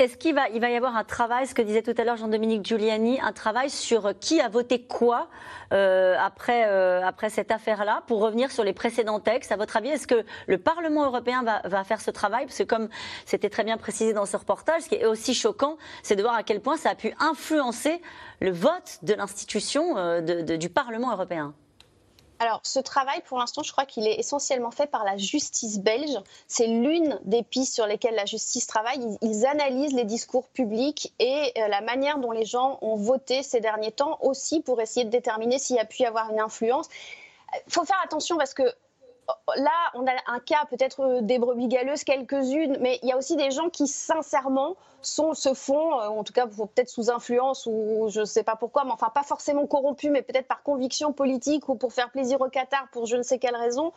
Est-ce 0.00 0.16
qu'il 0.16 0.34
va, 0.34 0.48
il 0.48 0.60
va 0.60 0.70
y 0.70 0.74
avoir 0.74 0.96
un 0.96 1.04
travail, 1.04 1.46
ce 1.46 1.54
que 1.54 1.62
disait 1.62 1.82
tout 1.82 1.94
à 1.96 2.02
l'heure 2.02 2.16
Jean-Dominique 2.16 2.66
Giuliani, 2.66 3.20
un 3.20 3.32
travail 3.32 3.70
sur 3.70 4.18
qui 4.18 4.40
a 4.40 4.48
voté 4.48 4.82
quoi 4.82 5.28
euh, 5.72 6.16
après, 6.18 6.64
euh, 6.66 7.00
après 7.06 7.30
cette 7.30 7.52
affaire-là, 7.52 8.02
pour 8.08 8.18
revenir 8.18 8.50
sur 8.50 8.64
les 8.64 8.72
précédents 8.72 9.20
textes? 9.20 9.52
À 9.52 9.56
votre 9.56 9.76
avis, 9.76 9.90
est-ce 9.90 10.08
que 10.08 10.24
le 10.48 10.58
Parlement 10.58 11.04
européen 11.04 11.44
va, 11.44 11.84
faire 11.84 12.00
ce 12.00 12.10
travail? 12.10 12.46
Parce 12.46 12.58
que 12.58 12.64
comme 12.64 12.88
c'était 13.24 13.50
très 13.50 13.62
bien 13.62 13.76
précisé 13.76 14.12
dans 14.12 14.26
ce 14.26 14.36
reportage, 14.36 14.82
ce 14.82 14.88
qui 14.88 14.96
est 14.96 15.06
aussi 15.06 15.32
choquant, 15.32 15.78
c'est 16.02 16.16
de 16.16 16.22
voir 16.22 16.34
à 16.34 16.42
quel 16.42 16.60
point 16.60 16.76
ça 16.76 16.90
a 16.90 16.94
pu 16.96 17.14
influencer 17.20 18.02
le 18.40 18.50
vote 18.50 18.98
de 19.02 19.14
l'institution 19.14 19.96
euh, 19.96 20.20
du 20.56 20.70
Parlement 20.70 21.12
européen. 21.12 21.54
Alors, 22.40 22.60
ce 22.64 22.80
travail, 22.80 23.22
pour 23.26 23.38
l'instant, 23.38 23.62
je 23.62 23.70
crois 23.70 23.86
qu'il 23.86 24.06
est 24.06 24.18
essentiellement 24.18 24.70
fait 24.70 24.86
par 24.86 25.04
la 25.04 25.16
justice 25.16 25.78
belge. 25.78 26.18
C'est 26.48 26.66
l'une 26.66 27.18
des 27.24 27.42
pistes 27.42 27.74
sur 27.74 27.86
lesquelles 27.86 28.16
la 28.16 28.26
justice 28.26 28.66
travaille. 28.66 28.98
Ils, 29.22 29.46
analysent 29.46 29.94
les 29.94 30.04
discours 30.04 30.48
publics 30.48 31.12
et 31.18 31.52
euh, 31.58 31.68
la 31.68 31.80
manière 31.80 32.18
dont 32.18 32.32
les 32.32 32.44
gens 32.44 32.78
ont 32.82 32.96
voté 32.96 33.42
ces 33.42 33.60
derniers 33.60 33.92
temps 33.92 34.18
aussi 34.22 34.60
pour 34.60 34.80
essayer 34.80 35.04
de 35.04 35.10
déterminer 35.10 35.58
s'il 35.58 35.76
y 35.76 35.78
a 35.78 35.84
pu 35.84 36.02
y 36.02 36.06
avoir 36.06 36.30
une 36.30 36.40
influence. 36.40 36.88
Il 37.66 37.72
faut 37.72 37.84
faire 37.84 38.00
attention 38.04 38.36
parce 38.36 38.54
que 38.54 38.62
là, 39.56 39.90
on 39.94 40.06
a 40.06 40.12
un 40.26 40.38
cas 40.38 40.64
peut-être 40.68 41.00
euh, 41.00 41.20
des 41.20 41.38
brebis 41.38 41.68
galeuses, 41.68 42.04
quelques-unes, 42.04 42.78
mais 42.80 42.98
il 43.02 43.08
y 43.08 43.12
a 43.12 43.16
aussi 43.16 43.36
des 43.36 43.50
gens 43.50 43.68
qui, 43.68 43.86
sincèrement, 43.86 44.76
se 45.02 45.54
font, 45.54 46.00
euh, 46.00 46.08
en 46.08 46.24
tout 46.24 46.32
cas 46.32 46.46
peut-être 46.46 46.88
sous 46.88 47.10
influence 47.10 47.66
ou 47.66 48.08
je 48.08 48.20
ne 48.20 48.24
sais 48.24 48.42
pas 48.42 48.56
pourquoi, 48.56 48.84
mais 48.84 48.92
enfin 48.92 49.10
pas 49.14 49.22
forcément 49.22 49.66
corrompus, 49.66 50.10
mais 50.10 50.22
peut-être 50.22 50.48
par 50.48 50.62
conviction 50.62 51.12
politique 51.12 51.68
ou 51.68 51.74
pour 51.74 51.92
faire 51.92 52.10
plaisir 52.10 52.40
au 52.40 52.48
Qatar 52.48 52.88
pour 52.92 53.06
je 53.06 53.16
ne 53.16 53.22
sais 53.22 53.38
quelle 53.38 53.56
raison, 53.56 53.92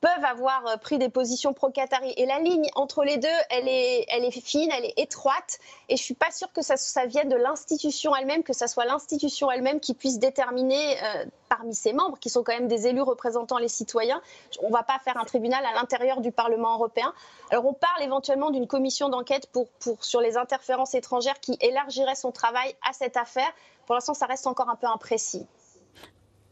peuvent 0.00 0.24
avoir 0.24 0.66
euh, 0.66 0.76
pris 0.76 0.98
des 0.98 1.08
positions 1.08 1.52
pro-Qatari. 1.52 2.12
Et 2.16 2.26
la 2.26 2.38
ligne 2.38 2.68
entre 2.74 3.04
les 3.04 3.18
deux, 3.18 3.28
elle 3.50 3.68
est, 3.68 4.30
fine, 4.40 4.70
elle 4.76 4.84
est 4.84 4.98
étroite. 4.98 5.58
Et 5.88 5.96
je 5.96 6.02
suis 6.02 6.14
pas 6.14 6.30
sûre 6.30 6.52
que 6.52 6.62
ça, 6.62 7.06
vienne 7.06 7.28
de 7.28 7.36
l'institution 7.36 8.14
elle-même, 8.16 8.42
que 8.42 8.52
ça 8.52 8.66
soit 8.66 8.84
l'institution 8.84 9.50
elle-même 9.50 9.80
qui 9.80 9.94
puisse 9.94 10.18
déterminer 10.18 10.96
euh, 11.02 11.24
parmi 11.48 11.74
ses 11.74 11.92
membres, 11.92 12.18
qui 12.18 12.30
sont 12.30 12.42
quand 12.42 12.52
même 12.52 12.68
des 12.68 12.86
élus 12.86 13.02
représentant 13.02 13.58
les 13.58 13.68
citoyens. 13.68 14.20
On 14.62 14.68
ne 14.68 14.72
va 14.72 14.82
pas 14.82 14.98
faire 15.04 15.16
un 15.16 15.24
tribunal 15.24 15.64
à 15.66 15.74
l'intérieur 15.74 16.20
du 16.20 16.32
Parlement 16.32 16.74
européen. 16.74 17.12
Alors 17.50 17.66
on 17.66 17.74
parle 17.74 18.02
éventuellement 18.02 18.50
d'une 18.50 18.66
commission 18.66 19.08
d'enquête 19.08 19.46
pour, 19.48 19.68
pour, 19.80 20.02
sur 20.04 20.20
les 20.20 20.36
interférences 20.36 20.94
étrangères 20.94 21.40
qui 21.40 21.56
élargirait 21.60 22.14
son 22.14 22.32
travail 22.32 22.74
à 22.88 22.92
cette 22.92 23.16
affaire. 23.16 23.50
Pour 23.86 23.94
l'instant, 23.94 24.14
ça 24.14 24.26
reste 24.26 24.46
encore 24.46 24.68
un 24.68 24.76
peu 24.76 24.86
imprécis. 24.86 25.46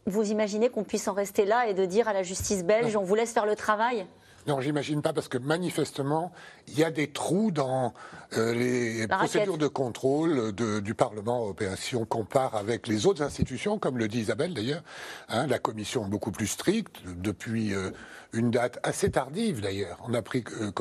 Vous 0.09 0.31
imaginez 0.31 0.69
qu'on 0.69 0.83
puisse 0.83 1.07
en 1.07 1.13
rester 1.13 1.45
là 1.45 1.67
et 1.67 1.75
de 1.75 1.85
dire 1.85 2.07
à 2.07 2.13
la 2.13 2.23
justice 2.23 2.63
belge, 2.63 2.95
on 2.95 3.03
vous 3.03 3.13
laisse 3.13 3.31
faire 3.31 3.45
le 3.45 3.55
travail? 3.55 4.07
Non, 4.47 4.59
j'imagine 4.59 5.03
pas, 5.03 5.13
parce 5.13 5.27
que 5.27 5.37
manifestement, 5.37 6.31
il 6.67 6.79
y 6.79 6.83
a 6.83 6.89
des 6.89 7.11
trous 7.11 7.51
dans 7.51 7.93
euh, 8.35 8.55
les 8.55 9.07
procédures 9.07 9.59
de 9.59 9.67
contrôle 9.67 10.51
du 10.53 10.95
Parlement 10.95 11.41
européen. 11.41 11.75
Si 11.75 11.95
on 11.95 12.05
compare 12.05 12.55
avec 12.55 12.87
les 12.87 13.05
autres 13.05 13.21
institutions, 13.21 13.77
comme 13.77 13.99
le 13.99 14.07
dit 14.07 14.21
Isabelle 14.21 14.55
d'ailleurs, 14.55 14.81
hein, 15.27 15.45
la 15.45 15.59
Commission 15.59 16.05
est 16.05 16.09
beaucoup 16.09 16.31
plus 16.31 16.47
stricte, 16.47 16.95
depuis 17.05 17.75
euh, 17.75 17.91
une 18.33 18.49
date 18.49 18.79
assez 18.81 19.11
tardive 19.11 19.61
d'ailleurs. 19.61 19.99
On 20.07 20.15
a 20.15 20.23
pris 20.23 20.43
euh, 20.59 20.71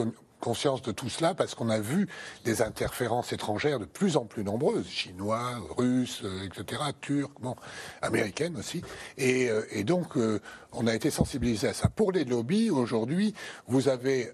conscience 0.40 0.82
de 0.82 0.92
tout 0.92 1.08
cela 1.08 1.34
parce 1.34 1.54
qu'on 1.54 1.68
a 1.68 1.80
vu 1.80 2.08
des 2.44 2.62
interférences 2.62 3.32
étrangères 3.32 3.78
de 3.78 3.84
plus 3.84 4.16
en 4.16 4.24
plus 4.24 4.44
nombreuses, 4.44 4.88
chinois, 4.88 5.60
russes, 5.76 6.22
euh, 6.24 6.46
etc., 6.46 6.82
turcs, 7.00 7.30
bon, 7.40 7.56
américaines 8.02 8.56
aussi. 8.56 8.82
Et, 9.16 9.48
euh, 9.50 9.62
donc, 9.84 10.16
euh, 10.16 10.40
on 10.72 10.86
a 10.86 10.94
été 10.94 11.10
sensibilisé 11.10 11.68
à 11.68 11.72
ça. 11.72 11.88
Pour 11.88 12.12
les 12.12 12.24
lobbies, 12.24 12.70
aujourd'hui, 12.70 13.32
vous 13.68 13.88
avez 13.88 14.30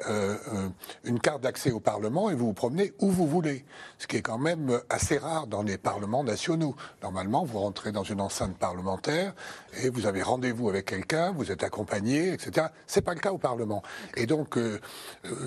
une 1.04 1.20
carte 1.20 1.42
d'accès 1.42 1.70
au 1.70 1.78
Parlement 1.78 2.28
et 2.28 2.34
vous 2.34 2.46
vous 2.46 2.54
promenez 2.54 2.92
où 2.98 3.08
vous 3.08 3.28
voulez, 3.28 3.64
ce 3.98 4.08
qui 4.08 4.16
est 4.16 4.22
quand 4.22 4.38
même 4.38 4.80
assez 4.90 5.16
rare 5.16 5.46
dans 5.46 5.62
les 5.62 5.78
parlements 5.78 6.24
nationaux. 6.24 6.74
Normalement, 7.04 7.44
vous 7.44 7.60
rentrez 7.60 7.92
dans 7.92 8.02
une 8.02 8.20
enceinte 8.20 8.58
parlementaire 8.58 9.32
et 9.80 9.90
vous 9.90 10.06
avez 10.06 10.22
rendez-vous 10.22 10.68
avec 10.68 10.86
quelqu'un, 10.86 11.30
vous 11.30 11.52
êtes 11.52 11.62
accompagné, 11.62 12.32
etc. 12.32 12.66
C'est 12.88 13.02
pas 13.02 13.14
le 13.14 13.20
cas 13.20 13.30
au 13.30 13.38
Parlement. 13.38 13.84
Et 14.16 14.26
donc, 14.26 14.58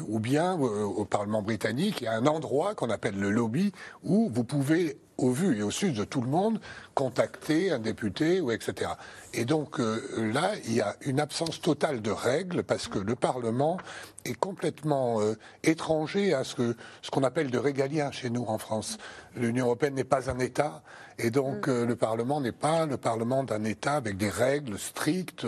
ou 0.08 0.20
bien 0.20 0.47
au 0.56 1.06
Parlement 1.06 1.42
britannique, 1.42 2.02
il 2.02 2.06
y 2.06 2.08
a 2.08 2.14
un 2.14 2.26
endroit 2.26 2.76
qu'on 2.76 2.90
appelle 2.90 3.20
le 3.20 3.30
lobby 3.30 3.72
où 4.04 4.30
vous 4.34 4.44
pouvez 4.44 4.98
au 5.18 5.32
vu 5.32 5.58
et 5.58 5.64
au 5.64 5.72
sud 5.72 5.96
de 5.96 6.04
tout 6.04 6.22
le 6.22 6.30
monde, 6.30 6.60
contacter 6.94 7.72
un 7.72 7.80
député 7.80 8.42
etc. 8.52 8.92
Et 9.34 9.46
donc 9.46 9.80
euh, 9.80 10.32
là, 10.34 10.52
il 10.66 10.74
y 10.74 10.82
a 10.82 10.96
une 11.02 11.20
absence 11.20 11.60
totale 11.62 12.02
de 12.02 12.12
règles 12.12 12.64
parce 12.64 12.88
que 12.88 13.00
le 13.00 13.16
Parlement 13.16 13.78
est 14.26 14.36
complètement 14.36 15.22
euh, 15.22 15.36
étranger 15.64 16.34
à 16.34 16.44
ce 16.44 16.76
ce 17.02 17.12
qu'on 17.12 17.24
appelle 17.24 17.52
de 17.52 17.58
régalien 17.58 18.12
chez 18.12 18.30
nous 18.30 18.46
en 18.48 18.58
France. 18.58 18.98
L'Union 19.36 19.66
européenne 19.66 19.96
n'est 19.96 20.04
pas 20.04 20.30
un 20.30 20.40
État 20.40 20.84
et 21.20 21.32
donc 21.32 21.68
mm. 21.68 21.72
euh, 21.72 21.86
le 21.86 21.96
Parlement 21.96 22.42
n'est 22.42 22.52
pas 22.52 22.86
le 22.86 22.98
Parlement 22.98 23.44
d'un 23.44 23.64
État 23.64 23.94
avec 23.94 24.18
des 24.18 24.30
règles 24.30 24.78
strictes 24.78 25.46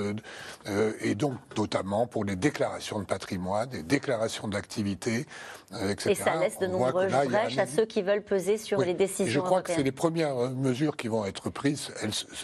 et 1.02 1.16
donc 1.16 1.36
notamment 1.58 2.08
pour 2.08 2.24
les 2.24 2.36
déclarations 2.36 3.00
de 3.00 3.06
patrimoine, 3.06 3.70
des 3.70 3.84
déclarations 3.84 4.48
d'activité, 4.48 5.26
etc. 5.72 6.12
Et 6.12 6.16
ça 6.16 6.36
laisse 6.36 6.60
de 6.60 6.68
nombreuses 6.68 7.12
brèches 7.12 7.58
à 7.58 7.66
ceux 7.66 7.86
qui 7.86 8.02
veulent 8.02 8.24
peser 8.24 8.58
sur 8.58 8.80
les 8.82 8.94
décisions 8.94 9.40
c'est 9.66 9.84
les 9.84 9.92
premières 9.92 10.38
euh, 10.38 10.50
mesures 10.50 10.96
qui 10.96 11.08
vont 11.08 11.26
être 11.26 11.50
prises, 11.50 11.92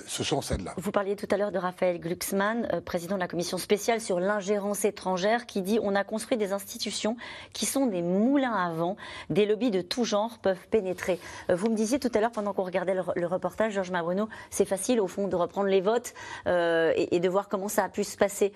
ce 0.07 0.23
sont 0.23 0.41
celles-là. 0.41 0.73
Vous 0.77 0.91
parliez 0.91 1.15
tout 1.15 1.27
à 1.31 1.37
l'heure 1.37 1.51
de 1.51 1.57
Raphaël 1.57 1.99
Glucksmann, 1.99 2.67
euh, 2.73 2.81
président 2.81 3.15
de 3.15 3.19
la 3.19 3.27
commission 3.27 3.57
spéciale 3.57 4.01
sur 4.01 4.19
l'ingérence 4.19 4.85
étrangère, 4.85 5.45
qui 5.45 5.61
dit 5.61 5.79
on 5.81 5.95
a 5.95 6.03
construit 6.03 6.37
des 6.37 6.53
institutions 6.53 7.17
qui 7.53 7.65
sont 7.65 7.87
des 7.87 8.01
moulins 8.01 8.53
à 8.53 8.71
vent, 8.71 8.97
des 9.29 9.45
lobbies 9.45 9.71
de 9.71 9.81
tout 9.81 10.03
genre 10.03 10.37
peuvent 10.39 10.67
pénétrer. 10.69 11.19
Euh, 11.49 11.55
vous 11.55 11.69
me 11.69 11.75
disiez 11.75 11.99
tout 11.99 12.11
à 12.13 12.19
l'heure, 12.19 12.31
pendant 12.31 12.53
qu'on 12.53 12.63
regardait 12.63 12.93
le, 12.93 13.03
reportage, 13.23 13.73
Georges 13.73 13.91
Mabruno, 13.91 14.27
c'est 14.49 14.65
facile 14.65 14.99
au 14.99 15.07
fond 15.07 15.27
de 15.27 15.35
reprendre 15.35 15.69
les 15.69 15.81
votes 15.81 16.13
et, 16.45 17.19
de 17.19 17.29
voir 17.29 17.47
comment 17.47 17.69
ça 17.69 17.83
a 17.85 17.89
pu 17.89 18.03
se 18.03 18.17
passer. 18.17 18.51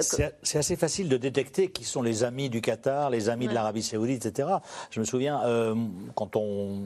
C'est 0.00 0.58
assez 0.58 0.76
facile 0.76 1.08
de 1.08 1.16
détecter 1.16 1.70
qui 1.70 1.84
sont 1.84 2.02
les 2.02 2.24
amis 2.24 2.50
du 2.50 2.60
Qatar, 2.60 3.10
les 3.10 3.28
amis 3.28 3.48
de 3.48 3.54
l'Arabie 3.54 3.82
Saoudite, 3.82 4.26
etc. 4.26 4.48
Je 4.90 5.00
me 5.00 5.04
souviens, 5.04 5.40
quand 6.14 6.36
on 6.36 6.80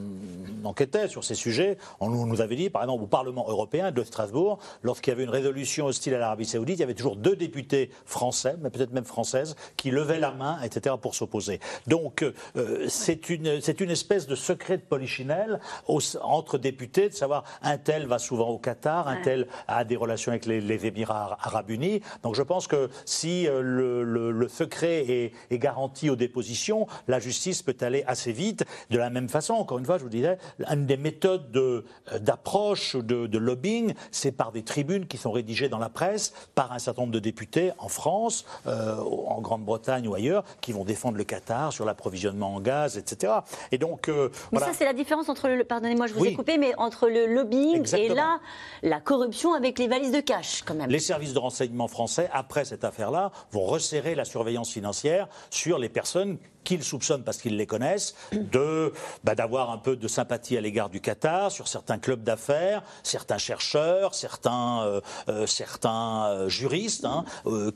enquêtait 0.65 1.07
sur 1.07 1.23
ces 1.23 1.35
sujets. 1.35 1.77
On 1.99 2.09
nous 2.09 2.41
avait 2.41 2.55
dit, 2.55 2.69
par 2.69 2.83
exemple, 2.83 3.03
au 3.03 3.07
Parlement 3.07 3.45
européen 3.47 3.91
de 3.91 4.03
Strasbourg, 4.03 4.59
lorsqu'il 4.83 5.11
y 5.11 5.15
avait 5.15 5.23
une 5.23 5.29
résolution 5.29 5.85
hostile 5.85 6.13
à 6.15 6.19
l'Arabie 6.19 6.45
Saoudite, 6.45 6.77
il 6.77 6.81
y 6.81 6.83
avait 6.83 6.93
toujours 6.93 7.15
deux 7.15 7.35
députés 7.35 7.91
français, 8.05 8.55
mais 8.61 8.69
peut-être 8.69 8.91
même 8.91 9.05
françaises, 9.05 9.55
qui 9.77 9.91
levaient 9.91 10.19
la 10.19 10.31
main, 10.31 10.59
etc., 10.61 10.95
pour 11.01 11.15
s'opposer. 11.15 11.59
Donc, 11.87 12.23
euh, 12.23 12.85
c'est 12.87 13.29
une, 13.29 13.59
une 13.79 13.91
espèce 13.91 14.27
de 14.27 14.35
secret 14.35 14.77
de 14.77 14.83
polichinelle 14.83 15.59
entre 16.21 16.57
députés, 16.57 17.09
de 17.09 17.13
savoir 17.13 17.43
un 17.61 17.77
tel 17.77 18.07
va 18.07 18.19
souvent 18.19 18.49
au 18.49 18.57
Qatar, 18.57 19.07
un 19.07 19.21
tel 19.21 19.47
a 19.67 19.83
des 19.83 19.95
relations 19.95 20.31
avec 20.31 20.45
les, 20.45 20.85
Émirats 20.85 21.37
arabes 21.41 21.69
unis. 21.69 22.01
Donc, 22.21 22.35
je 22.35 22.41
pense 22.41 22.67
que 22.67 22.84
si 23.05 23.47
euh, 23.47 23.61
le, 23.61 24.47
secret 24.47 25.05
est, 25.07 25.33
est, 25.51 25.57
garanti 25.57 26.09
aux 26.09 26.15
dépositions, 26.15 26.87
la 27.07 27.19
justice 27.19 27.61
peut 27.61 27.75
aller 27.81 28.03
assez 28.07 28.31
vite. 28.31 28.65
De 28.89 28.97
la 28.97 29.09
même 29.09 29.29
façon, 29.29 29.53
encore 29.53 29.79
une 29.79 29.85
fois, 29.85 29.97
je 29.97 30.03
vous 30.03 30.09
disais, 30.09 30.37
un 30.65 30.77
des 30.77 30.97
méthode 31.05 31.55
euh, 31.55 31.83
d'approche, 32.19 32.95
de, 32.95 33.27
de, 33.27 33.37
lobbying, 33.37 33.93
c'est 34.11 34.31
par 34.31 34.51
des 34.51 34.63
tribunes 34.63 35.05
qui 35.05 35.17
sont 35.17 35.31
rédigées 35.31 35.69
dans 35.69 35.77
la 35.77 35.89
presse 35.89 36.33
par 36.55 36.71
un 36.71 36.79
certain 36.79 37.03
nombre 37.03 37.13
de 37.13 37.19
députés 37.19 37.71
en 37.77 37.89
France, 37.89 38.45
euh, 38.65 38.97
en 38.97 39.39
Grande-Bretagne 39.41 40.07
ou 40.07 40.15
ailleurs, 40.15 40.43
qui 40.61 40.71
vont 40.71 40.83
défendre 40.83 41.17
le 41.17 41.23
Qatar 41.23 41.71
sur 41.71 41.85
l'approvisionnement 41.85 42.55
en 42.55 42.59
gaz, 42.59 42.97
etc. 42.97 43.33
Et 43.71 43.77
donc, 43.77 44.09
euh, 44.09 44.29
mais 44.51 44.59
ça, 44.59 44.71
c'est 44.73 44.85
la 44.85 44.93
différence 44.93 45.29
entre 45.29 45.47
le, 45.47 45.63
pardonnez-moi, 45.63 46.07
je 46.07 46.13
vous 46.13 46.25
ai 46.25 46.33
coupé, 46.33 46.57
mais 46.57 46.73
entre 46.77 47.07
le 47.07 47.27
lobbying 47.27 47.95
et 47.95 48.09
là, 48.09 48.39
la 48.81 48.99
corruption 48.99 49.53
avec 49.53 49.77
les 49.77 49.87
valises 49.87 50.11
de 50.11 50.21
cash, 50.21 50.63
quand 50.65 50.73
même. 50.73 50.89
Les 50.89 50.99
services 50.99 51.33
de 51.33 51.39
renseignement 51.39 51.87
français, 51.87 52.29
après 52.33 52.65
cette 52.65 52.74
affaire-là, 52.83 53.31
vont 53.51 53.65
resserrer 53.65 54.15
la 54.15 54.25
surveillance 54.25 54.71
financière 54.71 55.27
sur 55.49 55.77
les 55.77 55.89
personnes 55.89 56.37
qu'ils 56.65 56.83
soupçonnent 56.83 57.23
parce 57.23 57.37
qu'ils 57.37 57.55
les 57.55 57.67
connaissent, 57.67 58.15
de 58.33 58.91
bah, 59.23 59.35
d'avoir 59.35 59.69
un 59.69 59.77
peu 59.77 59.95
de 59.95 60.07
sympathie 60.09 60.57
à 60.57 60.61
l'égard 60.61 60.89
du 60.89 60.99
Qatar 60.99 61.51
sur 61.51 61.69
certains 61.69 61.97
clubs 61.97 62.23
d'affaires, 62.23 62.83
certains 63.03 63.37
chercheurs, 63.37 64.13
certains 64.13 64.83
euh, 64.83 65.01
euh, 65.29 65.45
certains 65.45 66.25
euh, 66.27 66.49
juristes 66.49 67.05
hein, 67.05 67.23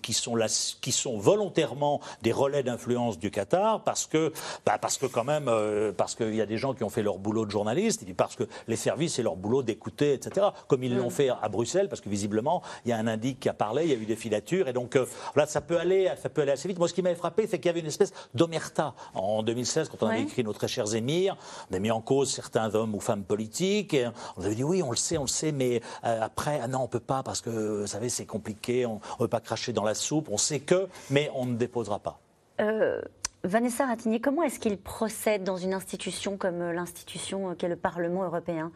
qui 0.01 0.13
sont 0.13 0.35
là, 0.35 0.47
qui 0.81 0.91
sont 0.91 1.17
volontairement 1.17 2.01
des 2.23 2.31
relais 2.31 2.63
d'influence 2.63 3.19
du 3.19 3.31
Qatar 3.31 3.83
parce 3.83 4.07
que 4.07 4.33
bah, 4.65 4.77
parce 4.79 4.97
que 4.97 5.05
quand 5.05 5.23
même 5.23 5.49
parce 5.95 6.15
qu'il 6.15 6.35
y 6.35 6.41
a 6.41 6.45
des 6.45 6.57
gens 6.57 6.73
qui 6.73 6.83
ont 6.83 6.89
fait 6.89 7.03
leur 7.03 7.19
boulot 7.19 7.45
de 7.45 7.51
journaliste, 7.51 8.03
parce 8.17 8.35
que 8.35 8.43
les 8.67 8.75
services 8.75 9.15
c'est 9.15 9.23
leur 9.23 9.35
boulot 9.35 9.61
d'écouter, 9.61 10.13
etc. 10.13 10.47
Comme 10.67 10.83
ils 10.83 10.97
l'ont 10.97 11.11
fait 11.11 11.29
à 11.29 11.47
Bruxelles, 11.47 11.87
parce 11.87 12.01
que 12.01 12.09
visiblement 12.09 12.63
il 12.85 12.89
y 12.89 12.91
a 12.91 12.97
un 12.97 13.07
indique 13.07 13.39
qui 13.39 13.49
a 13.49 13.53
parlé, 13.53 13.83
il 13.83 13.89
y 13.91 13.93
a 13.93 13.97
eu 13.97 14.05
des 14.05 14.15
filatures 14.15 14.67
et 14.67 14.73
donc 14.73 14.97
là 15.35 15.45
ça 15.45 15.61
peut 15.61 15.77
aller 15.77 16.11
ça 16.21 16.29
peut 16.29 16.41
aller 16.41 16.51
assez 16.51 16.67
vite. 16.67 16.79
Moi 16.79 16.87
ce 16.87 16.95
qui 16.95 17.03
m'avait 17.03 17.15
frappé 17.15 17.45
c'est 17.47 17.59
qu'il 17.59 17.67
y 17.67 17.69
avait 17.69 17.81
une 17.81 17.85
espèce 17.85 18.13
d'omerta 18.33 18.78
en 19.13 19.43
2016, 19.43 19.89
quand 19.89 20.05
on 20.05 20.07
avait 20.07 20.21
écrit 20.21 20.43
Nos 20.43 20.53
très 20.53 20.67
chers 20.67 20.95
émirs, 20.95 21.37
on 21.71 21.75
a 21.75 21.79
mis 21.79 21.91
en 21.91 22.01
cause 22.01 22.31
certains 22.31 22.73
hommes 22.75 22.95
ou 22.95 22.99
femmes 22.99 23.23
politiques. 23.23 23.93
Et 23.93 24.07
on 24.37 24.43
avait 24.43 24.55
dit 24.55 24.63
oui, 24.63 24.83
on 24.83 24.91
le 24.91 24.97
sait, 24.97 25.17
on 25.17 25.23
le 25.23 25.27
sait, 25.27 25.51
mais 25.51 25.81
euh, 26.05 26.19
après, 26.21 26.59
ah 26.61 26.67
non, 26.67 26.81
on 26.83 26.87
peut 26.87 26.99
pas 26.99 27.23
parce 27.23 27.41
que, 27.41 27.81
vous 27.81 27.87
savez, 27.87 28.09
c'est 28.09 28.25
compliqué, 28.25 28.85
on 28.85 28.95
ne 28.95 29.23
veut 29.23 29.27
pas 29.27 29.39
cracher 29.39 29.73
dans 29.73 29.83
la 29.83 29.93
soupe, 29.93 30.29
on 30.29 30.37
sait 30.37 30.59
que, 30.59 30.87
mais 31.09 31.31
on 31.35 31.45
ne 31.45 31.55
déposera 31.55 31.99
pas. 31.99 32.19
Euh, 32.61 33.01
Vanessa 33.43 33.85
Ratigny, 33.85 34.19
comment 34.19 34.43
est-ce 34.43 34.59
qu'il 34.59 34.77
procède 34.77 35.43
dans 35.43 35.55
une 35.55 35.73
institution 35.73 36.35
comme 36.37 36.61
euh, 36.61 36.73
l'institution 36.73 37.55
qu'est 37.55 37.69
le 37.69 37.77
Parlement 37.77 38.23
européen? 38.23 38.71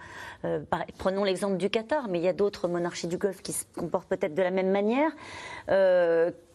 Prenons 0.98 1.24
l'exemple 1.24 1.58
du 1.58 1.70
Qatar, 1.70 2.08
mais 2.08 2.20
il 2.20 2.24
y 2.24 2.30
a 2.30 2.34
d'autres 2.34 2.68
monarchies 2.68 3.08
du 3.08 3.18
Golfe 3.18 3.42
qui 3.42 3.54
se 3.54 3.66
comportent 3.76 4.08
peut-être 4.08 4.36
de 4.36 4.42
la 4.42 4.52
même 4.52 4.72
manière. 4.72 5.12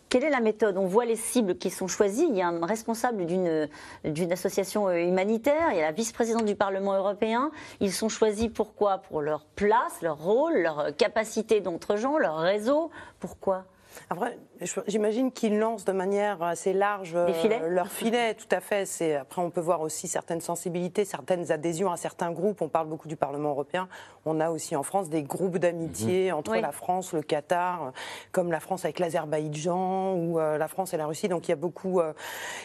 Quelle 0.09 0.25
est 0.25 0.31
la 0.31 0.41
méthode? 0.41 0.79
On 0.79 0.87
voit 0.87 1.05
les 1.05 1.17
cibles 1.17 1.59
qui 1.59 1.71
sont 1.71 1.87
choisies. 1.87 2.27
Il 2.29 2.37
y 2.37 2.41
a 2.41 2.49
un 2.49 2.65
responsable 2.65 3.27
d'une 3.27 4.33
association 4.33 4.89
euh, 4.89 4.97
humanitaire, 4.97 5.69
il 5.73 5.77
y 5.77 5.81
a 5.81 5.87
la 5.87 5.93
vice-présidente 5.93 6.47
du 6.47 6.55
Parlement 6.55 6.95
européen. 6.95 7.51
Ils 7.81 7.93
sont 7.93 8.09
choisis 8.09 8.49
pourquoi 8.49 8.99
Pour 8.99 9.21
leur 9.21 9.45
place, 9.45 10.01
leur 10.01 10.19
rôle, 10.19 10.59
leur 10.59 10.97
capacité 10.97 11.61
d'entre 11.61 11.97
gens, 11.97 12.17
leur 12.17 12.39
réseau. 12.39 12.91
Pourquoi? 13.21 13.65
Après, 14.11 14.39
j'imagine 14.87 15.33
qu'ils 15.33 15.59
lancent 15.59 15.85
de 15.85 15.93
manière 15.93 16.43
assez 16.43 16.73
large 16.73 17.13
euh, 17.15 17.29
leur 17.69 17.89
filet, 17.89 18.35
tout 18.35 18.49
à 18.51 18.61
fait. 18.61 18.87
Après, 19.17 19.43
on 19.43 19.51
peut 19.51 19.61
voir 19.61 19.81
aussi 19.81 20.09
certaines 20.09 20.41
sensibilités, 20.41 21.05
certaines 21.05 21.53
adhésions 21.53 21.93
à 21.93 21.97
certains 21.97 22.31
groupes. 22.33 22.63
On 22.63 22.69
parle 22.69 22.89
beaucoup 22.89 23.09
du 23.09 23.17
Parlement 23.17 23.51
européen. 23.51 23.89
On 24.25 24.41
a 24.41 24.51
aussi 24.51 24.77
en 24.77 24.83
France 24.83 25.09
des 25.09 25.23
groupes 25.23 25.59
d'amitié 25.59 26.31
mhm. 26.31 26.39
entre 26.39 26.57
la 26.57 26.73
France, 26.73 27.13
le 27.13 27.23
Qatar, 27.23 27.93
comme 28.33 28.51
la 28.51 28.61
France 28.61 28.85
avec 28.85 28.99
l'Azerbaïdjan 28.99 30.15
ou 30.15 30.39
euh, 30.39 30.59
la 30.59 30.69
France 30.69 30.95
et 30.95 30.97
la 30.97 31.07
Russie. 31.07 31.29
Donc 31.29 31.49
il 31.49 31.51
y 31.51 31.55
a 31.55 31.57
beaucoup, 31.57 32.01
euh, 32.01 32.13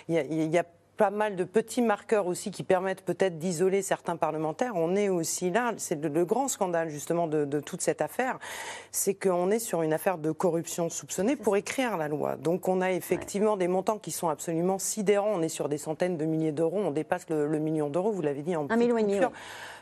il 0.08 0.50
y 0.50 0.58
a 0.58 0.64
pas 1.04 1.10
mal 1.10 1.36
de 1.36 1.44
petits 1.44 1.82
marqueurs 1.82 2.28
aussi 2.28 2.50
qui 2.50 2.64
permettent 2.64 3.02
peut-être 3.02 3.38
d'isoler 3.38 3.82
certains 3.82 4.16
parlementaires. 4.16 4.72
On 4.78 4.96
est 4.96 5.10
aussi 5.10 5.52
là, 5.52 5.74
c'est 5.76 6.02
le, 6.02 6.24
grand 6.24 6.48
scandale 6.48 6.88
justement 6.88 7.28
de, 7.28 7.60
toute 7.60 7.82
cette 7.82 8.02
affaire, 8.02 8.40
c'est 8.94 9.14
qu'on 9.14 9.52
est 9.52 9.60
sur 9.60 9.82
une 9.82 9.92
affaire 9.92 10.18
de 10.18 10.32
corruption 10.32 10.90
soupçonnée 10.90 11.36
pour 11.36 11.58
écrire 11.58 11.98
la 11.98 12.08
loi. 12.08 12.38
Donc 12.38 12.70
on 12.70 12.80
a 12.80 12.94
effectivement 12.94 13.58
des 13.58 13.68
montants 13.68 13.98
qui 13.98 14.12
sont 14.12 14.30
absolument 14.30 14.80
sidérants. 14.80 15.34
On 15.34 15.42
est 15.42 15.50
sur 15.50 15.68
des 15.68 15.78
centaines 15.78 16.16
de 16.16 16.24
milliers 16.24 16.54
d'euros, 16.54 16.80
on 16.82 16.92
dépasse 16.92 17.26
le, 17.30 17.60
million 17.60 17.90
d'euros, 17.90 18.14
vous 18.14 18.22
l'avez 18.22 18.42
dit 18.42 18.56
en 18.56 18.66
Un 18.70 18.78
million 18.78 18.98
et 18.98 19.04
demi. 19.04 19.20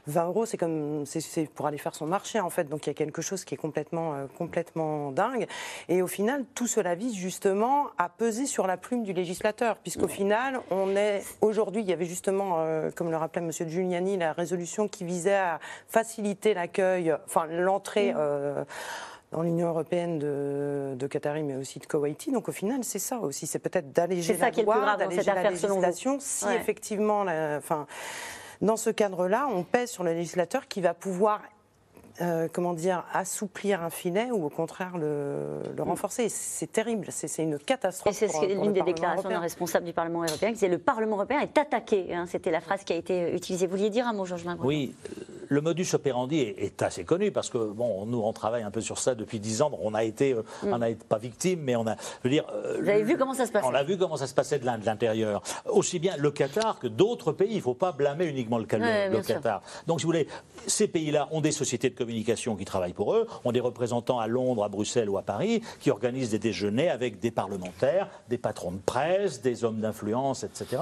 20 0.07 0.25
euros, 0.25 0.45
c'est 0.45 0.57
comme 0.57 1.05
c'est 1.05 1.49
pour 1.49 1.67
aller 1.67 1.77
faire 1.77 1.95
son 1.95 2.05
marché 2.05 2.39
en 2.39 2.49
fait. 2.49 2.65
Donc 2.65 2.85
il 2.85 2.89
y 2.89 2.91
a 2.91 2.93
quelque 2.93 3.21
chose 3.21 3.45
qui 3.45 3.53
est 3.53 3.57
complètement 3.57 4.13
euh, 4.13 4.25
complètement 4.37 5.11
dingue. 5.11 5.47
Et 5.89 6.01
au 6.01 6.07
final, 6.07 6.45
tout 6.55 6.67
cela 6.67 6.95
vise 6.95 7.15
justement 7.15 7.87
à 7.97 8.09
peser 8.09 8.45
sur 8.45 8.67
la 8.67 8.77
plume 8.77 9.03
du 9.03 9.13
législateur, 9.13 9.77
puisqu'au 9.77 10.07
final, 10.07 10.59
on 10.71 10.95
est 10.95 11.23
aujourd'hui, 11.41 11.81
il 11.81 11.87
y 11.87 11.93
avait 11.93 12.05
justement, 12.05 12.55
euh, 12.59 12.91
comme 12.91 13.11
le 13.11 13.17
rappelait 13.17 13.41
Monsieur 13.41 13.67
Giuliani, 13.67 14.17
la 14.17 14.33
résolution 14.33 14.87
qui 14.87 15.03
visait 15.03 15.35
à 15.35 15.59
faciliter 15.87 16.53
l'accueil, 16.53 17.13
enfin 17.25 17.45
l'entrée. 17.47 18.13
Euh, 18.15 18.63
dans 19.31 19.43
l'Union 19.43 19.69
européenne 19.69 20.19
de, 20.19 20.93
de 20.97 21.07
Qatari, 21.07 21.41
mais 21.41 21.55
aussi 21.55 21.79
de 21.79 21.85
Koweïti. 21.85 22.33
Donc 22.33 22.49
au 22.49 22.51
final, 22.51 22.83
c'est 22.83 22.99
ça 22.99 23.19
aussi. 23.19 23.47
C'est 23.47 23.59
peut-être 23.59 23.93
d'alléger 23.93 24.35
la 24.35 24.49
loi, 24.49 24.97
d'alléger 24.97 25.31
la 25.33 25.49
législation. 25.49 26.17
Si 26.19 26.45
effectivement, 26.49 27.21
enfin, 27.57 27.87
dans 28.61 28.77
ce 28.77 28.89
cadre-là, 28.89 29.47
on 29.51 29.63
pèse 29.63 29.89
sur 29.89 30.03
le 30.03 30.13
législateur 30.13 30.67
qui 30.67 30.81
va 30.81 30.93
pouvoir 30.93 31.41
euh, 32.21 32.47
comment 32.51 32.73
dire, 32.73 33.03
assouplir 33.13 33.81
un 33.81 33.89
filet 33.89 34.29
ou 34.31 34.45
au 34.45 34.49
contraire 34.49 34.97
le, 34.97 35.61
le 35.75 35.83
renforcer. 35.83 36.29
C'est 36.29 36.71
terrible, 36.71 37.07
c'est 37.09 37.41
une 37.41 37.57
catastrophe. 37.57 38.21
Et 38.21 38.27
c'est 38.27 38.47
l'une 38.47 38.73
des 38.73 38.83
déclarations 38.83 39.29
d'un 39.29 39.39
responsable 39.39 39.85
du 39.85 39.93
Parlement 39.93 40.23
européen 40.23 40.49
qui 40.49 40.55
disait 40.55 40.67
le 40.67 40.77
Parlement 40.77 41.15
européen 41.15 41.39
est 41.39 41.57
attaqué. 41.57 42.13
Hein. 42.13 42.25
C'était 42.27 42.51
la 42.51 42.61
phrase 42.61 42.83
qui 42.83 42.93
a 42.93 42.95
été 42.95 43.33
utilisée. 43.33 43.65
Vous 43.65 43.75
vouliez 43.75 43.89
dire 43.89 44.07
un 44.07 44.13
mot, 44.13 44.25
Georges 44.25 44.45
Lingron 44.45 44.65
Oui, 44.65 44.93
le 45.47 45.61
modus 45.61 45.87
operandi 45.93 46.39
est, 46.39 46.81
assez 46.81 47.03
connu 47.03 47.31
parce 47.31 47.49
que 47.49 47.57
bon, 47.57 48.05
nous 48.05 48.19
on 48.19 48.33
travaille 48.33 48.63
un 48.63 48.71
peu 48.71 48.81
sur 48.81 48.99
ça 48.99 49.15
depuis 49.15 49.39
dix 49.39 49.61
ans. 49.61 49.71
on 49.81 49.93
a 49.93 50.03
été, 50.03 50.33
euh, 50.33 50.43
mm. 50.63 50.73
on 50.73 50.77
n'a 50.77 50.87
pas 51.09 51.17
victime, 51.17 51.61
mais 51.61 51.75
on 51.75 51.85
a, 51.87 51.95
je 51.95 52.23
veux 52.23 52.29
dire, 52.29 52.45
euh, 52.53 52.77
vous 52.81 52.89
avez 52.89 53.03
vu 53.03 53.17
comment 53.17 53.33
ça 53.33 53.45
se 53.45 53.51
passait 53.51 53.67
On 53.67 53.73
a 53.73 53.83
vu 53.83 53.97
comment 53.97 54.15
ça 54.15 54.27
se 54.27 54.33
passait 54.33 54.59
de 54.59 54.65
l'intérieur. 54.65 55.41
Aussi 55.65 55.99
bien 55.99 56.15
le 56.17 56.31
Qatar 56.31 56.79
que 56.79 56.87
d'autres 56.87 57.31
pays. 57.31 57.51
Il 57.51 57.57
ne 57.57 57.61
faut 57.61 57.73
pas 57.73 57.91
blâmer 57.91 58.25
uniquement 58.25 58.57
le, 58.57 58.65
le 58.65 59.21
Qatar. 59.21 59.61
Donc, 59.87 59.99
si 59.99 60.05
vous 60.05 60.11
voulez, 60.11 60.27
ces 60.67 60.87
pays-là 60.87 61.27
ont 61.31 61.41
des 61.41 61.51
sociétés 61.51 61.89
de 61.89 61.95
communication 61.95 62.10
qui 62.11 62.65
travaillent 62.65 62.93
pour 62.93 63.13
eux, 63.13 63.27
ont 63.45 63.51
des 63.51 63.59
représentants 63.59 64.19
à 64.19 64.27
Londres, 64.27 64.63
à 64.63 64.69
Bruxelles 64.69 65.09
ou 65.09 65.17
à 65.17 65.21
Paris 65.21 65.61
qui 65.79 65.91
organisent 65.91 66.31
des 66.31 66.39
déjeuners 66.39 66.89
avec 66.89 67.19
des 67.19 67.31
parlementaires, 67.31 68.07
des 68.29 68.37
patrons 68.37 68.71
de 68.71 68.79
presse, 68.79 69.41
des 69.41 69.63
hommes 69.63 69.79
d'influence, 69.79 70.43
etc. 70.43 70.81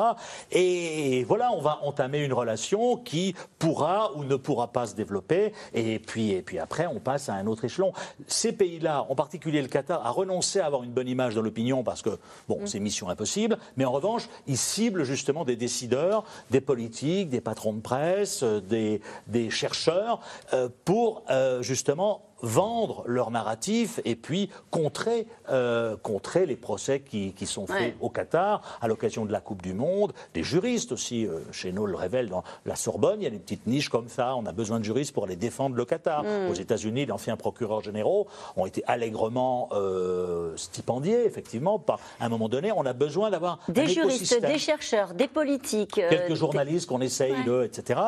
Et 0.51 1.23
voilà, 1.25 1.51
on 1.51 1.61
va 1.61 1.79
entamer 1.83 2.23
une 2.23 2.33
relation 2.33 2.97
qui 2.97 3.35
pourra 3.57 4.11
ou 4.15 4.23
ne 4.23 4.35
pourra 4.35 4.67
pas 4.67 4.87
se 4.87 4.95
développer. 4.95 5.53
Et 5.73 5.99
puis, 5.99 6.31
et 6.31 6.41
puis 6.41 6.59
après, 6.59 6.87
on 6.87 6.99
passe 6.99 7.29
à 7.29 7.33
un 7.33 7.47
autre 7.47 7.65
échelon. 7.65 7.93
Ces 8.27 8.51
pays-là, 8.51 9.05
en 9.09 9.15
particulier 9.15 9.61
le 9.61 9.67
Qatar, 9.67 10.05
a 10.05 10.11
renoncé 10.11 10.59
à 10.59 10.65
avoir 10.65 10.83
une 10.83 10.91
bonne 10.91 11.07
image 11.07 11.35
dans 11.35 11.41
l'opinion 11.41 11.83
parce 11.83 12.01
que, 12.01 12.17
bon, 12.47 12.61
mm. 12.61 12.67
c'est 12.67 12.79
mission 12.79 13.09
impossible. 13.09 13.57
Mais 13.77 13.85
en 13.85 13.91
revanche, 13.91 14.29
ils 14.47 14.57
ciblent 14.57 15.03
justement 15.03 15.45
des 15.45 15.55
décideurs, 15.55 16.23
des 16.49 16.61
politiques, 16.61 17.29
des 17.29 17.41
patrons 17.41 17.73
de 17.73 17.81
presse, 17.81 18.43
euh, 18.43 18.59
des, 18.59 19.01
des 19.27 19.49
chercheurs, 19.49 20.19
euh, 20.53 20.69
pour 20.85 21.18
euh, 21.29 21.61
justement 21.61 22.28
vendre 22.41 23.03
leur 23.05 23.31
narratif 23.31 23.99
et 24.05 24.15
puis 24.15 24.49
contrer, 24.71 25.27
euh, 25.49 25.95
contrer 25.97 26.45
les 26.45 26.55
procès 26.55 27.01
qui, 27.01 27.33
qui 27.33 27.45
sont 27.45 27.67
faits 27.67 27.95
au 28.01 28.09
Qatar 28.09 28.61
à 28.81 28.87
l'occasion 28.87 29.25
de 29.25 29.31
la 29.31 29.41
Coupe 29.41 29.61
du 29.61 29.73
Monde. 29.73 30.13
Des 30.33 30.43
juristes 30.43 30.91
aussi, 30.91 31.25
euh, 31.25 31.39
chez 31.51 31.71
nous 31.71 31.85
le 31.85 31.95
révèle 31.95 32.29
dans 32.29 32.43
la 32.65 32.75
Sorbonne, 32.75 33.21
il 33.21 33.23
y 33.23 33.27
a 33.27 33.31
des 33.31 33.39
petites 33.39 33.67
niches 33.67 33.89
comme 33.89 34.09
ça. 34.09 34.35
On 34.35 34.45
a 34.45 34.51
besoin 34.51 34.79
de 34.79 34.85
juristes 34.85 35.13
pour 35.13 35.25
aller 35.25 35.35
défendre 35.35 35.75
le 35.75 35.85
Qatar. 35.85 36.23
Mm. 36.23 36.49
Aux 36.49 36.53
États-Unis, 36.53 37.05
d'anciens 37.05 37.37
procureurs 37.37 37.81
généraux 37.81 38.27
ont 38.55 38.65
été 38.65 38.83
allègrement 38.87 39.69
euh, 39.71 40.55
stipendiés, 40.55 41.25
effectivement. 41.25 41.79
Par, 41.79 41.99
à 42.19 42.25
un 42.25 42.29
moment 42.29 42.49
donné, 42.49 42.71
on 42.71 42.85
a 42.85 42.93
besoin 42.93 43.29
d'avoir 43.29 43.59
des 43.67 43.87
juristes, 43.87 44.41
des 44.41 44.57
chercheurs, 44.57 45.13
des 45.13 45.27
politiques, 45.27 46.01
quelques 46.09 46.35
journalistes 46.35 46.87
qu'on 46.87 47.01
essaye 47.01 47.43
de, 47.45 47.63
etc. 47.63 47.99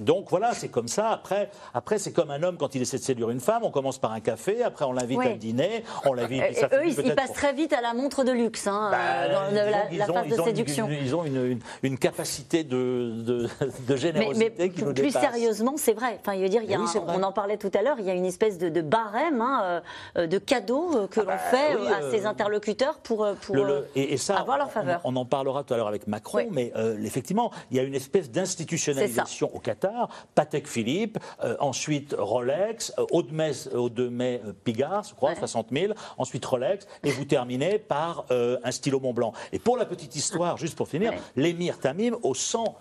donc 0.00 0.26
voilà, 0.30 0.54
c'est 0.54 0.68
comme 0.68 0.88
ça. 0.88 1.10
Après, 1.10 1.50
après 1.74 1.98
c'est 1.98 2.12
comme 2.18 2.32
un 2.32 2.42
homme 2.42 2.56
quand 2.56 2.74
il 2.74 2.82
essaie 2.82 2.98
de 2.98 3.02
séduire 3.04 3.30
une 3.30 3.38
femme. 3.38 3.62
On 3.62 3.70
commence 3.70 3.98
par 3.98 4.10
un 4.10 4.18
café, 4.18 4.64
après 4.64 4.84
on 4.84 4.92
l'invite 4.92 5.20
à 5.20 5.34
dîner, 5.34 5.84
on 6.04 6.14
l'invite. 6.14 6.42
Et, 6.42 6.64
eux, 6.64 6.88
ils, 6.88 7.14
passent 7.14 7.32
très 7.32 7.52
vite 7.52 7.72
à 7.72 7.80
la 7.80 7.94
montre 7.94 8.24
de 8.24 8.32
luxe 8.32 8.66
hein, 8.66 8.90
bah, 8.90 9.28
dans 9.28 9.54
la, 9.54 10.06
phase 10.06 10.36
de 10.36 10.42
séduction. 10.42 10.88
ils 10.90 11.14
ont 11.14 11.24
une, 11.24 11.98
capacité 11.98 12.64
de, 12.64 13.46
de, 13.86 13.96
générosité 13.96 14.52
mais, 14.58 14.70
qui 14.70 14.82
nous 14.82 14.94
Plus 14.94 15.12
sérieusement, 15.12 15.74
c'est 15.76 15.92
vrai. 15.92 16.18
Enfin, 16.20 16.34
il 16.34 16.42
veut 16.42 16.48
dire, 16.48 16.62
il 16.64 16.70
y 16.70 16.74
a 16.74 16.80
on 17.06 17.22
en 17.22 17.30
parlait 17.30 17.56
tout 17.56 17.70
à 17.72 17.82
l'heure, 17.82 17.96
il 18.00 18.04
y 18.04 18.10
a 18.10 18.14
une 18.14 18.24
espèce 18.24 18.58
de, 18.58 18.80
barème 18.80 19.40
hein, 19.40 19.82
euh, 20.16 20.26
de 20.26 20.38
cadeaux 20.38 20.96
euh, 20.96 21.06
que 21.06 21.20
ah 21.20 21.22
l'on 21.22 21.28
bah 21.28 21.38
fait 21.38 21.72
à 21.72 22.02
euh, 22.02 22.10
ses 22.10 22.26
interlocuteurs 22.26 22.98
pour, 22.98 23.28
pour 23.42 23.56
et, 23.94 24.16
ça, 24.16 24.38
avoir 24.38 24.58
leur 24.58 24.72
faveur. 24.72 25.00
On, 25.04 25.14
en 25.14 25.24
parlera 25.24 25.62
tout 25.62 25.74
à 25.74 25.76
l'heure 25.76 25.88
avec 25.88 26.08
Macron, 26.08 26.48
mais 26.50 26.72
effectivement, 27.04 27.52
il 27.70 27.76
y 27.76 27.80
a 27.80 27.84
une 27.84 27.94
espèce 27.94 28.28
d'institutionnalisation 28.30 29.54
au 29.54 29.60
Qatar. 29.60 30.08
Patek 30.34 30.66
Philippe, 30.66 31.18
ensuite 31.60 32.07
Rolex, 32.16 32.92
Audemars, 33.10 33.72
Audemars 33.74 34.54
Piguard, 34.64 35.04
je 35.04 35.14
crois, 35.14 35.34
60 35.34 35.68
000, 35.72 35.92
ensuite 36.16 36.44
Rolex, 36.44 36.86
et 37.04 37.10
vous 37.10 37.24
terminez 37.24 37.78
par 37.78 38.26
euh, 38.30 38.58
un 38.64 38.70
stylo 38.70 39.00
Montblanc. 39.00 39.32
Et 39.52 39.58
pour 39.58 39.76
la 39.76 39.84
petite 39.84 40.16
histoire, 40.16 40.56
juste 40.56 40.76
pour 40.76 40.88
finir, 40.88 41.12
l'émir 41.36 41.78
Tamim, 41.78 42.16
au 42.22 42.34
100 42.34 42.76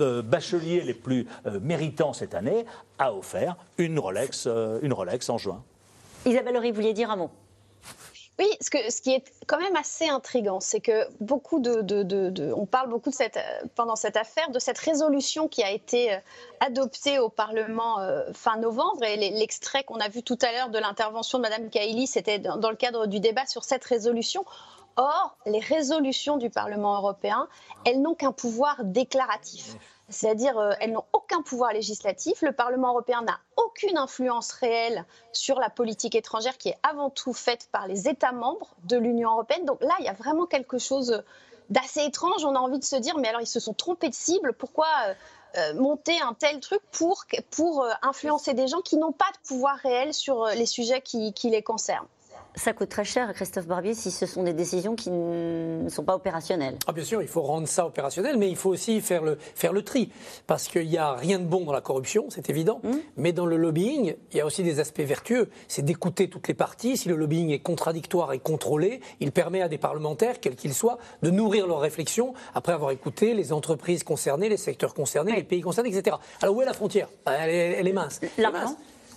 euh, 0.00 0.22
bacheliers 0.22 0.82
les 0.82 0.94
plus 0.94 1.26
euh, 1.46 1.58
méritants 1.60 2.12
cette 2.12 2.34
année, 2.34 2.64
a 2.98 3.12
offert 3.14 3.56
une 3.78 3.98
Rolex, 3.98 4.48
une 4.82 4.92
Rolex 4.92 5.28
en 5.30 5.38
juin. 5.38 5.62
Isabelle 6.26 6.56
Horry, 6.56 6.70
vous 6.70 6.76
vouliez 6.76 6.94
dire 6.94 7.10
un 7.10 7.16
mot? 7.16 7.30
Oui, 8.40 8.48
ce, 8.60 9.00
qui 9.00 9.12
est 9.12 9.24
quand 9.46 9.60
même 9.60 9.76
assez 9.76 10.08
intrigant, 10.08 10.58
c'est 10.58 10.80
que 10.80 11.06
beaucoup 11.20 11.60
de, 11.60 12.52
on 12.52 12.66
parle 12.66 12.88
beaucoup 12.88 13.10
de 13.10 13.14
cette, 13.14 13.38
pendant 13.76 13.94
cette 13.94 14.16
affaire 14.16 14.50
de 14.50 14.58
cette 14.58 14.78
résolution 14.78 15.46
qui 15.46 15.62
a 15.62 15.70
été 15.70 16.14
euh, 16.14 16.18
adoptée 16.58 17.20
au 17.20 17.28
Parlement 17.28 18.00
euh, 18.00 18.24
fin 18.32 18.56
novembre 18.56 19.04
et 19.04 19.16
l'extrait 19.16 19.84
qu'on 19.84 20.00
a 20.00 20.08
vu 20.08 20.24
tout 20.24 20.38
à 20.42 20.50
l'heure 20.50 20.68
de 20.70 20.78
l'intervention 20.78 21.38
de 21.38 21.44
Mme 21.44 21.70
Kaili, 21.70 22.08
c'était 22.08 22.40
dans 22.40 22.70
le 22.70 22.76
cadre 22.76 23.06
du 23.06 23.20
débat 23.20 23.46
sur 23.46 23.62
cette 23.62 23.84
résolution. 23.84 24.44
Or, 24.96 25.36
les 25.46 25.60
résolutions 25.60 26.36
du 26.36 26.50
Parlement 26.50 26.96
européen, 26.96 27.48
elles 27.84 28.00
n'ont 28.00 28.14
qu'un 28.14 28.32
pouvoir 28.32 28.82
déclaratif. 28.82 29.76
C'est-à-dire, 30.08 30.58
euh, 30.58 30.72
elles 30.80 30.92
n'ont 30.92 31.04
aucun 31.12 31.42
pouvoir 31.42 31.72
législatif. 31.72 32.42
Le 32.42 32.52
Parlement 32.52 32.90
européen 32.90 33.22
n'a 33.22 33.38
aucune 33.56 33.96
influence 33.96 34.52
réelle 34.52 35.04
sur 35.32 35.58
la 35.58 35.70
politique 35.70 36.14
étrangère 36.14 36.58
qui 36.58 36.68
est 36.68 36.78
avant 36.82 37.10
tout 37.10 37.32
faite 37.32 37.68
par 37.72 37.86
les 37.86 38.08
États 38.08 38.32
membres 38.32 38.74
de 38.84 38.96
l'Union 38.96 39.30
européenne. 39.32 39.64
Donc 39.64 39.80
là, 39.82 39.94
il 40.00 40.04
y 40.04 40.08
a 40.08 40.12
vraiment 40.12 40.46
quelque 40.46 40.78
chose 40.78 41.22
d'assez 41.70 42.04
étrange. 42.04 42.44
On 42.44 42.54
a 42.54 42.58
envie 42.58 42.78
de 42.78 42.84
se 42.84 42.96
dire, 42.96 43.16
mais 43.18 43.28
alors 43.28 43.40
ils 43.40 43.46
se 43.46 43.60
sont 43.60 43.74
trompés 43.74 44.10
de 44.10 44.14
cible. 44.14 44.52
Pourquoi 44.52 44.86
euh, 45.06 45.14
euh, 45.56 45.74
monter 45.74 46.20
un 46.20 46.34
tel 46.34 46.60
truc 46.60 46.82
pour, 46.92 47.24
pour 47.50 47.86
influencer 48.02 48.52
des 48.52 48.68
gens 48.68 48.82
qui 48.82 48.98
n'ont 48.98 49.12
pas 49.12 49.30
de 49.32 49.48
pouvoir 49.48 49.76
réel 49.76 50.12
sur 50.12 50.46
les 50.46 50.66
sujets 50.66 51.00
qui 51.00 51.32
les 51.44 51.62
concernent? 51.62 52.08
Ça 52.54 52.72
coûte 52.72 52.88
très 52.88 53.04
cher, 53.04 53.32
Christophe 53.34 53.66
Barbier, 53.66 53.94
si 53.94 54.10
ce 54.10 54.26
sont 54.26 54.42
des 54.42 54.52
décisions 54.52 54.94
qui 54.94 55.10
ne 55.10 55.88
sont 55.88 56.04
pas 56.04 56.14
opérationnelles. 56.14 56.76
Ah, 56.86 56.92
bien 56.92 57.04
sûr, 57.04 57.20
il 57.22 57.28
faut 57.28 57.42
rendre 57.42 57.66
ça 57.66 57.86
opérationnel, 57.86 58.36
mais 58.36 58.48
il 58.48 58.56
faut 58.56 58.70
aussi 58.70 59.00
faire 59.00 59.22
le, 59.22 59.36
faire 59.36 59.72
le 59.72 59.82
tri. 59.82 60.10
Parce 60.46 60.68
qu'il 60.68 60.88
n'y 60.88 60.98
a 60.98 61.12
rien 61.12 61.38
de 61.38 61.44
bon 61.44 61.64
dans 61.64 61.72
la 61.72 61.80
corruption, 61.80 62.26
c'est 62.30 62.50
évident. 62.50 62.80
Mmh. 62.82 62.92
Mais 63.16 63.32
dans 63.32 63.46
le 63.46 63.56
lobbying, 63.56 64.14
il 64.32 64.36
y 64.36 64.40
a 64.40 64.46
aussi 64.46 64.62
des 64.62 64.80
aspects 64.80 65.00
vertueux. 65.00 65.50
C'est 65.68 65.82
d'écouter 65.82 66.28
toutes 66.28 66.48
les 66.48 66.54
parties. 66.54 66.96
Si 66.96 67.08
le 67.08 67.16
lobbying 67.16 67.50
est 67.50 67.58
contradictoire 67.58 68.32
et 68.32 68.38
contrôlé, 68.38 69.00
il 69.20 69.32
permet 69.32 69.62
à 69.62 69.68
des 69.68 69.78
parlementaires, 69.78 70.40
quels 70.40 70.56
qu'ils 70.56 70.74
soient, 70.74 70.98
de 71.22 71.30
nourrir 71.30 71.66
leurs 71.66 71.80
réflexions 71.80 72.34
après 72.54 72.72
avoir 72.72 72.90
écouté 72.92 73.34
les 73.34 73.52
entreprises 73.52 74.04
concernées, 74.04 74.48
les 74.48 74.56
secteurs 74.56 74.94
concernés, 74.94 75.34
les 75.34 75.42
pays 75.42 75.60
concernés, 75.60 75.94
etc. 75.94 76.16
Alors 76.40 76.56
où 76.56 76.62
est 76.62 76.66
la 76.66 76.72
frontière? 76.72 77.08
Elle 77.26 77.50
est, 77.50 77.72
elle 77.78 77.88
est 77.88 77.92
mince. 77.92 78.20
L'argent 78.38 78.76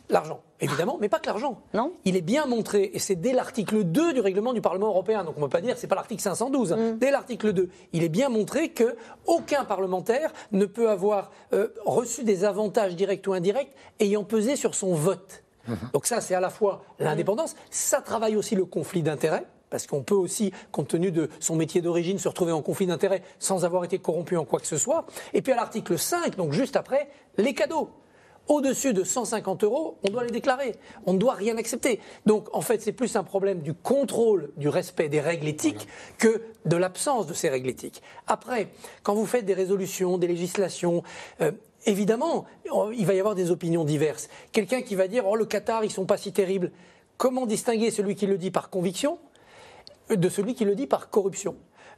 L'argent, 0.09 0.39
évidemment, 0.59 0.97
mais 0.99 1.09
pas 1.09 1.19
que 1.19 1.27
l'argent. 1.27 1.61
Non. 1.73 1.93
Il 2.05 2.15
est 2.15 2.21
bien 2.21 2.45
montré, 2.45 2.91
et 2.93 2.99
c'est 2.99 3.15
dès 3.15 3.33
l'article 3.33 3.83
2 3.83 4.13
du 4.13 4.19
règlement 4.19 4.53
du 4.53 4.61
Parlement 4.61 4.87
européen, 4.87 5.23
donc 5.23 5.35
on 5.37 5.41
ne 5.41 5.45
peut 5.45 5.51
pas 5.51 5.61
dire 5.61 5.77
c'est 5.77 5.87
pas 5.87 5.95
l'article 5.95 6.21
512, 6.21 6.73
mm. 6.73 6.97
dès 6.97 7.11
l'article 7.11 7.53
2, 7.53 7.69
il 7.93 8.03
est 8.03 8.09
bien 8.09 8.29
montré 8.29 8.69
que 8.69 8.95
aucun 9.25 9.65
parlementaire 9.65 10.31
ne 10.51 10.65
peut 10.65 10.89
avoir 10.89 11.31
euh, 11.53 11.69
reçu 11.85 12.23
des 12.23 12.43
avantages 12.43 12.95
directs 12.95 13.25
ou 13.27 13.33
indirects 13.33 13.73
ayant 13.99 14.23
pesé 14.23 14.55
sur 14.55 14.75
son 14.75 14.93
vote. 14.93 15.43
Mm-hmm. 15.67 15.91
Donc 15.93 16.05
ça, 16.05 16.21
c'est 16.21 16.35
à 16.35 16.39
la 16.39 16.49
fois 16.49 16.83
l'indépendance, 16.99 17.55
ça 17.69 18.01
travaille 18.01 18.35
aussi 18.35 18.55
le 18.55 18.65
conflit 18.65 19.03
d'intérêts, 19.03 19.45
parce 19.69 19.85
qu'on 19.85 20.01
peut 20.01 20.15
aussi, 20.15 20.53
compte 20.71 20.87
tenu 20.87 21.11
de 21.11 21.29
son 21.39 21.55
métier 21.55 21.81
d'origine, 21.81 22.19
se 22.19 22.27
retrouver 22.27 22.51
en 22.51 22.61
conflit 22.61 22.87
d'intérêts 22.87 23.21
sans 23.39 23.65
avoir 23.65 23.83
été 23.83 23.99
corrompu 23.99 24.37
en 24.37 24.45
quoi 24.45 24.59
que 24.59 24.67
ce 24.67 24.77
soit. 24.77 25.05
Et 25.33 25.41
puis 25.41 25.51
à 25.51 25.55
l'article 25.55 25.97
5, 25.97 26.35
donc 26.35 26.53
juste 26.53 26.75
après, 26.75 27.09
les 27.37 27.53
cadeaux 27.53 27.89
au-dessus 28.47 28.93
de 28.93 29.03
150 29.03 29.63
euros, 29.63 29.97
on 30.03 30.09
doit 30.09 30.23
les 30.23 30.31
déclarer. 30.31 30.75
On 31.05 31.13
ne 31.13 31.17
doit 31.17 31.33
rien 31.33 31.57
accepter. 31.57 31.99
Donc, 32.25 32.47
en 32.53 32.61
fait, 32.61 32.81
c'est 32.81 32.91
plus 32.91 33.15
un 33.15 33.23
problème 33.23 33.59
du 33.59 33.73
contrôle 33.73 34.51
du 34.57 34.69
respect 34.69 35.09
des 35.09 35.19
règles 35.19 35.47
éthiques 35.47 35.87
que 36.17 36.41
de 36.65 36.77
l'absence 36.77 37.27
de 37.27 37.33
ces 37.33 37.49
règles 37.49 37.69
éthiques. 37.69 38.01
Après, 38.27 38.69
quand 39.03 39.15
vous 39.15 39.25
faites 39.25 39.45
des 39.45 39.53
résolutions, 39.53 40.17
des 40.17 40.27
législations, 40.27 41.03
euh, 41.41 41.51
évidemment, 41.85 42.45
il 42.93 43.05
va 43.05 43.13
y 43.13 43.19
avoir 43.19 43.35
des 43.35 43.51
opinions 43.51 43.83
diverses. 43.83 44.29
Quelqu'un 44.51 44.81
qui 44.81 44.95
va 44.95 45.07
dire, 45.07 45.25
oh, 45.27 45.35
le 45.35 45.45
Qatar, 45.45 45.83
ils 45.83 45.91
sont 45.91 46.05
pas 46.05 46.17
si 46.17 46.31
terribles. 46.31 46.71
Comment 47.17 47.45
distinguer 47.45 47.91
celui 47.91 48.15
qui 48.15 48.27
le 48.27 48.37
dit 48.37 48.51
par 48.51 48.69
conviction 48.69 49.17
de 50.09 50.29
celui 50.29 50.55
qui 50.55 50.65
le 50.65 50.75
dit 50.75 50.87
par 50.87 51.09
corruption? 51.09 51.55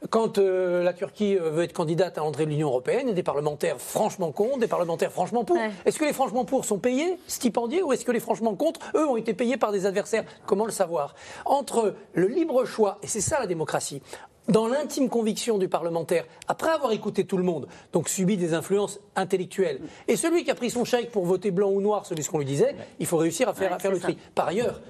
Quand 0.08 0.38
euh, 0.38 0.82
la 0.82 0.92
Turquie 0.92 1.36
euh, 1.36 1.50
veut 1.50 1.64
être 1.64 1.72
candidate 1.72 2.16
à 2.16 2.22
l'entrée 2.22 2.46
de 2.46 2.50
l'Union 2.50 2.68
européenne, 2.68 3.02
il 3.04 3.08
y 3.08 3.12
a 3.12 3.14
des 3.14 3.22
parlementaires 3.22 3.78
franchement 3.78 4.32
contre, 4.32 4.58
des 4.58 4.66
parlementaires 4.66 5.12
franchement 5.12 5.44
pour. 5.44 5.58
Est-ce 5.84 5.98
que 5.98 6.04
les 6.04 6.12
franchement 6.12 6.44
pour 6.44 6.64
sont 6.64 6.78
payés, 6.78 7.18
stipendiés, 7.26 7.82
ou 7.82 7.92
est-ce 7.92 8.04
que 8.04 8.12
les 8.12 8.20
franchement 8.20 8.54
contre, 8.54 8.80
eux, 8.94 9.06
ont 9.06 9.16
été 9.16 9.34
payés 9.34 9.56
par 9.56 9.72
des 9.72 9.84
adversaires? 9.86 10.24
Comment 10.46 10.64
le 10.64 10.72
savoir? 10.72 11.14
Entre 11.44 11.94
le 12.14 12.26
libre 12.26 12.64
choix, 12.64 12.98
et 13.02 13.06
c'est 13.06 13.20
ça 13.20 13.38
la 13.38 13.46
démocratie, 13.46 14.00
dans 14.48 14.66
l'intime 14.66 15.08
conviction 15.08 15.58
du 15.58 15.68
parlementaire, 15.68 16.24
après 16.48 16.70
avoir 16.70 16.92
écouté 16.92 17.24
tout 17.24 17.36
le 17.36 17.44
monde, 17.44 17.68
donc 17.92 18.08
subi 18.08 18.36
des 18.36 18.54
influences 18.54 19.00
intellectuelles, 19.14 19.80
et 20.08 20.16
celui 20.16 20.44
qui 20.44 20.50
a 20.50 20.54
pris 20.54 20.70
son 20.70 20.84
chèque 20.84 21.12
pour 21.12 21.24
voter 21.24 21.50
blanc 21.50 21.70
ou 21.70 21.80
noir, 21.80 22.06
celui 22.06 22.24
ce 22.24 22.30
qu'on 22.30 22.38
lui 22.38 22.46
disait, 22.46 22.74
il 22.98 23.06
faut 23.06 23.18
réussir 23.18 23.48
à 23.48 23.54
faire, 23.54 23.72
à 23.72 23.78
faire 23.78 23.92
le 23.92 24.00
tri. 24.00 24.18
Par 24.34 24.48
ailleurs, 24.48 24.80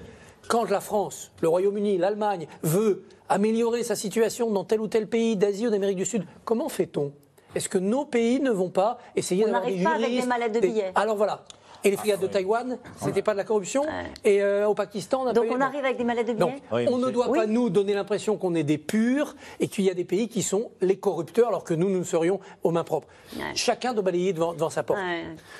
quand 0.47 0.69
la 0.69 0.79
France, 0.79 1.31
le 1.41 1.47
Royaume-Uni, 1.47 1.97
l'Allemagne 1.97 2.47
veut 2.63 3.03
améliorer 3.31 3.83
sa 3.83 3.95
situation 3.95 4.51
dans 4.51 4.65
tel 4.65 4.81
ou 4.81 4.87
tel 4.87 5.07
pays 5.07 5.37
d'Asie 5.37 5.67
ou 5.67 5.69
d'Amérique 5.69 5.97
du 5.97 6.05
Sud, 6.05 6.25
comment 6.43 6.69
fait-on? 6.69 7.13
Est-ce 7.55 7.69
que 7.69 7.77
nos 7.77 8.05
pays 8.05 8.39
ne 8.39 8.51
vont 8.51 8.69
pas 8.69 8.97
essayer 9.15 9.45
d'avoir 9.45 9.63
des 9.63 9.77
juristes 9.77 9.87
On 9.87 9.89
n'arrive 9.89 10.03
pas 10.03 10.07
avec 10.07 10.21
des 10.21 10.27
mallettes 10.27 10.53
de 10.53 10.59
billets. 10.59 10.91
Alors 10.95 11.15
voilà. 11.15 11.43
Et 11.83 11.89
les 11.89 11.97
frigates 11.97 12.21
de 12.21 12.27
Taïwan, 12.27 12.77
c'était 12.97 13.23
pas 13.23 13.31
de 13.31 13.37
la 13.37 13.43
corruption. 13.43 13.83
Et 14.23 14.43
euh, 14.43 14.67
au 14.67 14.75
Pakistan, 14.75 15.23
on 15.23 15.27
a 15.27 15.33
Donc 15.33 15.45
on 15.49 15.59
arrive 15.59 15.83
avec 15.83 15.97
des 15.97 16.03
mallettes 16.03 16.27
de 16.27 16.33
billets. 16.33 16.61
Donc, 16.71 16.89
on 16.91 16.97
ne 16.99 17.09
doit 17.09 17.31
pas 17.33 17.47
nous 17.47 17.71
donner 17.71 17.93
l'impression 17.93 18.37
qu'on 18.37 18.53
est 18.53 18.63
des 18.63 18.77
purs 18.77 19.35
et 19.59 19.67
qu'il 19.67 19.85
y 19.85 19.89
a 19.89 19.95
des 19.95 20.05
pays 20.05 20.27
qui 20.27 20.43
sont 20.43 20.71
les 20.81 20.97
corrupteurs 20.97 21.47
alors 21.47 21.63
que 21.63 21.73
nous, 21.73 21.89
nous 21.89 22.03
serions 22.03 22.39
aux 22.63 22.71
mains 22.71 22.83
propres. 22.83 23.07
Chacun 23.55 23.93
doit 23.93 24.03
balayer 24.03 24.33
devant, 24.33 24.69
sa 24.69 24.83
porte. 24.83 24.99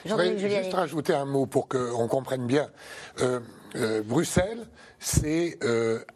Je 0.06 0.12
voudrais 0.12 0.38
juste 0.38 0.74
rajouter 0.74 1.14
un 1.14 1.26
mot 1.26 1.48
pour 1.48 1.68
qu'on 1.68 2.08
comprenne 2.08 2.46
bien. 2.46 2.70
Euh, 3.22 3.40
euh, 3.76 4.02
Bruxelles, 4.04 4.68
c'est, 5.04 5.58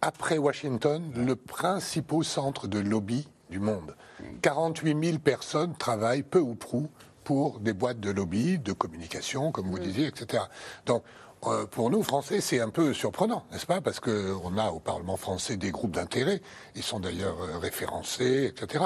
après 0.02 0.38
Washington, 0.38 1.12
le 1.16 1.36
principal 1.36 2.24
centre 2.24 2.68
de 2.68 2.80
lobby 2.80 3.28
du 3.50 3.60
monde. 3.60 3.96
48 4.42 5.04
000 5.04 5.20
personnes 5.20 5.76
travaillent 5.76 6.24
peu 6.24 6.40
ou 6.40 6.56
prou 6.56 6.88
pour 7.24 7.60
des 7.60 7.74
boîtes 7.74 8.00
de 8.00 8.12
lobby, 8.12 8.60
de 8.60 8.72
communication, 8.72 9.52
comme 9.52 9.68
vous 9.68 9.78
mm. 9.78 9.84
disiez, 9.84 10.08
etc. 10.08 10.44
Donc, 10.86 11.04
euh, 11.48 11.66
pour 11.66 11.90
nous, 11.90 12.02
Français, 12.02 12.42
c'est 12.42 12.60
un 12.60 12.70
peu 12.70 12.94
surprenant, 12.94 13.46
n'est-ce 13.52 13.66
pas? 13.66 13.82
Parce 13.82 14.00
qu'on 14.00 14.58
a 14.58 14.70
au 14.72 14.80
Parlement 14.80 15.18
français 15.18 15.58
des 15.58 15.72
groupes 15.72 15.92
d'intérêt, 15.92 16.42
ils 16.76 16.84
sont 16.84 17.00
d'ailleurs 17.00 17.38
euh, 17.42 17.58
référencés, 17.60 18.46
etc. 18.46 18.86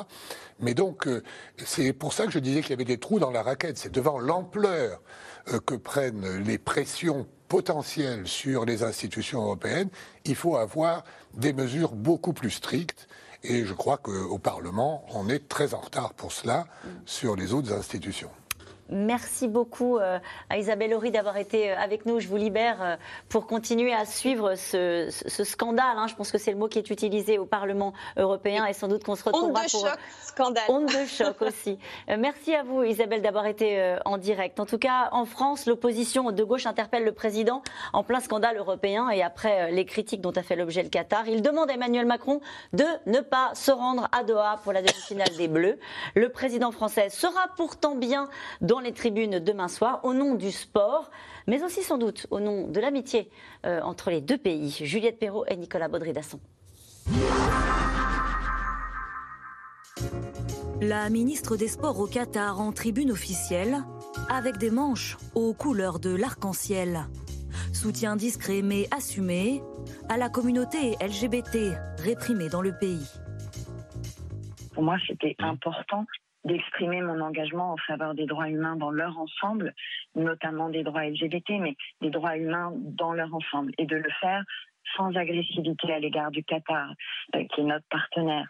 Mais 0.60 0.74
donc, 0.74 1.08
euh, 1.08 1.24
c'est 1.64 1.94
pour 1.94 2.14
ça 2.14 2.26
que 2.26 2.32
je 2.32 2.40
disais 2.40 2.62
qu'il 2.62 2.72
y 2.72 2.74
avait 2.74 2.86
des 2.86 2.98
trous 2.98 3.20
dans 3.20 3.32
la 3.32 3.44
raquette. 3.44 3.78
C'est 3.78 3.92
devant 3.92 4.20
l'ampleur 4.20 5.02
que 5.66 5.74
prennent 5.74 6.44
les 6.44 6.60
pressions 6.60 7.26
potentielles 7.48 8.28
sur 8.28 8.66
les 8.66 8.84
institutions 8.84 9.42
européennes, 9.42 9.90
il 10.26 10.36
faut 10.36 10.58
avoir 10.58 11.04
des 11.34 11.54
mesures 11.54 11.94
beaucoup 11.94 12.34
plus 12.34 12.52
strictes 12.52 13.08
et 13.44 13.66
je 13.66 13.74
crois 13.74 13.98
qu'au 13.98 14.38
Parlement, 14.38 15.06
on 15.14 15.28
est 15.28 15.48
très 15.48 15.74
en 15.74 15.80
retard 15.80 16.14
pour 16.14 16.32
cela 16.32 16.68
sur 17.06 17.36
les 17.36 17.54
autres 17.54 17.74
institutions. 17.74 18.30
Merci 18.92 19.48
beaucoup 19.48 19.98
euh, 19.98 20.18
à 20.50 20.58
Isabelle 20.58 20.94
Horry 20.94 21.12
d'avoir 21.12 21.38
été 21.38 21.72
euh, 21.72 21.78
avec 21.78 22.08
nous. 22.08 22.20
Je 22.20 22.28
vous 22.28 22.38
libère 22.38 22.82
euh, 22.82 22.96
pour 23.30 23.46
continuer 23.46 23.94
à 23.94 24.06
suivre 24.06 24.56
ce, 24.56 25.10
scandale. 25.44 25.98
Hein. 25.98 26.08
Je 26.08 26.16
pense 26.16 26.32
que 26.32 26.40
c'est 26.40 26.52
le 26.52 26.58
mot 26.58 26.68
qui 26.68 26.80
est 26.80 26.90
utilisé 26.90 27.38
au 27.38 27.46
Parlement 27.46 27.94
européen 28.18 28.66
et 28.66 28.74
sans 28.74 28.88
doute 28.88 29.04
qu'on 29.04 29.16
se 29.16 29.24
retrouvera 29.24 29.62
Onde 29.62 29.68
de 29.68 29.72
pour 29.72 29.88
choc, 29.88 30.00
scandale. 30.22 30.64
Onde 30.70 30.86
de 30.88 31.06
choc 31.06 31.42
aussi. 31.42 31.78
Merci 32.08 32.56
à 32.56 32.64
vous 32.64 32.84
Isabelle 32.84 33.22
d'avoir 33.22 33.46
été 33.46 33.98
en 34.06 34.18
direct. 34.18 34.60
En 34.60 34.66
tout 34.66 34.80
cas, 34.80 35.10
en 35.12 35.26
France, 35.26 35.68
l'opposition 35.68 36.32
de 36.32 36.44
gauche 36.44 36.66
interpelle 36.66 37.04
le 37.04 37.12
président 37.12 37.62
en 37.94 38.04
plein 38.04 38.20
scandale 38.20 38.58
européen 38.58 39.10
et 39.10 39.22
après 39.22 39.72
les 39.72 39.86
critiques 39.86 40.22
dont 40.22 40.32
a 40.32 40.42
fait 40.42 40.56
l'objet 40.56 40.84
le 40.84 40.90
Qatar, 40.90 41.28
il 41.28 41.42
demande 41.42 41.70
à 41.70 41.74
Emmanuel 41.74 42.06
Macron 42.06 42.42
de 42.74 42.86
ne 43.06 43.20
pas 43.20 43.52
se 43.54 43.72
rendre 43.72 44.08
à 44.12 44.24
Doha 44.24 44.60
pour 44.64 44.74
la 44.74 44.82
demi-finale 44.82 45.36
des 45.38 45.48
Bleus. 45.48 45.80
Le 46.16 46.30
président 46.30 46.72
français 46.72 47.10
sera 47.10 47.48
pourtant 47.56 47.96
bien 47.96 48.30
dans 48.62 48.79
les 48.80 48.94
tribunes 48.94 49.40
demain 49.40 49.68
soir 49.68 50.00
au 50.04 50.14
nom 50.14 50.36
du 50.36 50.52
sport, 50.52 51.10
mais 51.48 51.64
aussi 51.64 51.84
sans 51.84 51.98
doute 51.98 52.28
au 52.32 52.40
nom 52.40 52.68
de 52.68 52.80
l'amitié 52.80 53.30
euh, 53.66 53.82
entre 53.82 54.10
les 54.10 54.22
deux 54.22 54.38
pays. 54.38 54.72
Juliette 54.82 55.20
Perrault 55.20 55.46
et 55.48 55.56
Nicolas 55.56 55.88
Baudry-Dasson. 55.88 56.40
La 60.82 61.10
ministre 61.10 61.58
des 61.58 61.68
Sports 61.68 62.00
au 62.00 62.08
Qatar 62.08 62.62
en 62.62 62.72
tribune 62.72 63.12
officielle, 63.12 63.84
avec 64.30 64.58
des 64.58 64.72
manches 64.72 65.18
aux 65.36 65.54
couleurs 65.54 66.00
de 66.00 66.16
l'arc-en-ciel. 66.16 67.08
Soutien 67.74 68.16
discret 68.16 68.62
mais 68.62 68.88
assumé 68.96 69.62
à 70.08 70.18
la 70.18 70.30
communauté 70.30 70.96
LGBT 71.02 71.76
réprimée 71.98 72.50
dans 72.50 72.62
le 72.62 72.72
pays. 72.78 73.06
Pour 74.74 74.84
moi, 74.84 74.98
c'était 75.08 75.36
important 75.40 76.06
d'exprimer 76.50 77.02
mon 77.02 77.22
engagement 77.22 77.74
en 77.74 77.78
faveur 77.78 78.16
des 78.16 78.26
droits 78.26 78.50
humains 78.50 78.76
dans 78.76 78.92
leur 78.92 79.18
ensemble, 79.18 79.74
notamment 80.16 80.70
des 80.70 80.84
droits 80.84 81.06
LGBT, 81.06 81.52
mais 81.62 81.76
des 82.02 82.10
droits 82.10 82.36
humains 82.36 82.74
dans 82.76 83.14
leur 83.14 83.34
ensemble, 83.34 83.72
et 83.78 83.86
de 83.86 83.96
le 83.96 84.10
faire 84.20 84.44
sans 84.98 85.16
agressivité 85.16 85.94
à 85.94 86.00
l'égard 86.00 86.32
du 86.32 86.44
Qatar, 86.44 86.94
euh, 87.36 87.44
qui 87.54 87.62
est 87.62 87.64
notre 87.64 87.86
partenaire. 87.90 88.48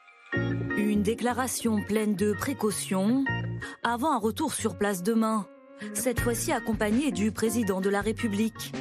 Une 0.78 1.02
déclaration 1.02 1.82
pleine 1.84 2.16
de 2.16 2.34
précautions 2.34 3.26
avant 3.84 4.14
un 4.14 4.20
retour 4.20 4.54
sur 4.54 4.78
place 4.78 5.04
demain, 5.04 5.46
cette 5.94 6.20
fois-ci 6.20 6.52
accompagné 6.52 7.12
du 7.12 7.32
président 7.32 7.82
de 7.82 7.90
la 7.90 8.02
République. 8.02 8.72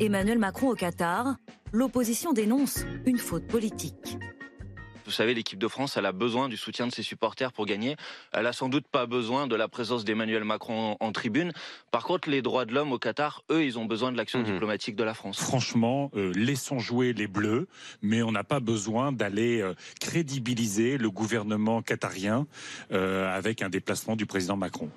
Emmanuel 0.00 0.38
Macron 0.38 0.70
au 0.70 0.74
Qatar, 0.74 1.36
l'opposition 1.72 2.32
dénonce 2.32 2.86
une 3.04 3.18
faute 3.18 3.46
politique. 3.48 4.16
Vous 5.04 5.12
savez, 5.12 5.34
l'équipe 5.34 5.58
de 5.58 5.68
France, 5.68 5.96
elle 5.96 6.06
a 6.06 6.12
besoin 6.12 6.48
du 6.48 6.56
soutien 6.56 6.86
de 6.86 6.92
ses 6.92 7.02
supporters 7.02 7.52
pour 7.52 7.66
gagner. 7.66 7.96
Elle 8.32 8.46
a 8.46 8.52
sans 8.52 8.68
doute 8.68 8.86
pas 8.86 9.06
besoin 9.06 9.46
de 9.46 9.56
la 9.56 9.68
présence 9.68 10.04
d'Emmanuel 10.04 10.44
Macron 10.44 10.96
en, 11.00 11.12
tribune. 11.12 11.52
Par 11.90 12.04
contre, 12.04 12.30
les 12.30 12.40
droits 12.40 12.64
de 12.64 12.72
l'homme 12.72 12.92
au 12.92 12.98
Qatar, 12.98 13.42
eux, 13.50 13.64
ils 13.64 13.78
ont 13.78 13.84
besoin 13.84 14.12
de 14.12 14.16
l'action 14.16 14.38
mhm. 14.38 14.46
diplomatique 14.46 14.96
de 14.96 15.04
la 15.04 15.14
France. 15.14 15.38
Franchement, 15.38 16.10
euh, 16.16 16.32
laissons 16.34 16.78
jouer 16.78 17.12
les 17.12 17.26
Bleus, 17.26 17.66
mais 18.00 18.22
on 18.22 18.32
n'a 18.32 18.44
pas 18.44 18.60
besoin 18.60 19.12
d'aller 19.12 19.60
euh, 19.60 19.74
crédibiliser 20.00 20.98
le 20.98 21.10
gouvernement 21.10 21.82
qatarien 21.82 22.46
euh, 22.92 23.34
avec 23.36 23.62
un 23.62 23.68
déplacement 23.68 24.16
du 24.16 24.26
président 24.26 24.56
Macron. 24.56 24.88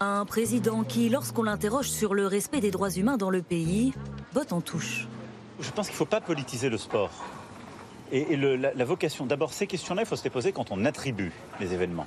Un 0.00 0.24
président 0.26 0.84
qui, 0.84 1.08
lorsqu'on 1.08 1.42
l'interroge 1.44 1.88
sur 1.88 2.14
le 2.14 2.26
respect 2.26 2.60
des 2.60 2.70
droits 2.70 2.90
humains 2.90 3.16
dans 3.16 3.30
le 3.30 3.42
pays, 3.42 3.92
botte 4.34 4.52
en 4.52 4.60
touche. 4.60 5.06
Je 5.60 5.70
pense 5.70 5.86
qu'il 5.86 5.94
ne 5.94 5.98
faut 5.98 6.04
pas 6.04 6.20
politiser 6.20 6.68
le 6.68 6.78
sport. 6.78 7.10
Et, 8.12 8.36
la, 8.36 8.84
vocation, 8.84 9.26
d'abord, 9.26 9.52
ces 9.52 9.66
questions-là, 9.66 10.02
il 10.02 10.06
faut 10.06 10.16
se 10.16 10.24
les 10.24 10.30
poser 10.30 10.52
quand 10.52 10.70
on 10.70 10.84
attribue 10.84 11.32
les 11.60 11.74
événements. 11.74 12.06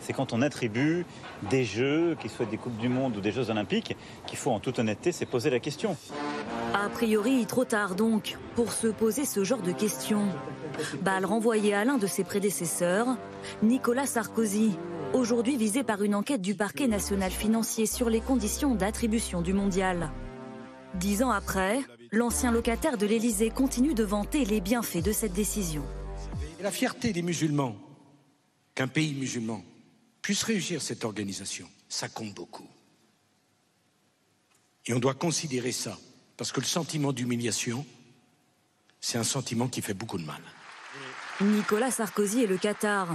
C'est 0.00 0.12
quand 0.12 0.32
on 0.32 0.40
attribue 0.40 1.04
des 1.50 1.64
jeux, 1.64 2.16
qu'ils 2.20 2.30
soient 2.30 2.46
des 2.46 2.58
Coupes 2.58 2.76
du 2.76 2.88
Monde 2.88 3.16
ou 3.16 3.20
des 3.20 3.32
Jeux 3.32 3.50
Olympiques, 3.50 3.96
qu'il 4.26 4.38
faut 4.38 4.52
en 4.52 4.60
toute 4.60 4.78
honnêteté 4.78 5.10
se 5.10 5.24
poser 5.24 5.50
la 5.50 5.58
question. 5.58 5.96
A 6.74 6.88
priori, 6.90 7.44
trop 7.46 7.64
tard 7.64 7.96
donc 7.96 8.36
pour 8.54 8.72
se 8.72 8.86
poser 8.86 9.24
ce 9.24 9.42
genre 9.42 9.62
de 9.62 9.72
questions. 9.72 10.28
Balle 11.02 11.24
renvoyée 11.24 11.74
à 11.74 11.84
l'un 11.84 11.98
de 11.98 12.06
ses 12.06 12.22
prédécesseurs, 12.22 13.08
Nicolas 13.62 14.06
Sarkozy, 14.06 14.78
aujourd'hui 15.12 15.56
visé 15.56 15.82
par 15.82 16.02
une 16.02 16.14
enquête 16.14 16.42
du 16.42 16.54
parquet 16.54 16.86
national 16.86 17.30
financier 17.30 17.86
sur 17.86 18.10
les 18.10 18.20
conditions 18.20 18.74
d'attribution 18.74 19.40
du 19.42 19.54
mondial. 19.54 20.10
Dix 20.94 21.22
ans 21.22 21.30
après, 21.30 21.80
L'ancien 22.12 22.52
locataire 22.52 22.98
de 22.98 23.06
l'Élysée 23.06 23.50
continue 23.50 23.94
de 23.94 24.04
vanter 24.04 24.44
les 24.44 24.60
bienfaits 24.60 25.02
de 25.02 25.12
cette 25.12 25.32
décision. 25.32 25.84
la 26.60 26.70
fierté 26.70 27.12
des 27.12 27.22
musulmans, 27.22 27.76
qu'un 28.74 28.88
pays 28.88 29.14
musulman 29.14 29.62
puisse 30.22 30.42
réussir 30.42 30.82
cette 30.82 31.04
organisation, 31.04 31.68
ça 31.88 32.08
compte 32.08 32.34
beaucoup. 32.34 32.66
Et 34.86 34.94
on 34.94 34.98
doit 34.98 35.14
considérer 35.14 35.72
ça, 35.72 35.98
parce 36.36 36.52
que 36.52 36.60
le 36.60 36.66
sentiment 36.66 37.12
d'humiliation, 37.12 37.84
c'est 39.00 39.18
un 39.18 39.24
sentiment 39.24 39.68
qui 39.68 39.82
fait 39.82 39.94
beaucoup 39.94 40.18
de 40.18 40.24
mal. 40.24 40.40
Nicolas 41.40 41.90
Sarkozy 41.90 42.42
et 42.42 42.46
le 42.46 42.56
Qatar, 42.56 43.08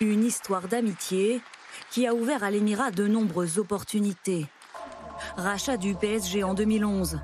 une 0.00 0.24
histoire 0.24 0.68
d'amitié 0.68 1.40
qui 1.90 2.06
a 2.06 2.14
ouvert 2.14 2.42
à 2.42 2.50
l'Émirat 2.50 2.90
de 2.90 3.06
nombreuses 3.06 3.58
opportunités. 3.58 4.46
Rachat 5.36 5.76
du 5.76 5.94
PSG 5.94 6.42
en 6.42 6.54
2011, 6.54 7.20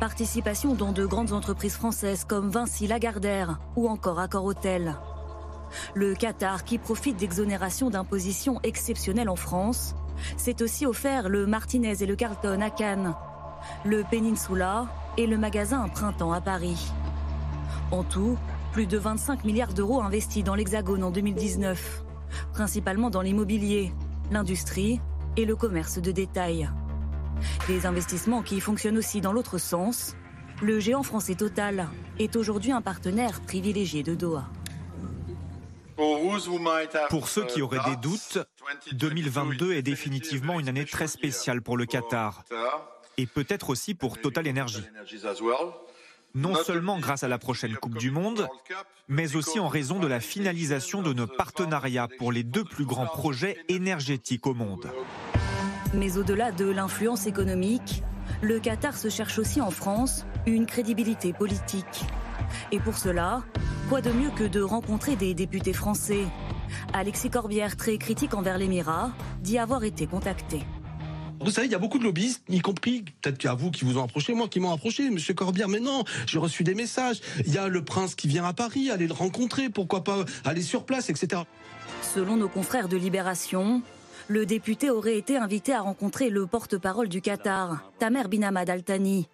Participation 0.00 0.72
dans 0.72 0.92
de 0.92 1.04
grandes 1.04 1.32
entreprises 1.32 1.74
françaises 1.74 2.24
comme 2.24 2.48
Vinci 2.48 2.86
Lagardère 2.86 3.60
ou 3.76 3.86
encore 3.86 4.18
Accor 4.18 4.46
Hôtel. 4.46 4.96
Le 5.92 6.14
Qatar, 6.14 6.64
qui 6.64 6.78
profite 6.78 7.18
d'exonérations 7.18 7.90
d'imposition 7.90 8.60
exceptionnelles 8.62 9.28
en 9.28 9.36
France, 9.36 9.94
s'est 10.38 10.62
aussi 10.62 10.86
offert 10.86 11.28
le 11.28 11.46
Martinez 11.46 12.02
et 12.02 12.06
le 12.06 12.16
Carlton 12.16 12.62
à 12.62 12.70
Cannes, 12.70 13.14
le 13.84 14.02
Peninsula 14.10 14.86
et 15.18 15.26
le 15.26 15.36
magasin 15.36 15.86
Printemps 15.88 16.32
à 16.32 16.40
Paris. 16.40 16.90
En 17.90 18.02
tout, 18.02 18.38
plus 18.72 18.86
de 18.86 18.96
25 18.96 19.44
milliards 19.44 19.74
d'euros 19.74 20.00
investis 20.00 20.42
dans 20.42 20.54
l'Hexagone 20.54 21.04
en 21.04 21.10
2019, 21.10 22.04
principalement 22.54 23.10
dans 23.10 23.20
l'immobilier, 23.20 23.92
l'industrie 24.30 24.98
et 25.36 25.44
le 25.44 25.56
commerce 25.56 25.98
de 25.98 26.10
détail. 26.10 26.70
Des 27.68 27.86
investissements 27.86 28.42
qui 28.42 28.60
fonctionnent 28.60 28.98
aussi 28.98 29.20
dans 29.20 29.32
l'autre 29.32 29.58
sens. 29.58 30.16
Le 30.62 30.80
géant 30.80 31.02
français 31.02 31.34
Total 31.34 31.88
est 32.18 32.36
aujourd'hui 32.36 32.72
un 32.72 32.82
partenaire 32.82 33.40
privilégié 33.40 34.02
de 34.02 34.14
Doha. 34.14 34.44
Pour 37.10 37.28
ceux 37.28 37.44
qui 37.44 37.62
auraient 37.62 37.90
des 37.90 37.96
doutes, 37.96 38.38
2022 38.92 39.74
est 39.74 39.82
définitivement 39.82 40.58
une 40.58 40.68
année 40.68 40.86
très 40.86 41.06
spéciale 41.06 41.60
pour 41.60 41.76
le 41.76 41.86
Qatar 41.86 42.44
et 43.18 43.26
peut-être 43.26 43.70
aussi 43.70 43.94
pour 43.94 44.18
Total 44.18 44.48
Energy. 44.48 44.82
non 46.34 46.54
seulement 46.54 46.98
grâce 46.98 47.22
à 47.22 47.28
la 47.28 47.38
prochaine 47.38 47.74
Coupe 47.76 47.98
du 47.98 48.10
Monde, 48.10 48.48
mais 49.08 49.36
aussi 49.36 49.58
en 49.58 49.68
raison 49.68 49.98
de 49.98 50.06
la 50.06 50.20
finalisation 50.20 51.02
de 51.02 51.12
nos 51.12 51.26
partenariats 51.26 52.08
pour 52.18 52.32
les 52.32 52.44
deux 52.44 52.64
plus 52.64 52.86
grands 52.86 53.06
projets 53.06 53.58
énergétiques 53.68 54.46
au 54.46 54.54
monde. 54.54 54.90
Mais 55.92 56.16
au-delà 56.16 56.52
de 56.52 56.66
l'influence 56.66 57.26
économique, 57.26 58.04
le 58.42 58.60
Qatar 58.60 58.96
se 58.96 59.08
cherche 59.08 59.38
aussi 59.38 59.60
en 59.60 59.70
France 59.70 60.24
une 60.46 60.66
crédibilité 60.66 61.32
politique. 61.32 62.04
Et 62.70 62.78
pour 62.78 62.96
cela, 62.96 63.42
quoi 63.88 64.00
de 64.00 64.10
mieux 64.10 64.30
que 64.30 64.44
de 64.44 64.60
rencontrer 64.60 65.16
des 65.16 65.34
députés 65.34 65.72
français? 65.72 66.24
Alexis 66.92 67.30
Corbière, 67.30 67.76
très 67.76 67.98
critique 67.98 68.34
envers 68.34 68.56
l'Émirat, 68.56 69.10
dit 69.42 69.58
avoir 69.58 69.82
été 69.82 70.06
contacté. 70.06 70.60
Vous 71.42 71.50
savez, 71.50 71.66
il 71.66 71.72
y 71.72 71.74
a 71.74 71.78
beaucoup 71.78 71.98
de 71.98 72.04
lobbyistes, 72.04 72.44
y 72.50 72.60
compris, 72.60 73.02
peut-être 73.22 73.38
qu'à 73.38 73.54
vous 73.54 73.70
qui 73.70 73.84
vous 73.84 73.98
ont 73.98 74.04
approché, 74.04 74.34
moi 74.34 74.46
qui 74.46 74.60
m'ont 74.60 74.72
approché, 74.72 75.08
Monsieur 75.08 75.32
Corbière, 75.32 75.68
mais 75.68 75.80
non, 75.80 76.04
j'ai 76.26 76.38
reçu 76.38 76.64
des 76.64 76.74
messages. 76.74 77.20
Il 77.46 77.52
y 77.52 77.58
a 77.58 77.66
le 77.66 77.82
prince 77.82 78.14
qui 78.14 78.28
vient 78.28 78.44
à 78.44 78.52
Paris, 78.52 78.90
aller 78.90 79.06
le 79.06 79.14
rencontrer, 79.14 79.70
pourquoi 79.70 80.04
pas 80.04 80.24
aller 80.44 80.62
sur 80.62 80.84
place, 80.84 81.08
etc. 81.08 81.42
Selon 82.02 82.36
nos 82.36 82.48
confrères 82.48 82.88
de 82.88 82.96
Libération, 82.98 83.82
le 84.30 84.46
député 84.46 84.90
aurait 84.90 85.18
été 85.18 85.36
invité 85.36 85.74
à 85.74 85.80
rencontrer 85.80 86.30
le 86.30 86.46
porte-parole 86.46 87.08
du 87.08 87.20
Qatar, 87.20 87.82
Tamer 87.98 88.28
bin 88.28 88.42
Hamad 88.42 88.70
Al 88.70 88.84
Thani, 88.84 89.28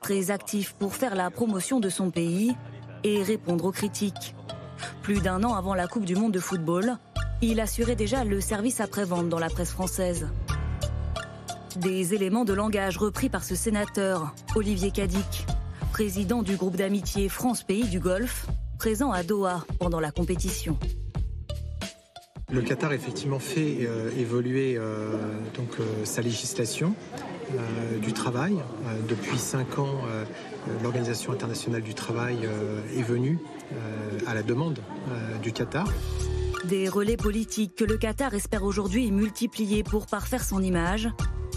très 0.00 0.30
actif 0.30 0.74
pour 0.78 0.94
faire 0.94 1.16
la 1.16 1.28
promotion 1.28 1.80
de 1.80 1.88
son 1.88 2.12
pays 2.12 2.54
et 3.02 3.20
répondre 3.24 3.64
aux 3.64 3.72
critiques. 3.72 4.36
Plus 5.02 5.20
d'un 5.20 5.42
an 5.42 5.54
avant 5.54 5.74
la 5.74 5.88
Coupe 5.88 6.04
du 6.04 6.14
Monde 6.14 6.30
de 6.30 6.38
football, 6.38 6.98
il 7.42 7.58
assurait 7.58 7.96
déjà 7.96 8.22
le 8.22 8.40
service 8.40 8.80
après-vente 8.80 9.28
dans 9.28 9.40
la 9.40 9.50
presse 9.50 9.72
française. 9.72 10.28
Des 11.74 12.14
éléments 12.14 12.44
de 12.44 12.52
langage 12.52 12.96
repris 12.96 13.28
par 13.28 13.42
ce 13.42 13.56
sénateur, 13.56 14.36
Olivier 14.54 14.92
Cadic, 14.92 15.46
président 15.90 16.44
du 16.44 16.54
groupe 16.54 16.76
d'amitié 16.76 17.28
France-Pays 17.28 17.88
du 17.88 17.98
Golfe, 17.98 18.46
présent 18.78 19.10
à 19.10 19.24
Doha 19.24 19.64
pendant 19.80 19.98
la 19.98 20.12
compétition. 20.12 20.78
Le 22.50 22.62
Qatar 22.62 22.94
effectivement 22.94 23.38
fait 23.38 23.78
euh, 23.82 24.10
évoluer 24.18 24.78
euh, 24.78 25.16
euh, 25.58 26.04
sa 26.04 26.22
législation 26.22 26.94
du 28.02 28.12
travail. 28.12 28.58
depuis 29.08 29.38
cinq 29.38 29.78
ans, 29.78 30.02
l'Organisation 30.82 31.32
internationale 31.32 31.80
du 31.80 31.94
travail 31.94 32.46
est 32.94 33.02
venue 33.02 33.38
à 34.26 34.34
la 34.34 34.42
demande 34.42 34.80
du 35.42 35.52
Qatar. 35.52 35.90
Des 36.64 36.90
relais 36.90 37.16
politiques 37.16 37.74
que 37.74 37.86
le 37.86 37.96
Qatar 37.96 38.34
espère 38.34 38.64
aujourd'hui 38.64 39.10
multiplier 39.10 39.82
pour 39.82 40.06
parfaire 40.08 40.44
son 40.44 40.62
image 40.62 41.08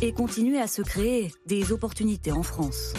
et 0.01 0.13
continuer 0.13 0.61
à 0.61 0.67
se 0.67 0.81
créer 0.81 1.33
des 1.45 1.73
opportunités 1.73 2.31
en 2.31 2.43
France. 2.43 2.93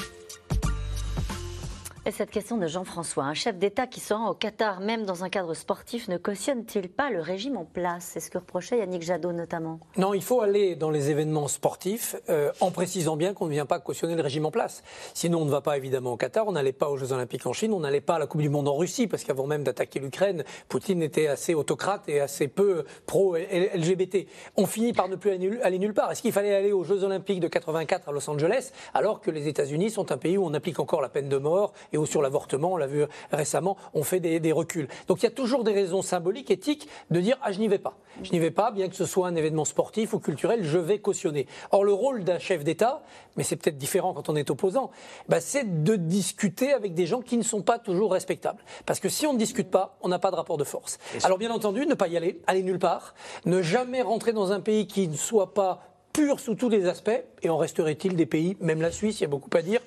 Et 2.04 2.10
cette 2.10 2.32
question 2.32 2.56
de 2.56 2.66
Jean-François, 2.66 3.22
un 3.22 3.32
chef 3.32 3.58
d'État 3.58 3.86
qui 3.86 4.00
se 4.00 4.12
rend 4.12 4.28
au 4.30 4.34
Qatar, 4.34 4.80
même 4.80 5.04
dans 5.04 5.22
un 5.22 5.28
cadre 5.28 5.54
sportif, 5.54 6.08
ne 6.08 6.16
cautionne-t-il 6.16 6.88
pas 6.88 7.10
le 7.10 7.20
régime 7.20 7.56
en 7.56 7.64
place? 7.64 8.10
C'est 8.12 8.18
ce 8.18 8.28
que 8.28 8.38
reprochait 8.38 8.78
Yannick 8.78 9.02
Jadot 9.02 9.30
notamment. 9.30 9.78
Non, 9.96 10.12
il 10.12 10.22
faut 10.22 10.40
aller 10.40 10.74
dans 10.74 10.90
les 10.90 11.10
événements 11.10 11.46
sportifs 11.46 12.16
euh, 12.28 12.50
en 12.58 12.72
précisant 12.72 13.14
bien 13.14 13.34
qu'on 13.34 13.46
ne 13.46 13.52
vient 13.52 13.66
pas 13.66 13.78
cautionner 13.78 14.16
le 14.16 14.22
régime 14.22 14.46
en 14.46 14.50
place. 14.50 14.82
Sinon, 15.14 15.42
on 15.42 15.44
ne 15.44 15.50
va 15.50 15.60
pas 15.60 15.76
évidemment 15.76 16.14
au 16.14 16.16
Qatar, 16.16 16.48
on 16.48 16.52
n'allait 16.52 16.72
pas 16.72 16.88
aux 16.88 16.96
Jeux 16.96 17.12
Olympiques 17.12 17.46
en 17.46 17.52
Chine, 17.52 17.72
on 17.72 17.78
n'allait 17.78 18.00
pas 18.00 18.16
à 18.16 18.18
la 18.18 18.26
Coupe 18.26 18.42
du 18.42 18.48
Monde 18.48 18.66
en 18.66 18.74
Russie, 18.74 19.06
parce 19.06 19.22
qu'avant 19.22 19.46
même 19.46 19.62
d'attaquer 19.62 20.00
l'Ukraine, 20.00 20.42
Poutine 20.68 21.04
était 21.04 21.28
assez 21.28 21.54
autocrate 21.54 22.08
et 22.08 22.18
assez 22.18 22.48
peu 22.48 22.82
pro-LGBT. 23.06 24.26
On 24.56 24.66
finit 24.66 24.92
par 24.92 25.06
ne 25.06 25.14
plus 25.14 25.30
aller 25.62 25.78
nulle 25.78 25.94
part. 25.94 26.10
Est-ce 26.10 26.22
qu'il 26.22 26.32
fallait 26.32 26.56
aller 26.56 26.72
aux 26.72 26.82
Jeux 26.82 27.04
Olympiques 27.04 27.38
de 27.38 27.46
84 27.46 28.08
à 28.08 28.12
Los 28.12 28.28
Angeles, 28.28 28.72
alors 28.92 29.20
que 29.20 29.30
les 29.30 29.46
États-Unis 29.46 29.90
sont 29.90 30.10
un 30.10 30.18
pays 30.18 30.36
où 30.36 30.44
on 30.44 30.52
applique 30.52 30.80
encore 30.80 31.00
la 31.00 31.08
peine 31.08 31.28
de 31.28 31.38
mort 31.38 31.72
et 31.92 32.06
sur 32.06 32.22
l'avortement, 32.22 32.72
on 32.72 32.76
l'a 32.76 32.86
vu 32.86 33.04
récemment, 33.30 33.76
on 33.94 34.02
fait 34.02 34.20
des, 34.20 34.52
reculs. 34.52 34.88
Donc 35.08 35.22
il 35.22 35.24
y 35.24 35.26
a 35.26 35.30
toujours 35.30 35.64
des 35.64 35.72
raisons 35.72 36.02
symboliques, 36.02 36.50
éthiques, 36.50 36.88
de 37.10 37.20
dire 37.20 37.38
ah 37.42 37.52
je 37.52 37.58
n'y 37.58 37.68
vais 37.68 37.78
pas. 37.78 37.96
Je 38.22 38.32
n'y 38.32 38.38
vais 38.38 38.50
pas, 38.50 38.70
bien 38.70 38.88
que 38.88 38.96
ce 38.96 39.06
soit 39.06 39.28
un 39.28 39.34
événement 39.34 39.64
sportif 39.64 40.12
ou 40.12 40.18
culturel, 40.18 40.64
je 40.64 40.78
vais 40.78 40.98
cautionner. 40.98 41.46
Or 41.70 41.84
le 41.84 41.92
rôle 41.92 42.24
d'un 42.24 42.38
chef 42.38 42.64
d'État, 42.64 43.02
mais 43.36 43.42
c'est 43.42 43.56
peut-être 43.56 43.78
différent 43.78 44.12
quand 44.12 44.28
on 44.28 44.36
est 44.36 44.50
opposant, 44.50 44.90
bah, 45.28 45.40
c'est 45.40 45.82
de 45.82 45.96
discuter 45.96 46.72
avec 46.72 46.94
des 46.94 47.06
gens 47.06 47.22
qui 47.22 47.36
ne 47.36 47.42
sont 47.42 47.62
pas 47.62 47.78
toujours 47.78 48.12
respectables. 48.12 48.62
Parce 48.84 49.00
que 49.00 49.08
si 49.08 49.26
on 49.26 49.32
ne 49.32 49.38
discute 49.38 49.70
pas, 49.70 49.96
on 50.02 50.08
n'a 50.08 50.18
pas 50.18 50.30
de 50.30 50.36
rapport 50.36 50.58
de 50.58 50.64
force. 50.64 50.98
Alors 51.22 51.38
bien 51.38 51.50
entendu, 51.50 51.86
ne 51.86 51.94
pas 51.94 52.08
y 52.08 52.16
aller, 52.16 52.40
aller 52.46 52.62
nulle 52.62 52.78
part, 52.78 53.14
ne 53.46 53.62
jamais 53.62 54.02
rentrer 54.02 54.32
dans 54.32 54.52
un 54.52 54.60
pays 54.60 54.86
qui 54.86 55.08
ne 55.08 55.16
soit 55.16 55.54
pas 55.54 55.91
pur 56.12 56.40
sous 56.40 56.54
tous 56.54 56.68
les 56.68 56.86
aspects, 56.86 57.22
et 57.42 57.48
en 57.48 57.56
resterait-il 57.56 58.16
des 58.16 58.26
pays, 58.26 58.56
même 58.60 58.80
la 58.80 58.90
Suisse, 58.90 59.20
il 59.20 59.22
y 59.22 59.24
a 59.24 59.28
beaucoup 59.28 59.50
à 59.56 59.62
dire, 59.62 59.80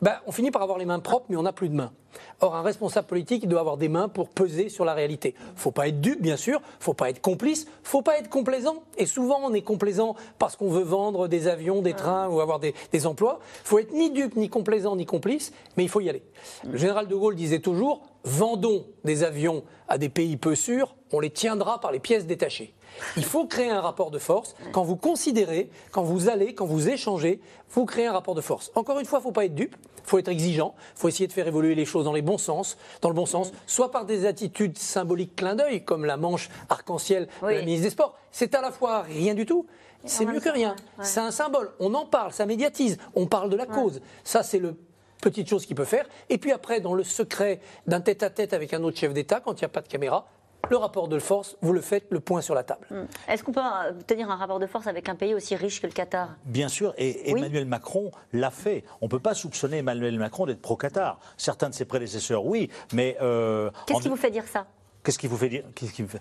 ben, 0.00 0.14
on 0.26 0.32
finit 0.32 0.50
par 0.50 0.62
avoir 0.62 0.78
les 0.78 0.84
mains 0.84 1.00
propres, 1.00 1.26
mais 1.28 1.36
on 1.36 1.42
n'a 1.42 1.52
plus 1.52 1.68
de 1.68 1.74
mains. 1.74 1.92
Or, 2.40 2.56
un 2.56 2.62
responsable 2.62 3.06
politique, 3.06 3.42
il 3.44 3.48
doit 3.48 3.60
avoir 3.60 3.76
des 3.76 3.88
mains 3.88 4.08
pour 4.08 4.28
peser 4.28 4.68
sur 4.68 4.84
la 4.84 4.94
réalité. 4.94 5.34
Faut 5.56 5.70
pas 5.70 5.88
être 5.88 6.00
dupe, 6.00 6.20
bien 6.20 6.36
sûr, 6.36 6.60
faut 6.80 6.94
pas 6.94 7.08
être 7.08 7.20
complice, 7.20 7.66
faut 7.82 8.02
pas 8.02 8.18
être 8.18 8.28
complaisant. 8.28 8.82
Et 8.98 9.06
souvent, 9.06 9.38
on 9.42 9.54
est 9.54 9.62
complaisant 9.62 10.14
parce 10.38 10.56
qu'on 10.56 10.68
veut 10.68 10.82
vendre 10.82 11.28
des 11.28 11.48
avions, 11.48 11.82
des 11.82 11.94
trains 11.94 12.28
ou 12.28 12.40
avoir 12.40 12.58
des, 12.58 12.74
des 12.92 13.06
emplois. 13.06 13.40
faut 13.64 13.78
être 13.78 13.92
ni 13.92 14.10
dupe, 14.10 14.36
ni 14.36 14.48
complaisant, 14.48 14.96
ni 14.96 15.06
complice, 15.06 15.52
mais 15.76 15.84
il 15.84 15.88
faut 15.88 16.00
y 16.00 16.08
aller. 16.08 16.22
Le 16.68 16.76
général 16.76 17.06
de 17.06 17.14
Gaulle 17.14 17.36
disait 17.36 17.60
toujours, 17.60 18.02
vendons 18.24 18.86
des 19.04 19.24
avions 19.24 19.62
à 19.88 19.98
des 19.98 20.08
pays 20.08 20.36
peu 20.36 20.54
sûrs, 20.54 20.94
on 21.12 21.20
les 21.20 21.30
tiendra 21.30 21.80
par 21.80 21.92
les 21.92 22.00
pièces 22.00 22.26
détachées. 22.26 22.74
Il 23.16 23.24
faut 23.24 23.46
créer 23.46 23.70
un 23.70 23.80
rapport 23.80 24.10
de 24.10 24.18
force. 24.18 24.54
Quand 24.72 24.82
vous 24.82 24.96
considérez, 24.96 25.70
quand 25.90 26.02
vous 26.02 26.28
allez, 26.28 26.54
quand 26.54 26.66
vous 26.66 26.88
échangez, 26.88 27.40
vous 27.70 27.84
créez 27.84 28.06
un 28.06 28.12
rapport 28.12 28.34
de 28.34 28.40
force. 28.40 28.70
Encore 28.74 28.98
une 28.98 29.06
fois, 29.06 29.18
il 29.18 29.22
ne 29.22 29.24
faut 29.24 29.32
pas 29.32 29.44
être 29.44 29.54
dupe, 29.54 29.76
il 30.04 30.08
faut 30.08 30.18
être 30.18 30.28
exigeant, 30.28 30.74
il 30.96 31.00
faut 31.00 31.08
essayer 31.08 31.26
de 31.26 31.32
faire 31.32 31.46
évoluer 31.46 31.74
les 31.74 31.84
choses 31.84 32.04
dans 32.04 32.12
les 32.12 32.22
bons 32.22 32.38
sens, 32.38 32.76
dans 33.00 33.08
le 33.08 33.14
bon 33.14 33.26
sens, 33.26 33.52
soit 33.66 33.90
par 33.90 34.04
des 34.04 34.26
attitudes 34.26 34.78
symboliques 34.78 35.36
clin 35.36 35.54
d'œil, 35.54 35.84
comme 35.84 36.04
la 36.04 36.16
manche 36.16 36.50
arc-en-ciel 36.68 37.28
de 37.42 37.48
la 37.48 37.60
ministre 37.60 37.84
des 37.84 37.90
Sports. 37.90 38.16
C'est 38.30 38.54
à 38.54 38.60
la 38.60 38.72
fois 38.72 39.02
rien 39.02 39.34
du 39.34 39.46
tout, 39.46 39.66
c'est 40.04 40.24
mieux 40.24 40.40
que 40.40 40.48
rien. 40.48 40.74
C'est 41.00 41.20
un 41.20 41.30
symbole. 41.30 41.70
On 41.78 41.94
en 41.94 42.06
parle, 42.06 42.32
ça 42.32 42.46
médiatise, 42.46 42.98
on 43.14 43.26
parle 43.26 43.50
de 43.50 43.56
la 43.56 43.66
cause. 43.66 44.00
Ça, 44.24 44.42
c'est 44.42 44.58
le 44.58 44.76
petite 45.20 45.48
chose 45.48 45.64
qu'il 45.64 45.76
peut 45.76 45.84
faire. 45.84 46.06
Et 46.28 46.38
puis 46.38 46.52
après, 46.52 46.80
dans 46.80 46.94
le 46.94 47.04
secret 47.04 47.60
d'un 47.86 48.00
tête-à-tête 48.00 48.52
avec 48.52 48.74
un 48.74 48.82
autre 48.82 48.98
chef 48.98 49.14
d'État, 49.14 49.40
quand 49.40 49.52
il 49.52 49.64
n'y 49.64 49.66
a 49.66 49.68
pas 49.68 49.80
de 49.80 49.88
caméra, 49.88 50.26
le 50.70 50.76
rapport 50.76 51.08
de 51.08 51.18
force, 51.18 51.56
vous 51.60 51.72
le 51.72 51.80
faites 51.80 52.06
le 52.10 52.20
point 52.20 52.40
sur 52.40 52.54
la 52.54 52.62
table. 52.62 52.86
Hmm. 52.90 53.04
Est-ce 53.28 53.44
qu'on 53.44 53.52
peut 53.52 53.60
euh, 53.60 53.92
tenir 54.06 54.30
un 54.30 54.36
rapport 54.36 54.58
de 54.58 54.66
force 54.66 54.86
avec 54.86 55.08
un 55.08 55.14
pays 55.14 55.34
aussi 55.34 55.56
riche 55.56 55.80
que 55.80 55.86
le 55.86 55.92
Qatar? 55.92 56.30
Bien 56.44 56.68
sûr, 56.68 56.94
et 56.98 57.30
Emmanuel 57.30 57.66
Macron 57.66 58.10
l'a 58.32 58.50
fait. 58.50 58.84
On 59.00 59.06
ne 59.06 59.10
peut 59.10 59.18
pas 59.18 59.34
soupçonner 59.34 59.78
Emmanuel 59.78 60.18
Macron 60.18 60.46
d'être 60.46 60.62
pro-Qatar. 60.62 61.18
Certains 61.36 61.68
de 61.68 61.74
ses 61.74 61.84
prédécesseurs, 61.84 62.44
oui, 62.44 62.70
mais... 62.92 63.16
Euh, 63.20 63.70
Qu'est-ce 63.86 64.02
qui 64.02 64.08
vous 64.08 64.16
fait 64.16 64.30
dire 64.30 64.46
ça? 64.46 64.66
Qu'est-ce 65.04 65.18
qui 65.18 65.26
vous 65.26 65.36
fait 65.36 65.48
dire 65.48 65.64
Qu'est-ce 65.74 65.92
qui 65.92 66.04
fait... 66.04 66.20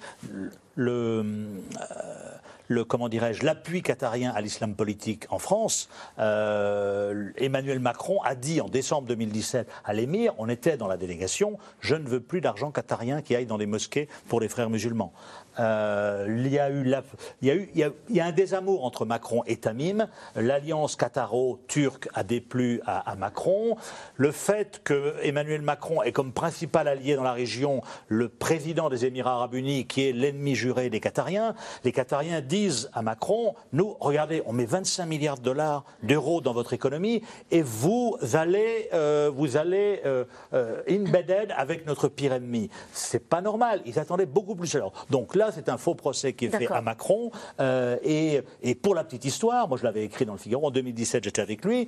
Le... 0.76 1.24
Euh, 1.24 2.36
comment 2.80 3.09
dirais-je 3.09 3.45
l'appui 3.45 3.82
qatarien 3.82 4.32
à 4.32 4.41
l'islam 4.41 4.76
politique 4.76 5.26
en 5.30 5.39
France, 5.39 5.89
euh, 6.19 7.30
Emmanuel 7.38 7.80
Macron 7.80 8.22
a 8.24 8.36
dit 8.36 8.61
en 8.61 8.69
décembre 8.69 9.07
2017 9.07 9.69
à 9.84 9.93
l'émir, 9.93 10.34
on 10.38 10.49
était 10.49 10.78
dans 10.78 10.88
la 10.88 10.97
délégation, 10.97 11.57
je 11.80 11.95
ne 11.95 12.07
veux 12.07 12.22
plus 12.22 12.41
d'argent 12.41 12.72
qatarien 12.72 13.22
qui 13.22 13.36
aille 13.36 13.45
dans 13.45 13.57
les 13.57 13.65
mosquées 13.65 14.07
pour 14.28 14.39
les 14.39 14.47
frères 14.47 14.69
musulmans. 14.69 15.13
Euh, 15.60 16.26
il, 16.30 16.47
y 16.47 16.60
a 16.60 16.70
eu 16.72 16.86
il, 17.41 17.91
y 18.10 18.20
a 18.20 18.26
un 18.26 18.32
désamour 18.32 18.86
entre 18.86 19.06
Macron 19.06 19.43
et 19.45 19.58
Tamim. 19.58 20.08
L'alliance 20.36 20.95
qataro-turque 20.95 22.10
a 22.14 22.24
déplu 22.24 22.82
à, 22.86 23.12
à, 23.12 23.16
Macron. 23.16 23.76
Le 24.16 24.32
fait 24.32 24.82
que 24.84 25.16
Emmanuel 25.24 25.62
Macron 25.62 26.02
est 26.02 26.12
comme 26.12 26.32
principal 26.34 26.88
allié 26.88 27.16
dans 27.16 27.24
la 27.24 27.34
région 27.34 27.82
le 28.08 28.30
président 28.30 28.89
des 28.89 29.06
Émirats 29.06 29.34
arabes 29.34 29.56
unis, 29.56 29.86
qui 29.86 30.08
est 30.08 30.12
l'ennemi 30.12 30.56
juré 30.56 30.89
des 30.89 30.99
Qatariens. 30.99 31.56
Les 31.84 31.91
Qatariens 31.91 32.41
disent 32.41 32.89
à 32.93 33.02
Macron 33.02 33.56
Nous, 33.74 33.95
regardez, 33.99 34.43
on 34.45 34.54
met 34.54 34.66
25 34.66 35.06
milliards 35.06 35.38
de 35.38 35.43
dollars 35.43 35.84
d'euros 36.04 36.41
dans 36.41 36.54
votre 36.54 36.74
économie 36.74 37.22
et 37.52 37.62
vous 37.62 38.16
allez, 38.34 38.89
euh, 38.93 39.32
vous 39.34 39.58
allez 39.58 40.02
euh, 40.06 40.26
euh, 40.54 40.82
embedded 40.89 41.54
avec 41.56 41.86
notre 41.86 42.08
pire 42.08 42.34
ennemi. 42.34 42.70
C'est 42.93 43.28
pas 43.28 43.41
normal. 43.41 43.82
Ils 43.86 43.99
attendaient 43.99 44.26
beaucoup 44.26 44.56
plus 44.56 44.74
alors. 44.76 44.93
Donc 45.10 45.36
là, 45.36 45.41
c'est 45.52 45.70
un 45.70 45.78
faux 45.78 45.96
procès 45.96 46.34
qui 46.34 46.46
est 46.46 46.50
fait 46.50 46.68
à 46.72 46.82
Macron. 46.82 47.32
Euh, 47.60 47.98
et, 48.04 48.42
et, 48.62 48.76
pour 48.76 48.94
la 48.94 49.04
petite 49.04 49.26
histoire, 49.26 49.68
moi 49.68 49.78
je 49.78 49.84
l'avais 49.84 50.04
écrit 50.04 50.26
dans 50.26 50.34
le 50.34 50.39
Figaro. 50.39 50.68
En 50.68 50.72
2017, 50.72 51.24
j'étais 51.24 51.42
avec 51.42 51.66
lui 51.66 51.88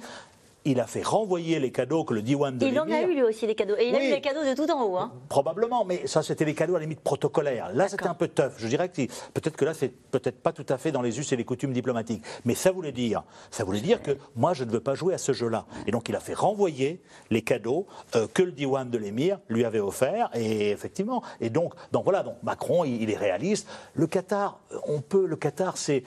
il 0.66 0.80
a 0.80 0.88
fait 0.88 1.04
renvoyer 1.04 1.60
les 1.60 1.72
cadeaux 1.72 2.04
que 2.04 2.14
le 2.14 2.22
Diwan 2.22 2.58
de 2.58 2.66
Il 2.66 2.80
en 2.80 2.90
a 2.90 3.02
eu 3.02 3.14
lui 3.14 3.24
aussi 3.24 3.46
les 3.48 3.56
cadeaux. 3.56 3.76
Et 3.78 3.90
il 3.90 3.96
a 3.96 4.04
eu 4.04 4.12
les 4.12 4.22
cadeaux 4.22 4.44
de 4.44 4.56
tout 4.56 4.70
en 4.72 4.84
haut. 4.84 4.98
Hein. 4.98 5.12
Probablement, 5.30 5.86
mais 5.86 6.08
ça 6.08 6.24
c'était 6.24 6.46
les 6.46 6.54
cadeaux 6.54 6.76
à 6.76 6.80
la 6.80 6.86
limite 6.86 7.02
protocolaires. 7.02 7.72
Là 7.74 7.88
c'était 7.88 8.08
un 8.08 8.14
peu 8.14 8.28
tough. 8.28 8.54
Je 8.58 8.68
dirais 8.68 8.90
que 8.90 9.02
peut-être 9.34 9.58
que 9.58 9.66
là 9.66 9.74
c'est 9.74 9.90
peut-être 9.90 10.42
pas 10.42 10.54
tout 10.54 10.66
à 10.70 10.78
fait 10.78 10.92
dans 10.92 11.02
les 11.02 11.20
us 11.20 11.32
et 11.32 11.36
les 11.36 11.44
coutumes 11.44 11.74
diplomatiques. 11.74 12.24
Mais 12.46 12.56
ça 12.56 12.72
voulait 12.72 12.92
dire, 12.92 13.24
ça 13.52 13.64
voulait 13.64 13.82
dire 13.82 14.02
que 14.02 14.12
moi 14.36 14.54
je 14.54 14.64
ne 14.64 14.72
veux 14.72 14.80
pas 14.80 14.96
jouer 14.96 15.14
à 15.14 15.18
ce 15.18 15.34
jeu-là. 15.34 15.66
Et 15.88 15.92
donc 15.92 16.08
il 16.10 16.16
a 16.16 16.20
fait 16.20 16.34
renvoyer 16.34 17.02
les 17.30 17.42
cadeaux 17.42 17.86
euh, 18.16 18.28
que 18.34 18.44
le 18.44 18.52
Diwan 18.52 18.90
de 18.90 18.98
l'émir 18.98 19.40
lui 19.50 19.66
avait 19.66 19.80
offerts. 19.80 20.30
Et 20.34 20.72
effectivement, 20.72 21.24
et 21.42 21.50
donc, 21.50 21.74
donc 21.92 22.04
voilà, 22.04 22.24
donc 22.24 22.36
Macron 22.44 22.86
il, 22.86 23.10
est 23.10 23.18
réaliste. 23.18 23.68
Le 23.96 24.08
Qatar, 24.08 24.60
on 24.88 25.02
peut, 25.02 25.26
le 25.26 25.36
Qatar 25.36 25.78
c'est 25.78 26.04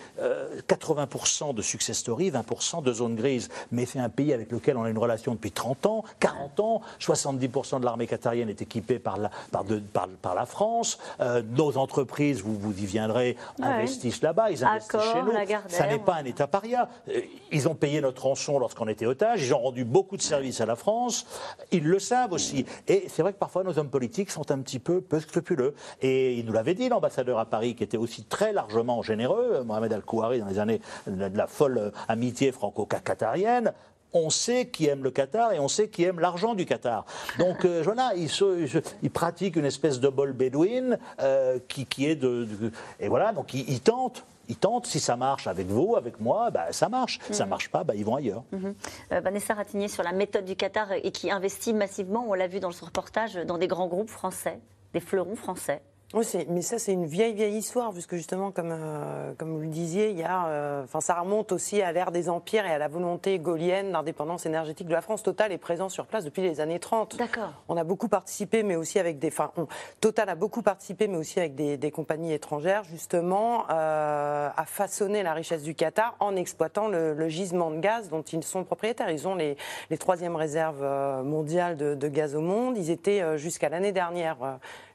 80% 0.68 1.50
euh, 1.50 1.52
de 1.52 1.62
success 1.62 1.98
story, 1.98 2.30
20% 2.30 2.82
de 2.82 2.92
zone 2.92 3.16
grise, 3.16 3.48
mais 3.70 3.86
c'est 3.86 3.98
un 3.98 4.08
pays 4.08 4.32
avec 4.32 4.45
avec 4.46 4.52
lequel 4.52 4.76
on 4.76 4.84
a 4.84 4.90
une 4.90 4.98
relation 4.98 5.34
depuis 5.34 5.50
30 5.50 5.86
ans, 5.86 6.04
40 6.20 6.60
ans. 6.60 6.80
70% 7.00 7.80
de 7.80 7.84
l'armée 7.84 8.06
qatarienne 8.06 8.48
est 8.48 8.62
équipée 8.62 8.98
par 8.98 9.16
la, 9.18 9.30
par 9.50 9.64
de, 9.64 9.78
par, 9.78 10.08
par 10.22 10.34
la 10.34 10.46
France. 10.46 10.98
Euh, 11.20 11.42
nos 11.56 11.76
entreprises, 11.76 12.42
vous, 12.42 12.56
vous 12.56 12.72
y 12.80 12.86
viendrez, 12.86 13.36
Ouais. 13.58 13.66
investissent 13.66 14.22
là-bas, 14.22 14.50
ils 14.50 14.64
investissent 14.64 15.00
chez 15.12 15.22
nous. 15.22 15.32
Ça 15.68 15.86
n'est 15.86 15.98
pas 15.98 16.14
un 16.16 16.24
État 16.24 16.46
paria. 16.46 16.88
Euh, 17.08 17.20
Ils 17.52 17.68
ont 17.68 17.74
payé 17.74 18.00
notre 18.00 18.22
rançon 18.24 18.58
lorsqu'on 18.58 18.88
était 18.88 19.06
otage, 19.06 19.42
ils 19.42 19.52
ont 19.54 19.58
rendu 19.58 19.84
beaucoup 19.84 20.16
de 20.16 20.22
services 20.22 20.60
à 20.60 20.66
la 20.66 20.76
France, 20.76 21.26
ils 21.72 21.84
le 21.84 21.98
savent 21.98 22.32
aussi. 22.32 22.66
Et 22.86 23.04
c'est 23.08 23.22
vrai 23.22 23.32
que 23.32 23.38
parfois 23.38 23.64
nos 23.64 23.78
hommes 23.78 23.88
politiques 23.90 24.30
sont 24.30 24.50
un 24.50 24.58
petit 24.58 24.78
peu 24.78 25.00
peu 25.00 25.20
scrupuleux. 25.20 25.74
Et 26.02 26.34
il 26.34 26.44
nous 26.46 26.52
l'avait 26.52 26.74
dit, 26.74 26.88
l'ambassadeur 26.88 27.38
à 27.38 27.46
Paris, 27.46 27.74
qui 27.74 27.82
était 27.84 27.96
aussi 27.96 28.24
très 28.24 28.52
largement 28.52 29.02
généreux, 29.02 29.62
Mohamed 29.64 29.92
Al-Kouari, 29.92 30.40
dans 30.40 30.46
les 30.46 30.58
années 30.58 30.80
de 31.06 31.36
la 31.36 31.46
folle 31.46 31.78
euh, 31.78 31.90
amitié 32.08 32.52
franco-qatarienne. 32.52 33.72
On 34.12 34.30
sait 34.30 34.66
qui 34.68 34.86
aime 34.86 35.02
le 35.04 35.10
Qatar 35.10 35.52
et 35.52 35.58
on 35.58 35.68
sait 35.68 35.88
qui 35.88 36.04
aime 36.04 36.20
l'argent 36.20 36.54
du 36.54 36.64
Qatar. 36.64 37.04
Donc, 37.38 37.64
euh, 37.64 37.82
voilà, 37.84 38.12
il, 38.16 38.28
se- 38.30 38.80
il 39.02 39.10
pratique 39.10 39.56
une 39.56 39.64
espèce 39.66 40.00
de 40.00 40.08
bol 40.08 40.32
bédouine 40.32 40.98
euh, 41.20 41.58
qui, 41.68 41.84
qui 41.86 42.06
est 42.06 42.16
de, 42.16 42.44
de- 42.44 42.72
Et 43.00 43.08
voilà, 43.08 43.32
donc 43.32 43.52
il, 43.52 43.68
il 43.68 43.80
tente. 43.80 44.24
Il 44.48 44.56
tente, 44.56 44.86
si 44.86 45.00
ça 45.00 45.16
marche 45.16 45.48
avec 45.48 45.66
vous, 45.66 45.96
avec 45.96 46.20
moi, 46.20 46.50
bah, 46.52 46.66
ça 46.70 46.88
marche. 46.88 47.18
Ça 47.32 47.44
Mhm. 47.44 47.50
marche 47.50 47.68
pas, 47.68 47.82
bah, 47.82 47.94
ils 47.96 48.04
vont 48.04 48.14
ailleurs. 48.14 48.44
Mhm. 48.52 48.74
Euh, 49.12 49.20
Vanessa 49.20 49.54
Ratignier 49.54 49.88
sur 49.88 50.04
la 50.04 50.12
méthode 50.12 50.44
du 50.44 50.54
Qatar 50.54 50.92
et 50.92 51.10
qui 51.10 51.30
investit 51.32 51.74
massivement, 51.74 52.24
on 52.28 52.32
l'a 52.34 52.46
vu 52.46 52.60
dans 52.60 52.70
ce 52.70 52.84
reportage, 52.84 53.34
dans 53.34 53.58
des 53.58 53.66
grands 53.66 53.88
groupes 53.88 54.08
français, 54.08 54.60
des 54.94 55.00
fleurons 55.00 55.34
français. 55.34 55.82
Oui, 56.16 56.24
mais 56.48 56.62
ça, 56.62 56.78
c'est 56.78 56.94
une 56.94 57.04
vieille, 57.04 57.34
vieille 57.34 57.56
histoire, 57.58 57.92
puisque 57.92 58.14
justement, 58.14 58.50
comme, 58.50 58.70
euh, 58.72 59.34
comme 59.36 59.52
vous 59.52 59.60
le 59.60 59.66
disiez, 59.66 60.08
il 60.08 60.18
y 60.18 60.22
a, 60.22 60.46
euh, 60.46 60.86
ça 61.00 61.20
remonte 61.20 61.52
aussi 61.52 61.82
à 61.82 61.92
l'ère 61.92 62.10
des 62.10 62.30
empires 62.30 62.64
et 62.64 62.70
à 62.72 62.78
la 62.78 62.88
volonté 62.88 63.38
gaulienne 63.38 63.92
d'indépendance 63.92 64.46
énergétique 64.46 64.86
de 64.88 64.94
la 64.94 65.02
France. 65.02 65.22
Total 65.22 65.52
est 65.52 65.58
présent 65.58 65.90
sur 65.90 66.06
place 66.06 66.24
depuis 66.24 66.40
les 66.40 66.60
années 66.62 66.78
30. 66.78 67.18
D'accord. 67.18 67.52
On 67.68 67.76
a 67.76 67.84
beaucoup 67.84 68.08
participé, 68.08 68.62
mais 68.62 68.76
aussi 68.76 68.98
avec 68.98 69.18
des. 69.18 69.28
Enfin, 69.28 69.50
on- 69.58 69.66
Total 70.00 70.30
a 70.30 70.34
beaucoup 70.36 70.62
participé, 70.62 71.06
mais 71.06 71.18
aussi 71.18 71.38
avec 71.38 71.54
des, 71.54 71.76
des 71.76 71.90
compagnies 71.90 72.32
étrangères, 72.32 72.84
justement, 72.84 73.64
euh, 73.70 74.48
à 74.56 74.64
façonner 74.64 75.22
la 75.22 75.34
richesse 75.34 75.62
du 75.64 75.74
Qatar 75.74 76.16
en 76.20 76.34
exploitant 76.34 76.88
le, 76.88 77.12
le 77.12 77.28
gisement 77.28 77.70
de 77.70 77.78
gaz 77.78 78.08
dont 78.08 78.22
ils 78.22 78.42
sont 78.42 78.64
propriétaires. 78.64 79.10
Ils 79.10 79.28
ont 79.28 79.34
les, 79.34 79.58
les 79.90 79.98
troisièmes 79.98 80.36
réserves 80.36 80.82
mondiales 81.24 81.76
de, 81.76 81.94
de 81.94 82.08
gaz 82.08 82.34
au 82.34 82.40
monde. 82.40 82.78
Ils 82.78 82.90
étaient 82.90 83.36
jusqu'à 83.36 83.68
l'année 83.68 83.92
dernière. 83.92 84.38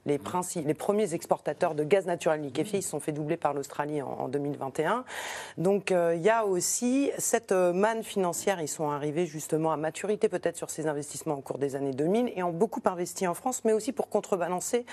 Les, 0.06 0.18
princi- 0.18 0.66
les 0.66 0.74
premiers 0.74 1.14
exportateurs 1.14 1.76
de 1.76 1.84
gaz 1.84 2.06
naturel 2.06 2.42
liquéfié, 2.42 2.80
ils 2.80 2.82
se 2.82 2.90
sont 2.90 3.00
fait 3.00 3.12
doubler 3.12 3.38
par 3.38 3.54
l'Australie 3.54 4.02
en, 4.02 4.08
en 4.08 4.28
2021. 4.28 5.04
Donc 5.58 5.92
euh, 5.92 6.16
il 6.16 6.22
y 6.22 6.30
a 6.30 6.46
aussi 6.46 7.12
cette 7.18 7.52
euh, 7.52 7.74
manne 7.74 8.04
financière, 8.04 8.62
ils 8.62 8.68
sont 8.68 8.90
arrivés 8.90 9.26
justement 9.26 9.72
à 9.72 9.78
maturité 9.78 10.30
peut-être 10.30 10.58
sur 10.58 10.70
ces 10.70 10.88
investissements 10.88 11.36
au 11.36 11.42
cours 11.42 11.58
des 11.58 11.76
années 11.76 11.92
2000 11.94 12.34
et 12.36 12.44
ont 12.44 12.52
beaucoup 12.52 12.82
investi 12.86 13.28
en 13.28 13.34
France, 13.34 13.62
mais 13.64 13.74
aussi 13.74 13.92
pour 13.92 14.10
contrebalancer 14.10 14.86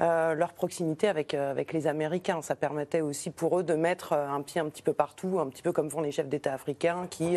euh, 0.00 0.34
leur 0.34 0.52
proximité 0.52 1.08
avec, 1.08 1.34
euh, 1.34 1.50
avec 1.50 1.72
les 1.72 1.86
Américains. 1.86 2.40
Ça 2.42 2.54
permettait 2.54 3.00
aussi 3.00 3.30
pour 3.30 3.58
eux 3.58 3.62
de 3.62 3.74
mettre 3.74 4.12
un 4.12 4.42
pied 4.42 4.60
un 4.60 4.68
petit 4.68 4.82
peu 4.82 4.92
partout, 4.92 5.38
un 5.40 5.48
petit 5.48 5.62
peu 5.62 5.72
comme 5.72 5.90
font 5.90 6.00
les 6.00 6.12
chefs 6.12 6.28
d'État 6.28 6.52
africains 6.54 7.06
qui 7.10 7.36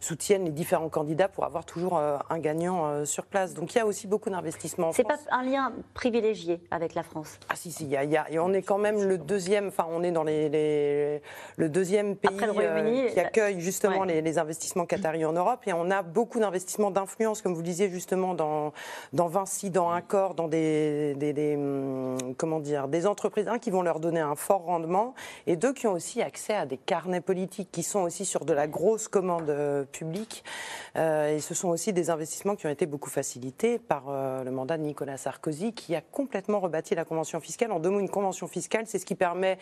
soutiennent 0.00 0.44
les 0.44 0.50
différents 0.50 0.88
candidats 0.88 1.28
pour 1.28 1.44
avoir 1.44 1.64
toujours 1.64 1.98
un 1.98 2.38
gagnant 2.38 3.04
sur 3.04 3.26
place. 3.26 3.54
Donc 3.54 3.74
il 3.74 3.78
y 3.78 3.80
a 3.80 3.86
aussi 3.86 4.06
beaucoup 4.06 4.30
d'investissements 4.30 4.88
en 4.88 4.92
C'est 4.92 5.04
pas 5.04 5.18
un 5.30 5.42
lien 5.42 5.72
privilégié 5.94 6.60
avec 6.70 6.94
la 6.94 7.02
France. 7.02 7.38
Ah 7.48 7.54
si, 7.56 7.72
si, 7.72 7.84
il 7.84 7.90
y 7.90 7.96
a, 7.96 8.04
y 8.04 8.16
a- 8.16 8.30
et 8.30 8.38
on 8.38 8.52
est 8.52 8.62
quand 8.62 8.78
même 8.78 9.02
le 9.02 9.18
deuxième, 9.18 9.68
enfin 9.68 9.86
on 9.90 10.02
est 10.02 10.12
dans 10.12 10.24
les, 10.24 10.48
les- 10.48 11.22
le 11.56 11.68
deuxième 11.68 12.16
pays 12.16 12.36
le 12.36 12.52
euh, 12.60 13.08
qui 13.10 13.20
accueille 13.20 13.60
justement 13.60 14.00
ouais. 14.00 14.06
les, 14.06 14.22
les 14.22 14.38
investissements 14.38 14.86
qataris 14.86 15.24
en 15.24 15.32
Europe 15.32 15.60
et 15.66 15.72
on 15.72 15.90
a 15.90 16.02
beaucoup 16.02 16.38
d'investissements 16.40 16.90
d'influence, 16.90 17.42
comme 17.42 17.52
vous 17.54 17.60
le 17.60 17.66
disiez 17.66 17.88
justement 17.90 18.34
dans, 18.34 18.72
dans 19.12 19.26
Vinci, 19.28 19.70
dans 19.70 19.90
Accor, 19.90 20.34
dans 20.34 20.48
des, 20.48 21.14
des- 21.14 21.32
des, 21.32 21.56
hum, 21.56 22.16
comment 22.36 22.60
dire, 22.60 22.88
des 22.88 23.06
entreprises 23.06 23.48
un, 23.48 23.58
qui 23.58 23.70
vont 23.70 23.82
leur 23.82 24.00
donner 24.00 24.20
un 24.20 24.34
fort 24.36 24.64
rendement 24.64 25.14
et 25.46 25.56
deux 25.56 25.72
qui 25.72 25.86
ont 25.86 25.92
aussi 25.92 26.22
accès 26.22 26.54
à 26.54 26.66
des 26.66 26.76
carnets 26.78 27.20
politiques 27.20 27.70
qui 27.72 27.82
sont 27.82 28.00
aussi 28.00 28.24
sur 28.24 28.44
de 28.44 28.52
la 28.52 28.66
grosse 28.66 29.08
commande 29.08 29.48
euh, 29.50 29.84
publique 29.84 30.44
Euh, 30.96 31.36
et 31.36 31.40
ce 31.40 31.54
sont 31.54 31.70
aussi 31.70 31.94
des 31.94 32.10
investissements 32.10 32.54
qui 32.54 32.66
ont 32.66 32.70
été 32.70 32.84
beaucoup 32.84 33.08
facilités 33.08 33.78
par 33.78 34.04
euh, 34.10 34.44
le 34.44 34.50
mandat 34.50 34.76
de 34.76 34.82
Nicolas 34.82 35.16
Sarkozy 35.16 35.72
qui 35.72 35.94
a 35.94 36.02
complètement 36.02 36.51
rebâti 36.60 36.94
la 36.94 37.04
convention 37.04 37.40
fiscale. 37.40 37.72
En 37.72 37.80
deux 37.80 37.90
mots, 37.90 38.00
une 38.00 38.08
convention 38.08 38.46
fiscale, 38.46 38.86
c'est 38.86 38.98
ce 38.98 39.06
qui 39.06 39.14
permet 39.14 39.58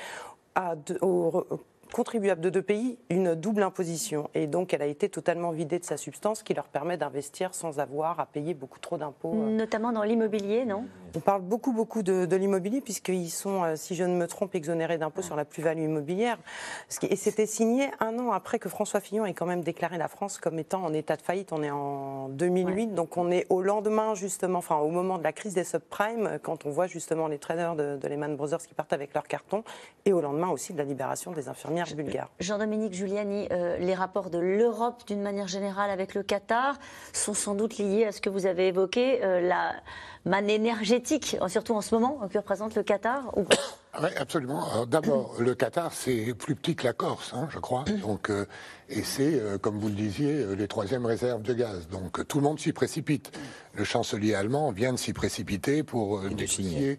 à 0.54 0.74
aux 1.00 1.46
contribuables 1.92 2.40
de 2.40 2.50
deux 2.50 2.62
pays 2.62 2.98
une 3.10 3.34
double 3.34 3.62
imposition. 3.62 4.30
Et 4.34 4.46
donc, 4.46 4.72
elle 4.74 4.82
a 4.82 4.86
été 4.86 5.08
totalement 5.08 5.50
vidée 5.50 5.78
de 5.78 5.84
sa 5.84 5.96
substance, 5.96 6.38
ce 6.40 6.44
qui 6.44 6.54
leur 6.54 6.68
permet 6.68 6.96
d'investir 6.96 7.54
sans 7.54 7.78
avoir 7.80 8.20
à 8.20 8.26
payer 8.26 8.54
beaucoup 8.54 8.78
trop 8.78 8.96
d'impôts. 8.96 9.32
euh. 9.34 9.50
Notamment 9.50 9.92
dans 9.92 10.02
l'immobilier, 10.02 10.64
non? 10.64 10.84
On 11.16 11.20
parle 11.20 11.42
beaucoup, 11.42 11.72
beaucoup 11.72 12.02
de, 12.02 12.24
de 12.24 12.36
l'immobilier, 12.36 12.80
puisqu'ils 12.80 13.30
sont, 13.30 13.64
euh, 13.64 13.74
si 13.76 13.94
je 13.96 14.04
ne 14.04 14.14
me 14.16 14.26
trompe, 14.26 14.54
exonérés 14.54 14.98
d'impôts 14.98 15.22
sur 15.22 15.34
la 15.36 15.44
plus-value 15.44 15.82
immobilière. 15.82 16.38
Et 17.02 17.16
c'était 17.16 17.46
signé 17.46 17.90
un 18.00 18.18
an 18.18 18.30
après 18.32 18.58
que 18.58 18.68
François 18.68 19.00
Fillon 19.00 19.26
ait 19.26 19.34
quand 19.34 19.46
même 19.46 19.62
déclaré 19.62 19.98
la 19.98 20.08
France 20.08 20.38
comme 20.38 20.58
étant 20.58 20.84
en 20.84 20.92
état 20.92 21.16
de 21.16 21.22
faillite. 21.22 21.52
On 21.52 21.62
est 21.62 21.70
en 21.70 22.28
2008, 22.28 22.94
donc 22.94 23.16
on 23.16 23.30
est 23.30 23.46
au 23.50 23.60
lendemain, 23.62 24.14
justement, 24.14 24.58
enfin 24.58 24.76
au 24.78 24.88
moment 24.88 25.18
de 25.18 25.24
la 25.24 25.32
crise 25.32 25.54
des 25.54 25.64
subprimes, 25.64 26.38
quand 26.42 26.64
on 26.66 26.70
voit 26.70 26.86
justement 26.86 27.26
les 27.26 27.38
traders 27.38 27.74
de, 27.74 27.96
de 27.96 28.08
Lehman 28.08 28.36
Brothers 28.36 28.58
qui 28.60 28.74
partent 28.74 28.92
avec 28.92 29.12
leurs 29.14 29.26
cartons, 29.26 29.64
et 30.04 30.12
au 30.12 30.20
lendemain 30.20 30.48
aussi 30.48 30.72
de 30.72 30.78
la 30.78 30.84
libération 30.84 31.32
des 31.32 31.48
Jean-Dominique 32.40 32.92
Giuliani, 32.94 33.48
euh, 33.50 33.76
les 33.78 33.94
rapports 33.94 34.30
de 34.30 34.38
l'Europe 34.38 35.02
d'une 35.06 35.22
manière 35.22 35.48
générale 35.48 35.90
avec 35.90 36.14
le 36.14 36.22
Qatar 36.22 36.78
sont 37.12 37.34
sans 37.34 37.54
doute 37.54 37.78
liés 37.78 38.04
à 38.06 38.12
ce 38.12 38.20
que 38.20 38.30
vous 38.30 38.46
avez 38.46 38.68
évoqué, 38.68 39.24
euh, 39.24 39.40
la 39.40 39.74
manne 40.24 40.50
énergétique, 40.50 41.36
surtout 41.48 41.74
en 41.74 41.80
ce 41.80 41.94
moment, 41.94 42.20
que 42.30 42.38
représente 42.38 42.74
le 42.74 42.82
Qatar 42.82 43.32
ou 43.38 43.46
Oui, 44.02 44.08
absolument. 44.18 44.70
Alors, 44.70 44.86
D'abord, 44.86 45.34
le 45.38 45.54
Qatar, 45.54 45.92
c'est 45.92 46.34
plus 46.34 46.54
petit 46.54 46.76
que 46.76 46.84
la 46.84 46.92
Corse, 46.92 47.32
hein, 47.34 47.48
je 47.50 47.58
crois. 47.58 47.84
Donc, 48.02 48.28
euh, 48.28 48.44
et 48.90 49.02
c'est, 49.02 49.34
euh, 49.40 49.56
comme 49.56 49.78
vous 49.78 49.88
le 49.88 49.94
disiez, 49.94 50.34
euh, 50.34 50.54
les 50.54 50.68
troisièmes 50.68 51.06
réserves 51.06 51.42
de 51.42 51.54
gaz. 51.54 51.88
Donc, 51.88 52.18
euh, 52.20 52.24
tout 52.24 52.38
le 52.38 52.44
monde 52.44 52.60
s'y 52.60 52.72
précipite. 52.72 53.32
Le 53.74 53.84
chancelier 53.84 54.34
allemand 54.34 54.72
vient 54.72 54.92
de 54.92 54.98
s'y 54.98 55.12
précipiter 55.14 55.82
pour 55.82 56.18
euh, 56.18 56.28
négocier 56.28 56.98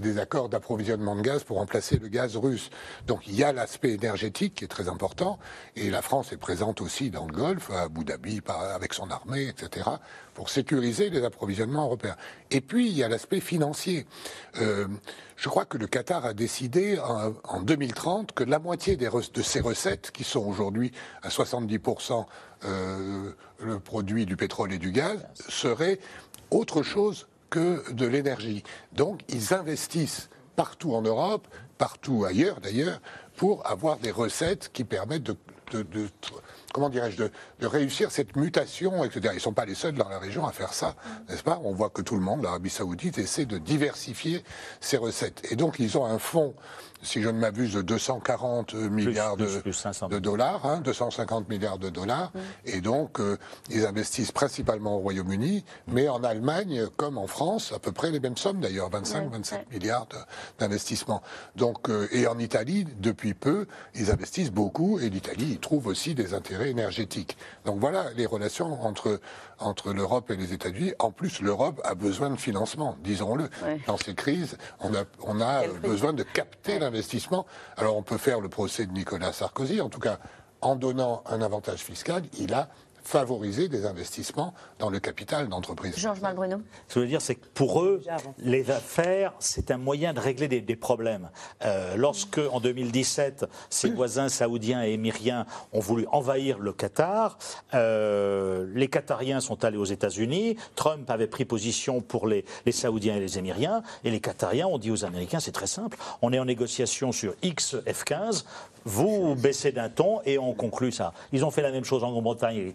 des 0.00 0.18
accords 0.18 0.48
d'approvisionnement 0.48 1.16
de 1.16 1.22
gaz 1.22 1.44
pour 1.44 1.58
remplacer 1.58 1.98
le 1.98 2.08
gaz 2.08 2.36
russe. 2.36 2.70
Donc, 3.06 3.26
il 3.26 3.34
y 3.34 3.44
a 3.44 3.52
l'aspect 3.52 3.92
énergétique 3.92 4.54
qui 4.54 4.64
est 4.64 4.68
très 4.68 4.88
important. 4.88 5.38
Et 5.76 5.90
la 5.90 6.02
France 6.02 6.32
est 6.32 6.36
présente 6.36 6.80
aussi 6.80 7.10
dans 7.10 7.26
le 7.26 7.32
Golfe, 7.32 7.70
à 7.70 7.82
Abu 7.82 8.04
Dhabi, 8.04 8.40
avec 8.74 8.94
son 8.94 9.10
armée, 9.10 9.48
etc., 9.48 9.88
pour 10.34 10.48
sécuriser 10.48 11.10
les 11.10 11.24
approvisionnements 11.24 11.84
européens. 11.84 12.16
Et 12.50 12.60
puis, 12.60 12.88
il 12.88 12.96
y 12.96 13.02
a 13.02 13.08
l'aspect 13.08 13.40
financier. 13.40 14.06
Euh, 14.60 14.86
je 15.36 15.48
crois 15.48 15.64
que 15.64 15.76
le 15.76 15.86
Qatar 15.86 16.24
a 16.24 16.32
décidé 16.32 16.98
en, 16.98 17.34
en 17.44 17.60
2030 17.60 18.32
que 18.32 18.44
la 18.44 18.58
moitié 18.58 18.96
de 18.96 19.42
ses 19.42 19.60
recettes, 19.60 20.10
qui 20.10 20.24
sont 20.24 20.46
aujourd'hui 20.46 20.92
à 21.22 21.28
70% 21.28 22.24
euh, 22.64 23.32
le 23.60 23.80
produit 23.80 24.24
du 24.24 24.36
pétrole 24.36 24.72
et 24.72 24.78
du 24.78 24.92
gaz, 24.92 25.26
serait 25.48 25.98
autre 26.50 26.82
chose 26.82 27.26
que 27.52 27.92
de 27.92 28.06
l'énergie. 28.06 28.64
Donc 28.92 29.20
ils 29.28 29.52
investissent 29.54 30.30
partout 30.56 30.94
en 30.94 31.02
Europe, 31.02 31.46
partout 31.78 32.24
ailleurs 32.24 32.60
d'ailleurs, 32.60 33.00
pour 33.36 33.66
avoir 33.70 33.98
des 33.98 34.10
recettes 34.10 34.70
qui 34.72 34.84
permettent 34.84 35.22
de, 35.22 35.36
comment 36.72 36.88
dirais-je, 36.88 37.16
de, 37.16 37.30
de 37.60 37.66
réussir 37.66 38.10
cette 38.10 38.36
mutation, 38.36 39.04
etc. 39.04 39.20
Ils 39.32 39.36
ne 39.36 39.40
sont 39.40 39.52
pas 39.52 39.64
les 39.66 39.74
seuls 39.74 39.94
dans 39.94 40.08
la 40.08 40.18
région 40.18 40.46
à 40.46 40.52
faire 40.52 40.72
ça, 40.72 40.96
n'est-ce 41.28 41.42
pas? 41.42 41.60
On 41.64 41.72
voit 41.72 41.90
que 41.90 42.02
tout 42.02 42.16
le 42.16 42.22
monde, 42.22 42.42
l'Arabie 42.42 42.70
Saoudite, 42.70 43.18
essaie 43.18 43.46
de 43.46 43.58
diversifier 43.58 44.44
ses 44.80 44.96
recettes. 44.96 45.46
Et 45.50 45.56
donc 45.56 45.78
ils 45.78 45.98
ont 45.98 46.04
un 46.06 46.18
fonds, 46.18 46.54
si 47.02 47.20
je 47.20 47.28
ne 47.28 47.38
m'abuse, 47.38 47.74
de 47.74 47.82
240 47.82 48.74
milliards 48.74 49.36
plus, 49.36 49.56
de, 49.56 49.60
plus 49.60 49.72
500. 49.72 50.08
de 50.08 50.18
dollars, 50.18 50.64
hein, 50.64 50.80
250 50.82 51.48
milliards 51.48 51.78
de 51.78 51.90
dollars. 51.90 52.32
Et 52.64 52.80
donc, 52.80 53.20
euh, 53.20 53.36
ils 53.70 53.84
investissent 53.86 54.32
principalement 54.32 54.96
au 54.96 55.00
Royaume-Uni, 55.00 55.64
mais 55.88 56.08
en 56.08 56.22
Allemagne, 56.22 56.86
comme 56.96 57.18
en 57.18 57.26
France, 57.26 57.72
à 57.72 57.78
peu 57.78 57.92
près 57.92 58.10
les 58.10 58.20
mêmes 58.20 58.36
sommes 58.36 58.60
d'ailleurs, 58.60 58.90
25-27 58.90 59.70
milliards 59.70 60.06
d'investissements. 60.58 61.22
Donc, 61.56 61.90
euh, 61.90 62.08
et 62.12 62.26
en 62.26 62.38
Italie, 62.38 62.86
depuis 62.98 63.34
peu, 63.34 63.66
ils 63.94 64.10
investissent 64.10 64.52
beaucoup, 64.52 64.98
et 65.00 65.10
l'Italie, 65.10 65.48
ils 65.52 65.60
trouvent 65.60 65.88
aussi 65.88 66.14
des 66.14 66.34
intérêts 66.34 66.70
énergétiques. 66.70 67.36
Donc 67.64 67.80
voilà 67.80 68.06
les 68.16 68.26
relations 68.26 68.82
entre, 68.82 69.20
entre 69.62 69.92
l'Europe 69.92 70.30
et 70.30 70.36
les 70.36 70.52
États-Unis. 70.52 70.92
En 70.98 71.10
plus, 71.10 71.40
l'Europe 71.40 71.80
a 71.84 71.94
besoin 71.94 72.30
de 72.30 72.36
financement, 72.36 72.96
disons-le. 73.02 73.48
Dans 73.86 73.96
ces 73.96 74.14
crises, 74.14 74.56
on 74.80 74.94
a, 74.94 75.04
on 75.22 75.40
a 75.40 75.66
besoin 75.82 76.12
de 76.12 76.22
capter 76.22 76.78
l'investissement. 76.78 77.46
Alors 77.76 77.96
on 77.96 78.02
peut 78.02 78.18
faire 78.18 78.40
le 78.40 78.48
procès 78.48 78.86
de 78.86 78.92
Nicolas 78.92 79.32
Sarkozy, 79.32 79.80
en 79.80 79.88
tout 79.88 80.00
cas, 80.00 80.18
en 80.60 80.76
donnant 80.76 81.22
un 81.26 81.42
avantage 81.42 81.80
fiscal, 81.80 82.22
il 82.38 82.54
a 82.54 82.68
favorisé 83.02 83.68
des 83.68 83.86
investissements 83.86 84.54
dans 84.78 84.90
le 84.90 85.00
capital 85.00 85.48
d'entreprise. 85.48 85.96
Georges 85.96 86.20
Malbruno 86.20 86.58
Ce 86.88 86.94
que 86.94 87.00
je 87.00 87.04
veux 87.04 87.06
dire, 87.06 87.22
c'est 87.22 87.34
que 87.34 87.46
pour 87.54 87.82
eux, 87.82 88.02
les 88.38 88.70
affaires, 88.70 89.34
c'est 89.38 89.70
un 89.70 89.78
moyen 89.78 90.12
de 90.12 90.20
régler 90.20 90.48
des, 90.48 90.60
des 90.60 90.76
problèmes. 90.76 91.30
Euh, 91.64 91.96
lorsque, 91.96 92.40
en 92.50 92.60
2017, 92.60 93.46
ses 93.70 93.90
voisins 93.90 94.28
saoudiens 94.28 94.84
et 94.84 94.92
émiriens 94.92 95.46
ont 95.72 95.80
voulu 95.80 96.06
envahir 96.10 96.58
le 96.58 96.72
Qatar, 96.72 97.38
euh, 97.74 98.66
les 98.74 98.88
Qatariens 98.88 99.40
sont 99.40 99.64
allés 99.64 99.76
aux 99.76 99.84
États-Unis, 99.84 100.56
Trump 100.74 101.08
avait 101.10 101.26
pris 101.26 101.44
position 101.44 102.00
pour 102.00 102.26
les, 102.26 102.44
les 102.66 102.72
Saoudiens 102.72 103.16
et 103.16 103.20
les 103.20 103.38
Émiriens, 103.38 103.82
et 104.04 104.10
les 104.10 104.20
Qatariens 104.20 104.66
ont 104.66 104.78
dit 104.78 104.90
aux 104.90 105.04
Américains, 105.04 105.40
c'est 105.40 105.52
très 105.52 105.66
simple, 105.66 105.96
on 106.22 106.32
est 106.32 106.38
en 106.38 106.44
négociation 106.44 107.12
sur 107.12 107.34
X 107.42 107.76
F-15, 107.86 108.44
vous 108.84 109.34
baissez 109.36 109.72
d'un 109.72 109.88
ton 109.88 110.20
et 110.24 110.38
on 110.38 110.54
conclut 110.54 110.92
ça. 110.92 111.12
Ils 111.32 111.44
ont 111.44 111.50
fait 111.50 111.62
la 111.62 111.70
même 111.70 111.84
chose 111.84 112.02
en 112.04 112.10
Grande-Bretagne 112.10 112.56
avec 112.56 112.66
les 112.66 112.72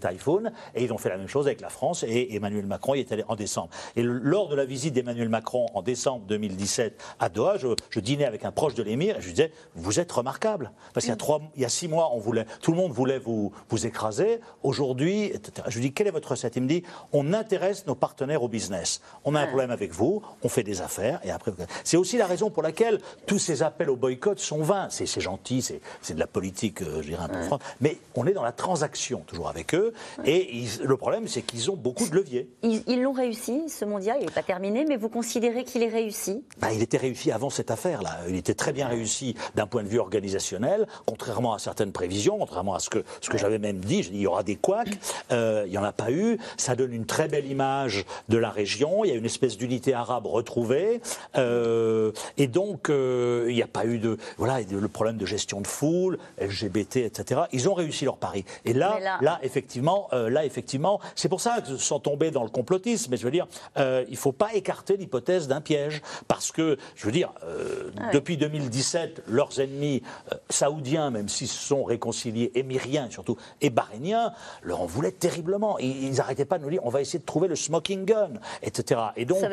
Et 0.76 0.84
ils 0.84 0.94
ont 0.94 0.98
fait 0.98 1.10
la 1.10 1.18
même 1.18 1.28
chose 1.28 1.48
avec 1.48 1.62
la 1.62 1.70
France 1.70 2.04
et 2.04 2.36
Emmanuel 2.36 2.66
Macron 2.66 2.96
y 2.96 3.00
est 3.00 3.12
allé 3.12 3.24
en 3.28 3.36
décembre. 3.36 3.70
Et 3.96 4.04
lors 4.04 4.50
de 4.50 4.56
la 4.56 4.66
visite 4.66 4.94
d'Emmanuel 4.94 5.30
Macron 5.30 5.68
en 5.74 5.82
décembre 5.82 6.26
2017 6.28 7.02
à 7.20 7.30
Doha, 7.30 7.58
je, 7.58 8.00
dînais 8.00 8.26
avec 8.26 8.46
un 8.46 8.52
proche 8.52 8.76
de 8.76 8.84
l'émir 8.84 9.18
et 9.18 9.22
je 9.22 9.28
lui 9.28 9.34
disais 9.34 9.52
vous 9.76 10.00
êtes 10.00 10.12
remarquable 10.12 10.72
parce 10.94 11.06
qu'il 11.06 11.12
y 11.12 11.14
a 11.14 11.18
trois, 11.18 11.42
il 11.56 11.62
y 11.62 11.66
a 11.66 11.70
six 11.70 11.88
mois 11.88 12.12
on 12.14 12.20
voulait, 12.20 12.46
tout 12.62 12.72
le 12.72 12.78
monde 12.78 12.92
voulait 12.92 13.20
vous 13.20 13.52
vous 13.70 13.86
écraser. 13.86 14.40
Aujourd'hui, 14.64 15.26
etc. 15.26 15.68
Je 15.68 15.76
lui 15.76 15.88
dis 15.88 15.94
quelle 15.94 16.08
est 16.08 16.12
votre 16.12 16.32
recette? 16.32 16.56
Il 16.56 16.64
me 16.64 16.68
dit 16.68 16.84
on 17.12 17.34
intéresse 17.34 17.86
nos 17.88 17.96
partenaires 17.96 18.44
au 18.44 18.48
business. 18.48 19.02
On 19.26 19.36
a 19.36 19.42
un 19.42 19.48
problème 19.48 19.72
avec 19.72 19.92
vous, 19.92 20.22
on 20.44 20.50
fait 20.50 20.64
des 20.64 20.82
affaires 20.82 21.20
et 21.24 21.32
après 21.32 21.52
c'est 21.84 21.98
aussi 21.98 22.18
la 22.18 22.26
raison 22.26 22.50
pour 22.50 22.64
laquelle 22.64 23.00
tous 23.26 23.40
ces 23.40 23.64
appels 23.64 23.90
au 23.90 23.96
boycott 23.96 24.40
sont 24.40 24.62
vains. 24.62 24.88
C'est 24.90 25.08
gentil, 25.22 25.62
c'est 25.62 26.14
de 26.14 26.20
la 26.20 26.28
politique, 26.28 26.82
euh, 26.82 27.02
je 27.02 27.10
dirais 27.10 27.24
un 27.24 27.30
peu 27.30 27.42
franc, 27.42 27.60
mais 27.82 27.98
on 28.16 28.26
est 28.28 28.34
dans 28.34 28.44
la 28.44 28.52
transaction 28.52 29.20
toujours 29.26 29.50
avec 29.50 29.74
eux. 29.74 29.94
Et 30.26 30.66
le 30.84 30.98
problème, 30.98 31.28
c'est 31.28 31.42
qu'ils 31.42 31.72
ont 31.72 31.76
beaucoup 31.76 32.08
de 32.08 32.16
leviers. 32.16 32.50
Ils 32.64 33.02
l'ont 33.02 33.12
réussi, 33.12 33.70
ce 33.70 33.86
mondial, 33.86 34.18
il 34.20 34.26
n'est 34.26 34.32
pas 34.32 34.44
terminé, 34.44 34.86
mais 34.88 34.98
vous 34.98 35.10
considérez 35.10 35.64
qu'il 35.64 35.84
est 35.84 35.90
réussi? 35.90 36.44
Bah, 36.60 36.74
Il 36.74 36.82
était 36.82 36.98
réussi 36.98 37.32
avant 37.32 37.50
cette 37.50 37.72
affaire-là. 37.72 38.20
Il 38.30 38.36
était 38.36 38.54
très 38.54 38.74
bien 38.74 38.88
réussi 38.88 39.36
d'un 39.56 39.68
point 39.68 39.84
de 39.84 39.88
vue 39.88 40.00
organisationnel, 40.00 40.88
contrairement 41.06 41.54
à 41.54 41.60
certaines 41.60 41.92
prévisions, 41.92 42.38
contrairement 42.38 42.76
à 42.76 42.80
ce 42.80 42.90
que, 42.90 43.04
ce 43.22 43.30
que 43.30 43.38
j'avais 43.38 43.60
même 43.60 43.80
dit. 43.80 44.04
Je 44.04 44.10
dis, 44.10 44.18
il 44.18 44.22
y 44.22 44.28
aura 44.28 44.44
des 44.44 44.56
couacs, 44.56 44.98
euh, 45.32 45.64
il 45.66 45.72
n'y 45.72 45.78
en 45.78 45.84
a 45.84 45.92
pas 45.92 46.12
eu. 46.12 46.38
Ça 46.58 46.76
donne 46.76 46.94
une 46.94 47.06
très 47.06 47.28
belle 47.28 47.50
image 47.50 48.06
de 48.30 48.38
la 48.38 48.50
région. 48.50 49.04
Il 49.04 49.10
y 49.10 49.14
a 49.14 49.16
une 49.16 49.26
espèce 49.26 49.58
d'unité 49.58 49.94
arabe 49.94 50.26
retrouvée. 50.26 51.02
Euh, 51.38 52.12
et 52.38 52.48
donc, 52.48 52.88
il 52.90 53.54
n'y 53.54 53.64
a 53.64 53.68
pas 53.68 53.86
eu 53.86 54.00
de. 54.00 54.18
Voilà, 54.38 54.60
le 54.62 54.88
problème 54.88 55.18
de 55.18 55.26
gestion 55.26 55.62
de 55.62 55.68
fou 55.68 56.14
LGBT, 56.40 56.98
etc. 56.98 57.42
Ils 57.52 57.70
ont 57.70 57.74
réussi 57.74 58.06
leur 58.06 58.18
pari. 58.18 58.46
Et 58.66 58.74
là, 58.74 59.20
là... 59.22 59.40
effectivement, 59.44 59.97
euh, 60.14 60.30
là, 60.30 60.46
effectivement, 60.46 61.00
c'est 61.16 61.30
pour 61.30 61.42
ça 61.42 61.62
que 61.62 61.78
sans 61.78 62.00
tomber 62.00 62.32
dans 62.32 62.44
le 62.44 62.50
complotisme, 62.50 63.12
mais 63.12 63.18
je 63.18 63.24
veux 63.24 63.32
dire, 63.32 63.48
euh, 63.78 64.04
il 64.08 64.14
ne 64.14 64.18
faut 64.18 64.32
pas 64.32 64.54
écarter 64.54 64.98
l'hypothèse 64.98 65.48
d'un 65.48 65.62
piège, 65.62 66.02
parce 66.28 66.52
que, 66.52 66.78
je 66.96 67.06
veux 67.06 67.12
dire, 67.12 67.32
euh, 67.44 67.92
depuis 68.14 68.38
2017, 68.38 69.24
leurs 69.28 69.60
ennemis 69.60 70.04
saoudiens, 70.50 71.12
même 71.12 71.30
s'ils 71.30 71.48
se 71.48 71.68
sont 71.68 71.84
réconciliés, 71.84 72.52
émiriens 72.56 73.10
surtout, 73.10 73.38
et 73.62 73.70
bahréniens, 73.70 74.34
leur 74.64 74.82
en 74.82 74.86
voulaient 74.86 75.12
terriblement. 75.12 75.78
Ils 75.80 76.16
n'arrêtaient 76.16 76.46
pas 76.46 76.58
de 76.58 76.64
nous 76.64 76.70
dire, 76.70 76.82
on 76.84 76.90
va 76.90 77.02
essayer 77.02 77.20
de 77.20 77.26
trouver 77.26 77.48
le 77.48 77.56
smoking 77.56 78.06
gun, 78.06 78.32
etc. 78.62 79.02
Et 79.16 79.26
donc, 79.26 79.44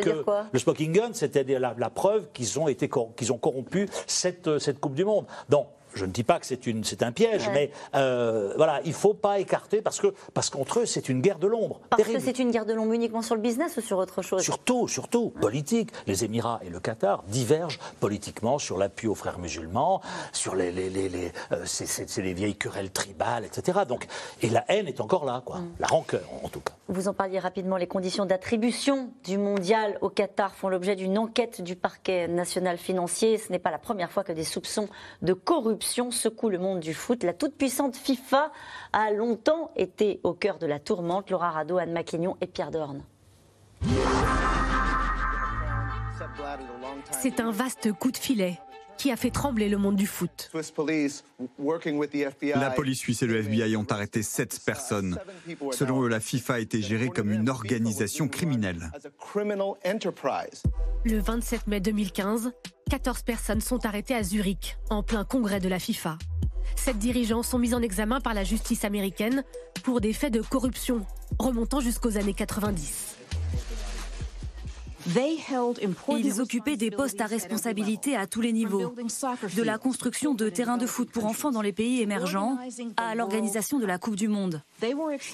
le 0.53 0.59
smoking 0.59 0.93
gun, 0.93 1.11
c'était 1.13 1.45
la, 1.45 1.75
la, 1.77 1.91
preuve 1.91 2.27
qu'ils 2.33 2.59
ont 2.59 2.69
été 2.69 2.91
qu'ils 3.17 3.33
ont 3.33 3.39
corrompu 3.39 3.89
cette, 4.07 4.59
cette 4.59 4.81
Coupe 4.81 4.95
du 4.95 5.05
Monde. 5.05 5.27
Donc, 5.49 5.67
je 5.95 6.05
ne 6.05 6.11
dis 6.11 6.25
pas 6.25 6.39
que 6.39 6.47
c'est 6.47 7.03
un 7.03 7.13
piège, 7.13 7.49
mais 7.53 7.71
euh, 7.95 8.53
voilà, 8.57 8.81
il 8.85 8.91
ne 8.91 8.95
faut 8.95 9.15
pas 9.15 9.39
écarter 9.39 9.83
parce 9.83 10.01
que 10.01 10.15
parce 10.33 10.51
qu'entre 10.51 10.81
eux, 10.81 10.87
c'est 10.87 11.09
une 11.09 11.21
guerre 11.21 11.39
de 11.39 11.47
l'ombre. 11.47 11.81
Parce 11.91 12.03
que 12.03 12.19
c'est 12.19 12.39
une 12.39 12.51
guerre 12.51 12.67
de 12.67 12.73
l'ombre 12.73 12.93
uniquement 12.93 13.23
sur 13.23 13.35
le 13.35 13.41
business 13.41 13.77
ou 13.77 13.81
sur 13.81 13.99
autre 13.99 14.23
chose? 14.23 14.43
Surtout, 14.43 14.89
surtout, 14.89 15.31
politique. 15.31 15.91
Les 16.07 16.25
Émirats 16.25 16.61
et 16.65 16.71
le 16.71 16.81
Qatar 16.81 17.23
divergent 17.25 17.79
politiquement 18.01 18.59
sur 18.59 18.79
l'appui 18.79 19.09
aux 19.09 19.15
frères 19.15 19.39
musulmans, 19.39 20.01
sur 20.33 20.55
les, 20.55 20.73
les, 20.73 20.91
les, 20.91 21.09
les 21.09 21.33
euh, 21.53 21.63
c'est 21.65 22.19
les 22.19 22.35
vieilles 22.35 22.57
querelles 22.57 22.91
tribales, 22.91 23.45
etc. 23.45 23.81
Donc, 23.89 24.07
et 24.43 24.49
la 24.49 24.65
haine 24.69 24.89
est 24.89 25.01
encore 25.01 25.25
là, 25.25 25.43
quoi. 25.45 25.59
Mm. 25.59 25.71
La 25.81 25.87
rancœur, 25.87 26.29
en 26.43 26.49
tout 26.49 26.61
cas. 26.61 26.75
Vous 26.89 27.09
en 27.09 27.15
parliez 27.15 27.39
rapidement, 27.39 27.77
les 27.77 27.87
conditions 27.87 28.27
d'attribution 28.27 29.11
du 29.25 29.39
mondial 29.39 29.99
au 30.01 30.09
Qatar 30.09 30.55
font 30.55 30.69
l'objet 30.69 30.97
d'une 30.97 31.19
enquête 31.19 31.63
du 31.63 31.77
parquet 31.77 32.29
national 32.29 32.79
financier. 32.79 33.39
Ce 33.39 33.51
n'est 33.51 33.59
pas 33.59 33.71
la 33.71 33.79
première 33.79 34.11
fois 34.11 34.25
que 34.25 34.33
des 34.33 34.45
soupçons 34.45 34.89
de 35.23 35.33
corruption 35.33 35.84
secouent 36.11 36.51
le 36.51 36.59
monde 36.59 36.81
du 36.81 36.95
foot. 36.95 37.23
La 37.23 37.33
toute-puissante 37.33 37.97
FIFA 37.97 38.51
a 38.93 39.11
longtemps 39.13 39.71
été 39.77 40.21
au 40.23 40.33
cœur 40.33 40.59
de 40.59 40.67
la 40.67 40.79
tourmente. 40.79 41.31
Laura 41.31 41.51
Rado, 41.51 41.79
Anne 41.79 41.93
Maquignon 41.93 42.37
et 42.41 42.47
Pierre 42.47 42.71
Dorn. 42.71 43.03
C'est 47.11 47.41
un 47.41 47.51
vaste 47.51 47.93
coup 47.93 48.11
de 48.11 48.17
filet 48.17 48.59
qui 48.99 49.11
a 49.11 49.17
fait 49.17 49.31
trembler 49.31 49.69
le 49.69 49.79
monde 49.79 49.97
du 49.97 50.07
foot. 50.07 50.51
La 52.55 52.71
police 52.71 52.99
suisse 52.99 53.23
et 53.23 53.27
le 53.27 53.37
FBI 53.37 53.77
ont 53.77 53.87
arrêté 53.91 54.23
sept 54.23 54.61
personnes. 54.65 55.19
Selon 55.73 56.03
eux, 56.03 56.09
la 56.09 56.21
FIFA 56.21 56.55
a 56.55 56.59
été 56.61 56.83
gérée 56.83 57.09
comme 57.09 57.31
une 57.31 57.49
organisation 57.49 58.29
criminelle. 58.29 58.91
Le 61.05 61.19
27 61.19 61.67
mai 61.67 61.81
2015, 61.81 62.53
14 62.91 63.23
personnes 63.23 63.61
sont 63.61 63.85
arrêtées 63.87 64.15
à 64.15 64.23
Zurich, 64.23 64.77
en 64.91 65.03
plein 65.03 65.25
congrès 65.25 65.61
de 65.61 65.69
la 65.69 65.79
FIFA. 65.79 66.19
Sept 66.77 66.99
dirigeants 66.99 67.43
sont 67.43 67.59
mis 67.59 67.75
en 67.75 67.83
examen 67.83 68.21
par 68.21 68.35
la 68.35 68.45
justice 68.45 68.85
américaine 68.85 69.45
pour 69.83 70.01
des 70.01 70.13
faits 70.13 70.33
de 70.33 70.41
corruption 70.41 71.05
remontant 71.39 71.81
jusqu'aux 71.81 72.17
années 72.17 72.35
90. 72.35 73.17
Ils 75.07 76.41
occupaient 76.41 76.77
des 76.77 76.91
postes 76.91 77.21
à 77.21 77.27
responsabilité 77.27 78.17
à 78.17 78.27
tous 78.27 78.41
les 78.41 78.53
niveaux, 78.53 78.95
de 79.57 79.63
la 79.63 79.79
construction 79.79 80.35
de 80.35 80.49
terrains 80.49 80.79
de 80.79 80.87
foot 80.87 81.11
pour 81.11 81.27
enfants 81.27 81.51
dans 81.51 81.63
les 81.63 81.73
pays 81.73 82.01
émergents 82.01 82.59
à 82.97 83.15
l'organisation 83.15 83.79
de 83.79 83.87
la 83.87 83.99
Coupe 83.99 84.17
du 84.17 84.29
Monde. 84.29 84.63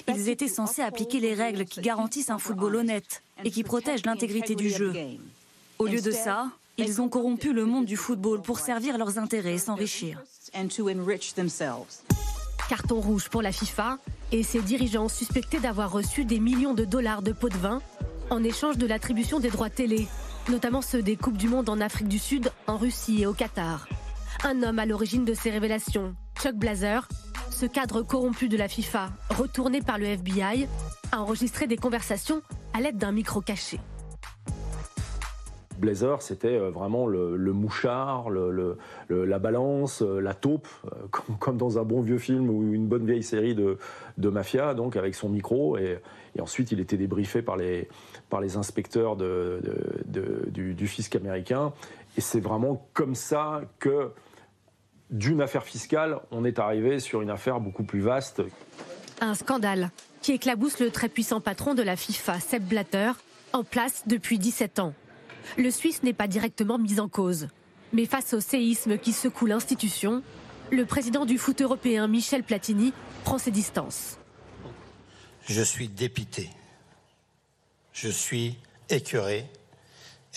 Ils 0.07 0.29
étaient 0.29 0.47
censés 0.47 0.81
appliquer 0.81 1.19
les 1.19 1.33
règles 1.33 1.65
qui 1.65 1.81
garantissent 1.81 2.29
un 2.29 2.39
football 2.39 2.75
honnête 2.75 3.21
et 3.43 3.51
qui 3.51 3.63
protègent 3.63 4.05
l'intégrité 4.05 4.55
du 4.55 4.69
jeu. 4.69 4.93
Au 5.79 5.87
lieu 5.87 6.01
de 6.01 6.11
ça, 6.11 6.47
ils 6.77 7.01
ont 7.01 7.09
corrompu 7.09 7.53
le 7.53 7.65
monde 7.65 7.85
du 7.85 7.97
football 7.97 8.41
pour 8.41 8.59
servir 8.59 8.97
leurs 8.97 9.17
intérêts 9.17 9.55
et 9.55 9.57
s'enrichir. 9.57 10.21
Carton 12.69 13.01
rouge 13.01 13.29
pour 13.29 13.41
la 13.41 13.51
FIFA 13.51 13.97
et 14.31 14.43
ses 14.43 14.61
dirigeants 14.61 15.09
suspectés 15.09 15.59
d'avoir 15.59 15.91
reçu 15.91 16.23
des 16.23 16.39
millions 16.39 16.73
de 16.73 16.85
dollars 16.85 17.21
de 17.21 17.33
pots 17.33 17.49
de 17.49 17.57
vin 17.57 17.81
en 18.31 18.43
échange 18.43 18.77
de 18.77 18.87
l'attribution 18.87 19.39
des 19.39 19.49
droits 19.49 19.69
télé, 19.69 20.07
notamment 20.49 20.81
ceux 20.81 21.01
des 21.01 21.17
Coupes 21.17 21.37
du 21.37 21.49
Monde 21.49 21.69
en 21.69 21.81
Afrique 21.81 22.07
du 22.07 22.17
Sud, 22.17 22.49
en 22.65 22.77
Russie 22.77 23.21
et 23.21 23.25
au 23.27 23.33
Qatar. 23.33 23.87
Un 24.45 24.63
homme 24.63 24.79
à 24.79 24.85
l'origine 24.85 25.25
de 25.25 25.33
ces 25.33 25.51
révélations, 25.51 26.15
Chuck 26.41 26.55
Blazer, 26.55 27.07
ce 27.51 27.65
cadre 27.65 28.01
corrompu 28.01 28.47
de 28.47 28.55
la 28.57 28.69
FIFA, 28.69 29.09
retourné 29.29 29.81
par 29.81 29.97
le 29.97 30.05
FBI, 30.05 30.67
a 31.11 31.21
enregistré 31.21 31.67
des 31.67 31.75
conversations 31.75 32.41
à 32.73 32.79
l'aide 32.79 32.97
d'un 32.97 33.11
micro 33.11 33.41
caché. 33.41 33.79
Blazer, 35.81 36.21
c'était 36.21 36.55
euh, 36.55 36.69
vraiment 36.69 37.07
le, 37.07 37.35
mouchard, 37.51 38.29
la 38.29 39.39
balance, 39.39 40.01
euh, 40.01 40.21
la 40.21 40.33
taupe, 40.33 40.67
euh, 40.85 40.89
comme, 41.39 41.57
dans 41.57 41.77
un 41.79 41.83
bon 41.83 42.01
vieux 42.01 42.19
film 42.19 42.49
ou 42.49 42.73
une 42.73 42.87
bonne 42.87 43.05
vieille 43.05 43.23
série 43.23 43.55
de, 43.55 43.77
mafia, 44.17 44.73
donc 44.73 44.95
avec 44.95 45.15
son 45.15 45.27
micro. 45.27 45.77
Et, 45.77 45.99
ensuite, 46.39 46.71
il 46.71 46.79
était 46.79 46.95
débriefé 46.95 47.41
par 47.41 47.57
les, 47.57 47.89
inspecteurs 48.55 49.17
du, 49.17 50.87
fisc 50.87 51.15
américain. 51.15 51.73
Et 52.17 52.21
c'est 52.21 52.39
vraiment 52.39 52.87
comme 52.93 53.15
ça 53.15 53.61
que, 53.79 54.11
d'une 55.09 55.41
affaire 55.41 55.63
fiscale, 55.63 56.19
on 56.31 56.45
est 56.45 56.59
arrivé 56.59 56.99
sur 56.99 57.21
une 57.21 57.29
affaire 57.29 57.59
beaucoup 57.59 57.83
plus 57.83 57.99
vaste. 57.99 58.41
Un 59.19 59.33
scandale 59.33 59.89
qui 60.21 60.33
éclabousse 60.33 60.79
le 60.79 60.91
très 60.91 61.09
puissant 61.09 61.41
patron 61.41 61.73
de 61.73 61.81
la 61.81 61.95
FIFA, 61.95 62.39
Sepp 62.39 62.63
Blatter, 62.63 63.11
en 63.53 63.63
place 63.63 64.03
depuis 64.07 64.37
17 64.39 64.79
ans. 64.79 64.93
Le 65.57 65.71
Suisse 65.71 66.03
n'est 66.03 66.13
pas 66.13 66.27
directement 66.27 66.77
mis 66.77 66.99
en 66.99 67.07
cause. 67.07 67.47
Mais 67.93 68.05
face 68.05 68.33
au 68.33 68.39
séisme 68.39 68.97
qui 68.97 69.11
secoue 69.11 69.45
l'institution, 69.45 70.23
le 70.71 70.85
président 70.85 71.25
du 71.25 71.37
foot 71.37 71.61
européen, 71.61 72.07
Michel 72.07 72.43
Platini, 72.43 72.93
prend 73.23 73.37
ses 73.37 73.51
distances. 73.51 74.17
Je 75.47 75.61
suis 75.61 75.89
dépité. 75.89 76.49
Je 77.93 78.09
suis 78.09 78.57
écœuré 78.89 79.45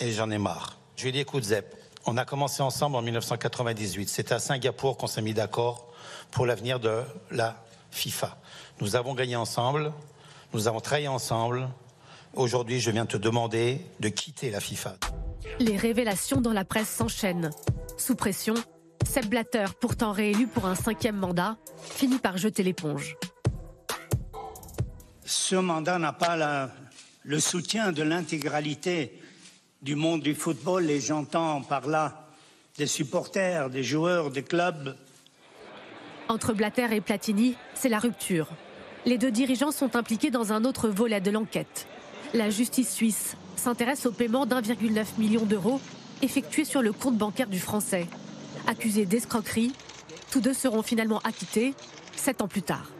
et 0.00 0.12
j'en 0.12 0.30
ai 0.30 0.38
marre. 0.38 0.78
Je 0.96 1.08
lui 1.08 1.16
ai 1.16 1.20
écoute 1.20 1.44
Zep, 1.44 1.76
on 2.06 2.16
a 2.16 2.24
commencé 2.24 2.62
ensemble 2.62 2.96
en 2.96 3.02
1998. 3.02 4.08
C'est 4.08 4.32
à 4.32 4.38
Singapour 4.38 4.96
qu'on 4.96 5.06
s'est 5.06 5.22
mis 5.22 5.34
d'accord 5.34 5.92
pour 6.30 6.46
l'avenir 6.46 6.80
de 6.80 7.02
la 7.30 7.62
FIFA. 7.90 8.36
Nous 8.80 8.96
avons 8.96 9.14
gagné 9.14 9.36
ensemble, 9.36 9.92
nous 10.52 10.66
avons 10.66 10.80
travaillé 10.80 11.08
ensemble, 11.08 11.68
Aujourd'hui, 12.36 12.80
je 12.80 12.90
viens 12.90 13.06
te 13.06 13.16
demander 13.16 13.80
de 14.00 14.08
quitter 14.08 14.50
la 14.50 14.58
FIFA. 14.58 14.96
Les 15.60 15.76
révélations 15.76 16.40
dans 16.40 16.52
la 16.52 16.64
presse 16.64 16.88
s'enchaînent. 16.88 17.50
Sous 17.96 18.16
pression, 18.16 18.54
Seb 19.04 19.26
Blatter, 19.26 19.66
pourtant 19.80 20.10
réélu 20.10 20.48
pour 20.48 20.66
un 20.66 20.74
cinquième 20.74 21.16
mandat, 21.16 21.56
finit 21.80 22.18
par 22.18 22.36
jeter 22.36 22.64
l'éponge. 22.64 23.16
Ce 25.24 25.54
mandat 25.54 26.00
n'a 26.00 26.12
pas 26.12 26.70
le 27.22 27.38
soutien 27.38 27.92
de 27.92 28.02
l'intégralité 28.02 29.20
du 29.82 29.94
monde 29.94 30.22
du 30.22 30.34
football 30.34 30.90
et 30.90 31.00
j'entends 31.00 31.62
par 31.62 31.86
là 31.86 32.26
des 32.78 32.86
supporters, 32.88 33.70
des 33.70 33.84
joueurs, 33.84 34.32
des 34.32 34.42
clubs. 34.42 34.96
Entre 36.28 36.52
Blatter 36.52 36.88
et 36.90 37.00
Platini, 37.00 37.54
c'est 37.74 37.88
la 37.88 38.00
rupture. 38.00 38.48
Les 39.06 39.18
deux 39.18 39.30
dirigeants 39.30 39.70
sont 39.70 39.94
impliqués 39.94 40.30
dans 40.30 40.52
un 40.52 40.64
autre 40.64 40.88
volet 40.88 41.20
de 41.20 41.30
l'enquête. 41.30 41.86
La 42.34 42.50
justice 42.50 42.92
suisse 42.92 43.36
s'intéresse 43.54 44.06
au 44.06 44.10
paiement 44.10 44.44
d'1,9 44.44 45.04
million 45.18 45.44
d'euros 45.44 45.80
effectué 46.20 46.64
sur 46.64 46.82
le 46.82 46.92
compte 46.92 47.16
bancaire 47.16 47.46
du 47.46 47.60
Français. 47.60 48.08
Accusés 48.66 49.06
d'escroquerie, 49.06 49.72
tous 50.32 50.40
deux 50.40 50.52
seront 50.52 50.82
finalement 50.82 51.20
acquittés 51.20 51.74
sept 52.16 52.42
ans 52.42 52.48
plus 52.48 52.62
tard. 52.62 52.90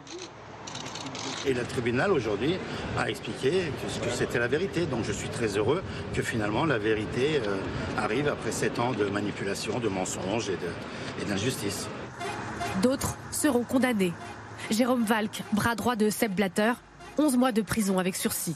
Et 1.45 1.53
le 1.53 1.63
tribunal 1.63 2.13
aujourd'hui 2.13 2.55
a 2.97 3.09
expliqué 3.09 3.73
que, 3.81 4.09
c'était 4.09 4.39
la 4.39 4.47
vérité. 4.47 4.85
Donc 4.85 5.03
je 5.03 5.11
suis 5.11 5.27
très 5.27 5.57
heureux 5.57 5.83
que 6.13 6.21
finalement 6.21 6.63
la 6.63 6.77
vérité 6.77 7.41
euh, 7.45 7.57
arrive 7.97 8.29
après 8.29 8.53
sept 8.53 8.79
ans 8.79 8.93
de 8.93 9.03
manipulation, 9.07 9.79
de 9.79 9.89
mensonges 9.89 10.49
et 10.49 11.25
d'injustice. 11.25 11.89
D'autres 12.81 13.17
seront 13.31 13.63
condamnés. 13.65 14.13
Jérôme 14.71 15.03
Valk, 15.03 15.43
bras 15.51 15.75
droit 15.75 15.97
de 15.97 16.09
Seb 16.09 16.33
Blatter, 16.33 16.71
11 17.17 17.35
mois 17.35 17.51
de 17.51 17.61
prison 17.61 17.99
avec 17.99 18.15
sursis. 18.15 18.55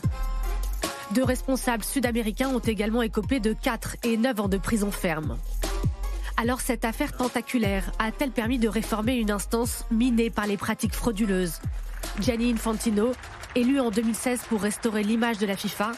Deux 1.15 1.23
responsables 1.23 1.83
sud-américains 1.83 2.49
ont 2.49 2.59
également 2.59 3.01
écopé 3.01 3.39
de 3.39 3.53
4 3.53 3.97
et 4.03 4.15
9 4.15 4.41
ans 4.41 4.47
de 4.47 4.57
prison 4.57 4.91
ferme. 4.91 5.37
Alors 6.37 6.61
cette 6.61 6.85
affaire 6.85 7.17
tentaculaire 7.17 7.91
a-t-elle 7.97 8.29
permis 8.29 8.59
de 8.59 8.69
réformer 8.69 9.15
une 9.15 9.31
instance 9.31 9.85
minée 9.89 10.29
par 10.29 10.45
les 10.45 10.55
pratiques 10.55 10.93
frauduleuses? 10.93 11.61
Gianni 12.19 12.51
Infantino, 12.51 13.11
élu 13.55 13.79
en 13.79 13.89
2016 13.89 14.43
pour 14.49 14.61
restaurer 14.61 15.01
l'image 15.01 15.39
de 15.39 15.47
la 15.47 15.55
FIFA, 15.55 15.93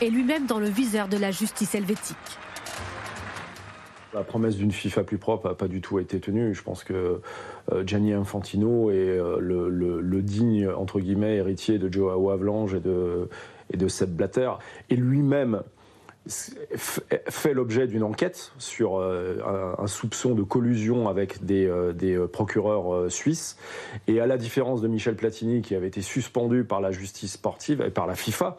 est 0.00 0.10
lui-même 0.10 0.46
dans 0.46 0.60
le 0.60 0.68
viseur 0.68 1.08
de 1.08 1.16
la 1.16 1.32
justice 1.32 1.74
helvétique. 1.74 2.16
La 4.14 4.22
promesse 4.22 4.56
d'une 4.56 4.72
FIFA 4.72 5.04
plus 5.04 5.18
propre 5.18 5.48
n'a 5.48 5.54
pas 5.54 5.68
du 5.68 5.80
tout 5.80 5.98
été 5.98 6.20
tenue. 6.20 6.54
Je 6.54 6.62
pense 6.62 6.84
que 6.84 7.20
euh, 7.72 7.86
Gianni 7.86 8.12
Infantino 8.12 8.90
est 8.90 8.94
euh, 8.94 9.38
le, 9.40 10.22
digne, 10.22 10.68
entre 10.68 11.00
guillemets, 11.00 11.36
héritier 11.36 11.78
de 11.78 11.90
Joao 11.90 12.30
Avalanche 12.30 12.74
et 12.74 12.80
de, 12.80 13.30
et 13.70 13.76
de 13.76 13.88
Seb 13.88 14.10
Blatter, 14.10 14.50
et 14.90 14.96
lui-même 14.96 15.62
fait 16.28 17.52
l'objet 17.52 17.86
d'une 17.88 18.04
enquête 18.04 18.52
sur 18.58 18.98
euh, 18.98 19.38
un, 19.78 19.86
soupçon 19.88 20.34
de 20.34 20.42
collusion 20.42 21.08
avec 21.08 21.44
des, 21.44 21.66
euh, 21.66 21.92
euh, 22.02 22.28
procureurs 22.28 23.10
suisses. 23.10 23.56
Et 24.06 24.20
à 24.20 24.26
la 24.26 24.36
différence 24.36 24.80
de 24.80 24.88
Michel 24.88 25.16
Platini, 25.16 25.62
qui 25.62 25.74
avait 25.74 25.88
été 25.88 26.00
suspendu 26.00 26.64
par 26.64 26.80
la 26.80 26.92
justice 26.92 27.32
sportive 27.32 27.82
et 27.82 27.90
par 27.90 28.06
la 28.06 28.14
FIFA, 28.14 28.56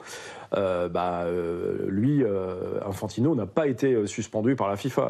bah, 0.51 1.25
lui, 1.87 2.23
Infantino, 2.85 3.33
n'a 3.33 3.47
pas 3.47 3.67
été 3.67 4.05
suspendu 4.05 4.55
par 4.55 4.67
la 4.67 4.75
FIFA. 4.75 5.09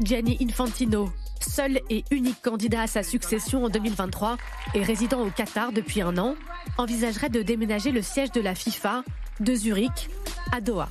Gianni 0.00 0.38
Infantino, 0.40 1.08
seul 1.40 1.80
et 1.90 2.04
unique 2.12 2.40
candidat 2.40 2.82
à 2.82 2.86
sa 2.86 3.02
succession 3.02 3.64
en 3.64 3.68
2023 3.68 4.36
et 4.74 4.82
résident 4.82 5.26
au 5.26 5.30
Qatar 5.30 5.72
depuis 5.72 6.02
un 6.02 6.16
an, 6.18 6.36
envisagerait 6.78 7.30
de 7.30 7.42
déménager 7.42 7.90
le 7.90 8.02
siège 8.02 8.30
de 8.30 8.40
la 8.40 8.54
FIFA 8.54 9.02
de 9.40 9.54
Zurich 9.54 10.08
à 10.52 10.60
Doha. 10.60 10.88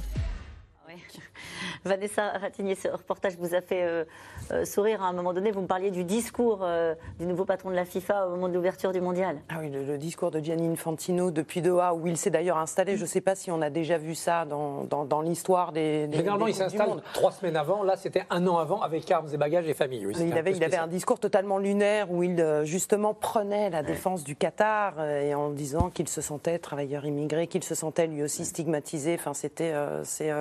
Vanessa 1.84 2.32
Ratignier, 2.32 2.76
ce 2.76 2.88
reportage 2.88 3.36
vous 3.38 3.54
a 3.54 3.62
fait 3.62 3.84
euh, 3.84 4.06
euh, 4.52 4.66
sourire 4.66 5.04
à 5.04 5.08
un 5.08 5.14
moment 5.14 5.34
donné. 5.34 5.52
Vous 5.52 5.62
me 5.62 5.68
parliez 5.68 5.92
du 5.92 6.04
discours 6.04 6.60
euh, 6.64 6.96
du 7.20 7.26
nouveau 7.26 7.46
patron 7.46 7.70
de 7.70 7.76
la 7.76 7.86
FIFA 7.86 8.28
au 8.28 8.32
moment 8.32 8.48
de 8.48 8.54
l'ouverture 8.54 8.92
du 8.92 9.02
mondial. 9.02 9.38
Ah 9.50 9.56
oui, 9.60 9.70
le, 9.70 9.98
discours 9.98 10.32
de 10.32 10.40
Gianni 10.40 10.68
Infantino 10.68 11.32
depuis 11.32 11.62
Doha, 11.62 11.94
où 11.94 12.08
il 12.08 12.18
s'est 12.18 12.30
d'ailleurs 12.30 12.58
installé. 12.58 12.98
Je 12.98 13.02
ne 13.02 13.08
sais 13.08 13.22
pas 13.22 13.36
si 13.36 13.52
on 13.52 13.62
a 13.62 13.70
déjà 13.70 13.98
vu 13.98 14.16
ça 14.16 14.46
dans, 14.46 14.84
dans, 14.84 15.22
l'histoire 15.22 15.72
des, 15.72 16.08
des. 16.08 16.18
Généralement, 16.18 16.48
il 16.48 16.56
s'installe 16.56 17.02
trois 17.14 17.32
semaines 17.32 17.56
avant. 17.56 17.84
Là, 17.84 17.96
c'était 17.96 18.26
un 18.30 18.46
an 18.48 18.58
avant 18.58 18.82
avec 18.82 19.10
armes 19.12 19.28
et 19.34 19.38
bagages 19.38 19.68
et 19.68 19.74
famille. 19.74 20.08
il, 20.20 20.38
avait, 20.38 20.52
il 20.52 20.64
avait 20.64 20.78
un 20.78 20.88
discours 20.88 21.20
totalement 21.20 21.58
lunaire 21.58 22.12
où 22.12 22.24
il 22.24 22.62
justement 22.64 23.14
prenait 23.14 23.70
la 23.70 23.84
défense 23.84 24.24
du 24.24 24.36
Qatar 24.36 25.04
et 25.04 25.34
en 25.34 25.50
disant 25.50 25.90
qu'il 25.90 26.08
se 26.08 26.22
sentait 26.22 26.60
travailleur 26.60 27.06
immigré, 27.06 27.48
qu'il 27.48 27.64
se 27.64 27.76
sentait 27.76 28.08
lui 28.08 28.24
aussi 28.24 28.46
stigmatisé. 28.46 29.16
Enfin, 29.16 29.34
c'était. 29.34 29.74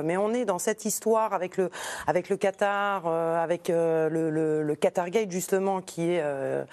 mais 0.04 0.16
on 0.16 0.32
est 0.32 0.44
dans 0.44 0.58
cette 0.58 0.84
histoire 0.84 1.32
avec 1.32 1.56
le, 1.56 1.70
avec 2.06 2.28
le 2.28 2.36
Qatar, 2.36 3.04
euh, 3.06 3.42
avec 3.42 3.70
euh, 3.70 3.93
le, 4.10 4.30
le, 4.30 4.62
le, 4.62 4.74
Qatar 4.74 5.10
Gate 5.10 5.30
justement 5.30 5.80
qui 5.80 6.12
est 6.12 6.20
euh, 6.22 6.64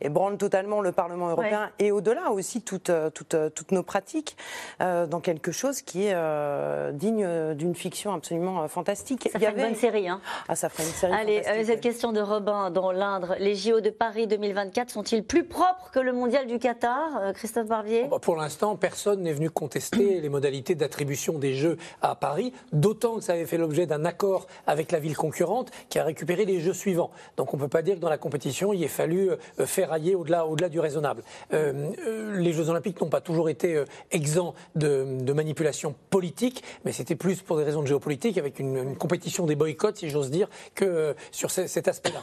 ébranle 0.00 0.36
totalement 0.36 0.80
le 0.80 0.92
Parlement 0.92 1.28
européen 1.28 1.70
et 1.78 1.90
au-delà 1.90 2.30
aussi 2.30 2.62
toutes, 2.62 2.90
toutes, 3.14 3.36
toutes 3.54 3.72
nos 3.72 3.82
pratiques 3.82 4.36
dans 4.80 5.20
quelque 5.20 5.52
chose 5.52 5.82
qui 5.82 6.06
est 6.06 6.92
digne 6.92 7.54
d'une 7.54 7.74
fiction 7.74 8.12
absolument 8.14 8.66
fantastique. 8.68 9.28
Ça 9.32 9.38
Il 9.38 9.42
y 9.42 9.46
avait... 9.46 9.60
une 9.60 9.68
bonne 9.68 9.76
série. 9.76 10.08
Hein. 10.08 10.20
Ah, 10.48 10.56
ça 10.56 10.68
ferait 10.68 10.84
une 10.84 10.90
série. 10.90 11.12
Allez, 11.12 11.64
cette 11.64 11.80
question 11.80 12.12
de 12.12 12.20
Robin 12.20 12.70
dans 12.70 12.92
l'Indre. 12.92 13.36
Les 13.38 13.54
JO 13.54 13.80
de 13.80 13.90
Paris 13.90 14.26
2024 14.26 14.90
sont-ils 14.90 15.24
plus 15.24 15.44
propres 15.44 15.90
que 15.92 16.00
le 16.00 16.12
mondial 16.12 16.46
du 16.46 16.58
Qatar, 16.58 17.32
Christophe 17.34 17.66
Barbier? 17.66 18.04
Oh, 18.06 18.10
bah, 18.10 18.18
Pour 18.20 18.36
l'instant, 18.36 18.76
personne 18.76 19.22
n'est 19.22 19.32
venu 19.32 19.50
contester 19.50 20.20
les 20.20 20.28
modalités 20.28 20.74
d'attribution 20.74 21.38
des 21.38 21.54
Jeux 21.54 21.76
à 22.02 22.14
Paris, 22.14 22.52
d'autant 22.72 23.16
que 23.16 23.22
ça 23.22 23.32
avait 23.32 23.46
fait 23.46 23.58
l'objet 23.58 23.86
d'un 23.86 24.04
accord 24.04 24.46
avec 24.66 24.92
la 24.92 24.98
ville 24.98 25.16
concurrente 25.16 25.70
qui 25.88 25.98
a 25.98 26.04
récupéré 26.04 26.44
les 26.44 26.60
jeux 26.60 26.67
suivants. 26.72 27.10
Donc 27.36 27.54
on 27.54 27.56
ne 27.56 27.62
peut 27.62 27.68
pas 27.68 27.82
dire 27.82 27.96
que 27.96 28.00
dans 28.00 28.08
la 28.08 28.18
compétition, 28.18 28.72
il 28.72 28.82
ait 28.82 28.88
fallu 28.88 29.30
euh, 29.30 29.66
ferrailler 29.66 30.14
au-delà 30.14 30.46
au 30.46 30.56
-delà 30.56 30.68
du 30.68 30.80
raisonnable. 30.80 31.22
Euh, 31.52 31.90
euh, 32.06 32.38
les 32.38 32.52
Jeux 32.52 32.68
olympiques 32.68 33.00
n'ont 33.00 33.08
pas 33.08 33.20
toujours 33.20 33.48
été 33.48 33.84
exempts 34.10 34.54
de, 34.74 35.32
manipulation 35.32 35.94
politique, 36.10 36.64
mais 36.84 36.90
c'était 36.90 37.14
plus 37.14 37.42
pour 37.42 37.58
des 37.58 37.64
raisons 37.64 37.82
de 37.82 37.86
géopolitique, 37.86 38.38
avec 38.38 38.58
une, 38.58 38.96
compétition 38.96 39.46
des 39.46 39.54
boycotts, 39.54 39.98
si 39.98 40.10
j'ose 40.10 40.30
dire, 40.30 40.48
que 40.74 41.14
sur 41.30 41.50
cet 41.52 41.86
aspect-là. 41.86 42.22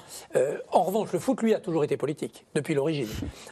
en 0.72 0.84
revanche, 0.84 1.14
le 1.14 1.20
foot, 1.20 1.42
lui, 1.42 1.54
a 1.54 1.60
toujours 1.60 1.86
été 1.86 1.96
politique, 1.96 2.46
depuis 2.56 2.74
l'origine. 2.74 3.08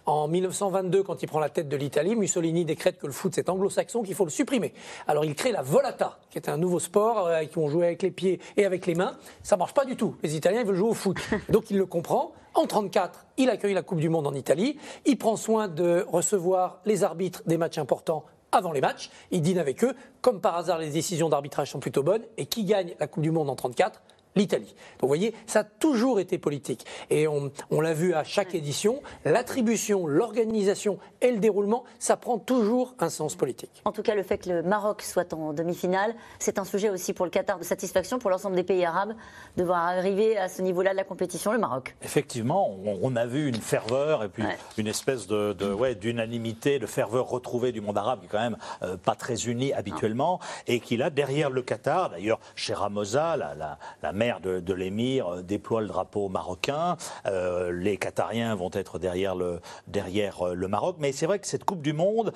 En 0.05 0.27
1922, 0.27 1.03
quand 1.03 1.23
il 1.23 1.27
prend 1.27 1.39
la 1.39 1.49
tête 1.49 1.69
de 1.69 1.77
l'Italie, 1.77 2.17
Mussolini 2.17 2.65
décrète 2.65 2.97
que 2.97 3.07
le 3.07 3.13
foot, 3.13 3.31
c'est 3.33 3.47
anglo-saxon, 3.47 4.03
qu'il 4.03 4.15
faut 4.15 4.25
le 4.25 4.31
supprimer. 4.31 4.73
Alors 5.07 5.23
il 5.23 5.33
crée 5.35 5.53
la 5.53 5.61
volata, 5.61 6.19
qui 6.29 6.37
est 6.37 6.49
un 6.49 6.57
nouveau 6.57 6.79
sport, 6.79 7.29
qui 7.49 7.57
ont 7.57 7.69
joué 7.69 7.85
avec 7.85 8.01
les 8.01 8.11
pieds 8.11 8.39
et 8.57 8.65
avec 8.65 8.85
les 8.85 8.95
mains, 8.95 9.17
ça 9.43 9.55
marche 9.55 9.73
pas 9.73 9.85
du 9.85 9.95
tout. 9.95 10.15
Les 10.23 10.35
Italiens 10.35 10.61
ils 10.61 10.67
veulent 10.67 10.75
jouer 10.75 10.82
au 10.89 10.93
foot. 10.93 11.17
Donc 11.49 11.69
il 11.71 11.77
le 11.77 11.85
comprend. 11.85 12.33
En 12.55 12.67
34, 12.67 13.25
il 13.37 13.49
accueille 13.49 13.73
la 13.73 13.81
Coupe 13.81 13.99
du 13.99 14.09
Monde 14.09 14.27
en 14.27 14.33
Italie. 14.33 14.77
Il 15.05 15.17
prend 15.17 15.35
soin 15.35 15.67
de 15.67 16.05
recevoir 16.07 16.81
les 16.85 17.03
arbitres 17.03 17.41
des 17.47 17.57
matchs 17.57 17.79
importants 17.79 18.25
avant 18.51 18.71
les 18.71 18.81
matchs. 18.81 19.09
Il 19.31 19.41
dîne 19.41 19.57
avec 19.57 19.83
eux. 19.83 19.95
Comme 20.21 20.39
par 20.39 20.55
hasard, 20.55 20.77
les 20.77 20.89
décisions 20.89 21.29
d'arbitrage 21.29 21.71
sont 21.71 21.79
plutôt 21.79 22.03
bonnes. 22.03 22.23
Et 22.37 22.45
qui 22.45 22.63
gagne 22.63 22.95
la 22.99 23.07
Coupe 23.07 23.23
du 23.23 23.31
Monde 23.31 23.49
en 23.49 23.55
34 23.55 24.01
l'Italie. 24.35 24.75
Donc 24.99 25.01
vous 25.03 25.07
voyez, 25.07 25.33
ça 25.47 25.59
a 25.59 25.63
toujours 25.63 26.19
été 26.19 26.37
politique. 26.37 26.85
Et 27.09 27.27
on, 27.27 27.51
l'a 27.81 27.93
vu 27.93 28.13
à 28.13 28.23
chaque 28.23 28.55
édition, 28.55 29.01
l'attribution, 29.25 30.07
l'organisation 30.07 30.97
et 31.21 31.31
le 31.31 31.39
déroulement, 31.39 31.83
ça 31.99 32.17
prend 32.17 32.37
toujours 32.37 32.95
un 32.99 33.09
sens 33.09 33.35
politique. 33.35 33.81
En 33.85 33.91
tout 33.91 34.03
cas, 34.03 34.15
le 34.15 34.23
fait 34.23 34.37
que 34.37 34.49
le 34.49 34.63
Maroc 34.63 35.01
soit 35.01 35.33
en 35.33 35.53
demi-finale, 35.53 36.15
c'est 36.39 36.59
un 36.59 36.65
sujet 36.65 36.89
aussi 36.89 37.13
pour 37.13 37.25
le 37.25 37.31
Qatar 37.31 37.59
de 37.59 37.63
satisfaction 37.63 38.19
pour 38.19 38.29
l'ensemble 38.29 38.55
des 38.55 38.63
pays 38.63 38.85
arabes 38.85 39.13
de 39.57 39.63
voir 39.63 39.83
arriver 39.83 40.37
à 40.37 40.47
ce 40.47 40.61
niveau-là 40.61 40.91
de 40.91 40.97
la 40.97 41.03
compétition 41.03 41.51
le 41.51 41.59
Maroc. 41.59 41.95
Effectivement, 42.01 42.75
on, 42.85 43.15
a 43.15 43.25
vu 43.25 43.47
une 43.47 43.61
ferveur 43.61 44.23
et 44.23 44.29
puis 44.29 44.43
une 44.77 44.87
espèce 44.87 45.27
de, 45.27 45.73
ouais, 45.73 45.95
d'unanimité, 45.95 46.79
de 46.79 46.85
ferveur 46.85 47.27
retrouvée 47.27 47.71
du 47.71 47.81
monde 47.81 47.97
arabe 47.97 48.21
qui 48.21 48.25
est 48.25 48.29
quand 48.29 48.39
même 48.39 48.57
euh, 48.81 48.97
pas 48.97 49.15
très 49.15 49.45
uni 49.45 49.73
habituellement 49.73 50.39
et 50.67 50.79
qui 50.79 50.97
là 50.97 51.09
derrière 51.09 51.49
le 51.49 51.61
Qatar, 51.61 52.09
d'ailleurs 52.11 52.39
chez 52.55 52.73
Ramosa, 52.73 53.37
la, 53.37 53.55
la, 53.55 53.77
la 54.01 54.13
de, 54.41 54.73
l'émir 54.73 55.27
euh, 55.27 55.41
déploie 55.41 55.81
le 55.81 55.87
drapeau 55.87 56.29
marocain. 56.29 56.97
Euh, 57.25 57.71
les 57.71 57.97
Qatariens 57.97 58.55
vont 58.55 58.69
être 58.73 58.99
derrière 58.99 59.35
le, 59.35 59.59
derrière 59.87 60.47
euh, 60.47 60.53
le 60.53 60.67
Maroc. 60.67 60.97
Mais 60.99 61.11
c'est 61.11 61.25
vrai 61.25 61.39
que 61.39 61.47
cette 61.47 61.65
Coupe 61.65 61.81
du 61.81 61.93
Monde, 61.93 62.33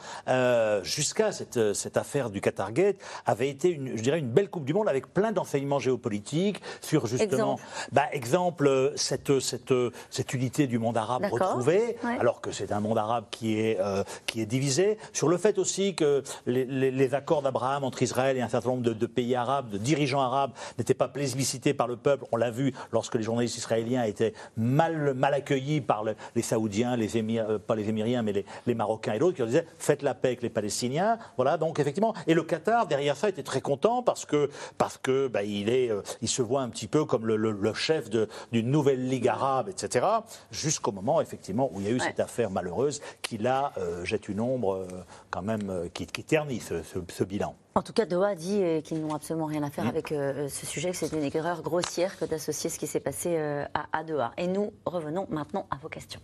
jusqu'à 0.83 1.31
cette, 1.31 1.73
cette, 1.73 1.97
affaire 1.97 2.29
du 2.29 2.41
Qatar 2.41 2.71
Gate, 2.71 2.97
avait 3.25 3.49
été, 3.49 3.69
une, 3.69 3.97
je 3.97 4.01
dirais, 4.01 4.19
une 4.19 4.29
belle 4.29 4.49
Coupe 4.49 4.65
du 4.65 4.73
Monde 4.73 4.89
avec 4.89 5.13
plein 5.13 5.31
d'enseignements 5.31 5.79
géopolitiques 5.79 6.61
sur 6.81 7.07
justement, 7.07 7.55
exemple, 7.55 7.61
bah, 7.91 8.05
exemple 8.11 8.93
cette, 8.95 9.39
cette, 9.39 9.73
cette, 10.09 10.33
unité 10.33 10.67
du 10.67 10.79
monde 10.79 10.97
arabe 10.97 11.25
retrouvée, 11.31 11.97
alors 12.19 12.41
que 12.41 12.51
c'est 12.51 12.71
un 12.71 12.79
monde 12.79 12.97
arabe 12.97 13.25
qui 13.31 13.59
est, 13.59 13.79
qui 14.25 14.41
est 14.41 14.45
divisé, 14.45 14.97
sur 15.13 15.27
le 15.27 15.37
fait 15.37 15.57
aussi 15.57 15.95
que 15.95 16.23
les, 16.45 16.65
les, 16.65 17.13
accords 17.13 17.41
d'Abraham 17.41 17.83
entre 17.83 18.03
Israël 18.03 18.37
et 18.37 18.41
un 18.41 18.49
certain 18.49 18.69
nombre 18.69 18.83
de, 18.83 18.93
de 18.93 19.05
pays 19.05 19.35
arabes, 19.35 19.69
de 19.69 19.77
dirigeants 19.77 20.21
arabes, 20.21 20.51
n'étaient 20.77 20.93
pas 20.93 21.07
plébiscités 21.07 21.73
par 21.77 21.87
le 21.87 21.95
peuple. 21.95 22.25
On 22.31 22.37
l'a 22.37 22.51
vu 22.51 22.73
lorsque 22.91 23.15
les 23.15 23.23
journalistes 23.23 23.57
israéliens 23.57 24.03
étaient 24.03 24.33
mal, 24.57 25.13
mal 25.13 25.33
accueillis 25.33 25.81
par 25.81 26.03
les 26.35 26.41
Saoudiens, 26.41 26.95
les 26.95 27.17
Émir, 27.17 27.49
euh, 27.49 27.57
pas 27.57 27.75
les 27.75 27.87
Émiriens, 27.89 28.23
mais 28.23 28.33
les, 28.65 28.75
Marocains 28.75 29.13
et 29.13 29.19
d'autres, 29.19 29.35
qui 29.35 29.41
leur 29.41 29.47
disaient 29.47 29.65
faites 29.79 30.01
la 30.01 30.13
paix 30.13 30.29
avec 30.29 30.41
les 30.41 30.49
Palestiniens. 30.49 31.17
Voilà, 31.35 31.57
donc 31.57 31.79
effectivement. 31.79 32.13
Et 32.27 32.33
le 32.33 32.43
Qatar, 32.43 32.87
derrière 32.87 33.15
ça, 33.15 33.29
était 33.29 33.43
très 33.43 33.61
content 33.61 34.03
parce 34.03 34.25
que, 34.25 34.49
parce 34.77 34.97
que 34.97 35.27
bah, 35.27 35.43
il, 35.43 35.69
est, 35.69 35.89
euh, 35.89 36.01
il 36.21 36.27
se 36.27 36.41
voit 36.41 36.61
un 36.61 36.69
petit 36.69 36.87
peu 36.87 37.05
comme 37.05 37.25
le, 37.25 37.73
chef 37.73 38.09
d'une 38.09 38.71
nouvelle 38.71 39.07
ligue 39.07 39.27
arabe, 39.27 39.69
etc. 39.69 40.05
Jusqu'au 40.51 40.91
moment, 40.91 41.21
effectivement, 41.21 41.69
où 41.73 41.81
il 41.81 41.87
y 41.87 41.89
a 41.89 41.91
eu 41.91 41.99
cette 41.99 42.19
affaire 42.19 42.49
malheureuse 42.49 43.01
qui, 43.21 43.37
là, 43.37 43.71
euh, 43.77 44.03
jette 44.03 44.29
une 44.29 44.39
ombre 44.39 44.87
quand 45.29 45.41
même, 45.41 45.89
qui, 45.93 46.05
qui 46.07 46.23
ternit 46.23 46.59
ce 46.59 47.23
bilan. 47.23 47.55
En 47.77 47.83
tout 47.83 47.93
cas, 47.93 48.07
Doha 48.07 48.33
dit 48.33 48.63
euh, 48.63 48.81
qu'ils 48.81 48.99
n'ont 48.99 49.13
absolument 49.13 49.45
rien 49.45 49.61
à 49.61 49.69
faire 49.69 49.85
mm. 49.85 49.89
avec 49.89 50.11
euh, 50.11 50.49
ce 50.49 50.65
sujet, 50.65 50.89
que 50.89 50.97
c'est 50.97 51.11
une 51.11 51.21
erreur 51.21 51.61
grossière 51.61 52.17
que 52.17 52.25
d'associer 52.25 52.71
ce 52.71 52.79
qui 52.79 52.87
s'est 52.87 52.99
passé 52.99 53.35
euh, 53.37 53.65
à, 53.93 54.03
Doha. 54.03 54.31
Et 54.37 54.47
nous 54.47 54.73
revenons 54.87 55.27
maintenant 55.29 55.67
à 55.69 55.77
vos 55.77 55.87
questions. 55.87 56.19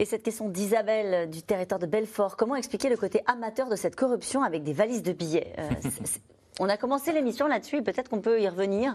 Et 0.00 0.04
cette 0.04 0.24
question 0.24 0.48
d'Isabelle 0.48 1.14
euh, 1.14 1.26
du 1.26 1.42
territoire 1.42 1.78
de 1.78 1.86
Belfort, 1.86 2.36
comment 2.36 2.56
expliquer 2.56 2.88
le 2.88 2.96
côté 2.96 3.22
amateur 3.26 3.68
de 3.68 3.76
cette 3.76 3.94
corruption 3.94 4.42
avec 4.42 4.64
des 4.64 4.72
valises 4.72 5.02
de 5.02 5.12
billets 5.12 5.54
Euh, 5.58 5.70
On 6.60 6.68
a 6.68 6.76
commencé 6.76 7.12
l'émission 7.12 7.46
là-dessus 7.48 7.82
peut-être 7.82 8.08
qu'on 8.08 8.20
peut 8.20 8.40
y 8.40 8.48
revenir. 8.48 8.94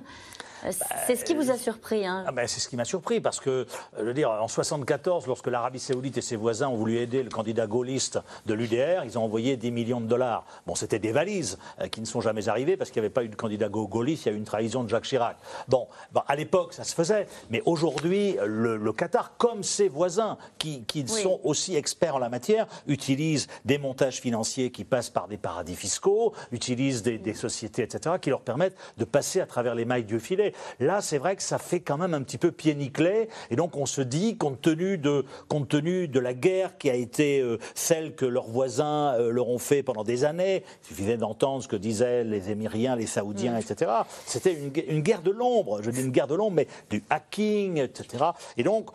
Euh, 0.66 0.72
C'est 1.08 1.16
ce 1.16 1.24
qui 1.24 1.36
vous 1.36 1.52
a 1.52 1.58
surpris. 1.58 2.06
Hein. 2.06 2.26
Ah 2.28 2.34
ben, 2.34 2.46
c'est 2.46 2.60
ce 2.60 2.68
qui 2.68 2.76
m'a 2.76 2.84
surpris 2.84 3.22
parce 3.22 3.40
que, 3.40 3.50
euh, 3.50 3.66
je 3.98 4.04
veux 4.04 4.14
dire, 4.14 4.30
en 4.30 4.48
74, 4.50 5.26
lorsque 5.26 5.48
l'Arabie 5.48 5.80
Saoudite 5.80 6.18
et 6.18 6.22
ses 6.22 6.36
voisins 6.36 6.68
ont 6.68 6.76
voulu 6.76 6.98
aider 6.98 7.24
le 7.24 7.30
candidat 7.30 7.66
gaulliste 7.66 8.20
de 8.46 8.54
l'UDR, 8.54 9.04
ils 9.06 9.18
ont 9.18 9.24
envoyé 9.24 9.56
10 9.56 9.72
millions 9.72 10.02
de 10.02 10.06
dollars. 10.08 10.46
Bon, 10.68 10.76
c'était 10.76 11.00
des 11.00 11.14
valises 11.14 11.58
euh, 11.80 11.88
qui 11.88 12.02
ne 12.02 12.06
sont 12.06 12.20
jamais 12.20 12.50
arrivées 12.50 12.76
parce 12.76 12.92
qu'il 12.92 13.02
n'y 13.02 13.06
avait 13.06 13.14
pas 13.14 13.24
eu 13.24 13.30
de 13.30 13.36
candidat 13.36 13.70
ga- 13.70 13.86
gaulliste, 13.90 14.26
il 14.26 14.30
y 14.30 14.32
a 14.32 14.36
eu 14.36 14.38
une 14.38 14.44
trahison 14.46 14.84
de 14.84 14.90
Jacques 14.90 15.06
Chirac. 15.06 15.38
Bon, 15.70 15.88
bon, 16.12 16.22
à 16.28 16.36
l'époque, 16.36 16.74
ça 16.74 16.84
se 16.84 16.94
faisait, 16.94 17.28
mais 17.50 17.62
aujourd'hui, 17.66 18.36
le, 18.46 18.76
le 18.76 18.92
Qatar, 18.94 19.38
comme 19.38 19.64
ses 19.64 19.88
voisins 19.88 20.38
qui, 20.58 20.84
qui 20.84 21.06
Oui. 21.10 21.22
sont 21.24 21.40
aussi 21.46 21.76
experts 21.78 22.16
en 22.18 22.20
la 22.20 22.30
matière, 22.30 22.68
utilisent 22.88 23.48
des 23.64 23.78
montages 23.78 24.20
financiers 24.20 24.72
qui 24.72 24.84
passent 24.84 25.10
par 25.10 25.30
des 25.30 25.38
paradis 25.38 25.76
fiscaux, 25.78 26.34
utilisent 26.52 27.02
des, 27.02 27.18
des 27.18 27.34
sociétés, 27.34 27.49
etc., 27.50 28.16
qui 28.22 28.30
leur 28.30 28.42
permettent 28.42 28.78
de 28.98 29.06
passer 29.06 29.42
à 29.42 29.46
travers 29.46 29.76
les 29.76 29.86
mailles 29.86 30.04
du 30.04 30.20
filet. 30.20 30.54
Là, 30.80 31.02
c'est 31.02 31.18
vrai 31.18 31.36
que 31.36 31.44
ça 31.44 31.58
fait 31.58 31.80
quand 31.80 31.98
même 31.98 32.14
un 32.14 32.22
petit 32.22 32.38
peu 32.38 32.52
pied 32.52 32.76
nickelé, 32.76 33.30
et 33.50 33.56
donc 33.56 33.76
on 33.76 33.86
se 33.86 34.02
dit, 34.02 34.38
compte 34.38 34.62
tenu 34.62 34.98
de, 34.98 35.26
compte 35.48 35.70
tenu 35.70 36.08
de 36.08 36.20
la 36.20 36.34
guerre 36.34 36.78
qui 36.78 36.90
a 36.90 36.96
été 36.96 37.40
euh, 37.40 37.58
celle 37.76 38.16
que 38.16 38.26
leurs 38.26 38.48
voisins 38.48 39.14
euh, 39.16 39.32
leur 39.32 39.50
ont 39.50 39.60
fait 39.60 39.84
pendant 39.84 40.04
des 40.04 40.24
années, 40.26 40.64
il 40.84 40.88
suffisait 40.88 41.18
d'entendre 41.18 41.64
ce 41.64 41.68
que 41.68 41.76
disaient 41.76 42.24
les 42.24 42.52
Émiriens, 42.52 42.96
les 42.96 43.08
Saoudiens, 43.08 43.58
etc., 43.58 43.92
c'était 44.26 44.54
une, 44.54 44.72
une 44.88 45.02
guerre 45.02 45.22
de 45.22 45.32
l'ombre, 45.32 45.82
je 45.82 45.92
dis 45.92 46.02
une 46.02 46.12
guerre 46.12 46.28
de 46.28 46.36
l'ombre, 46.36 46.56
mais 46.56 46.68
du 46.90 47.04
hacking, 47.10 47.78
etc. 47.78 48.26
Et 48.58 48.64
donc, 48.64 48.90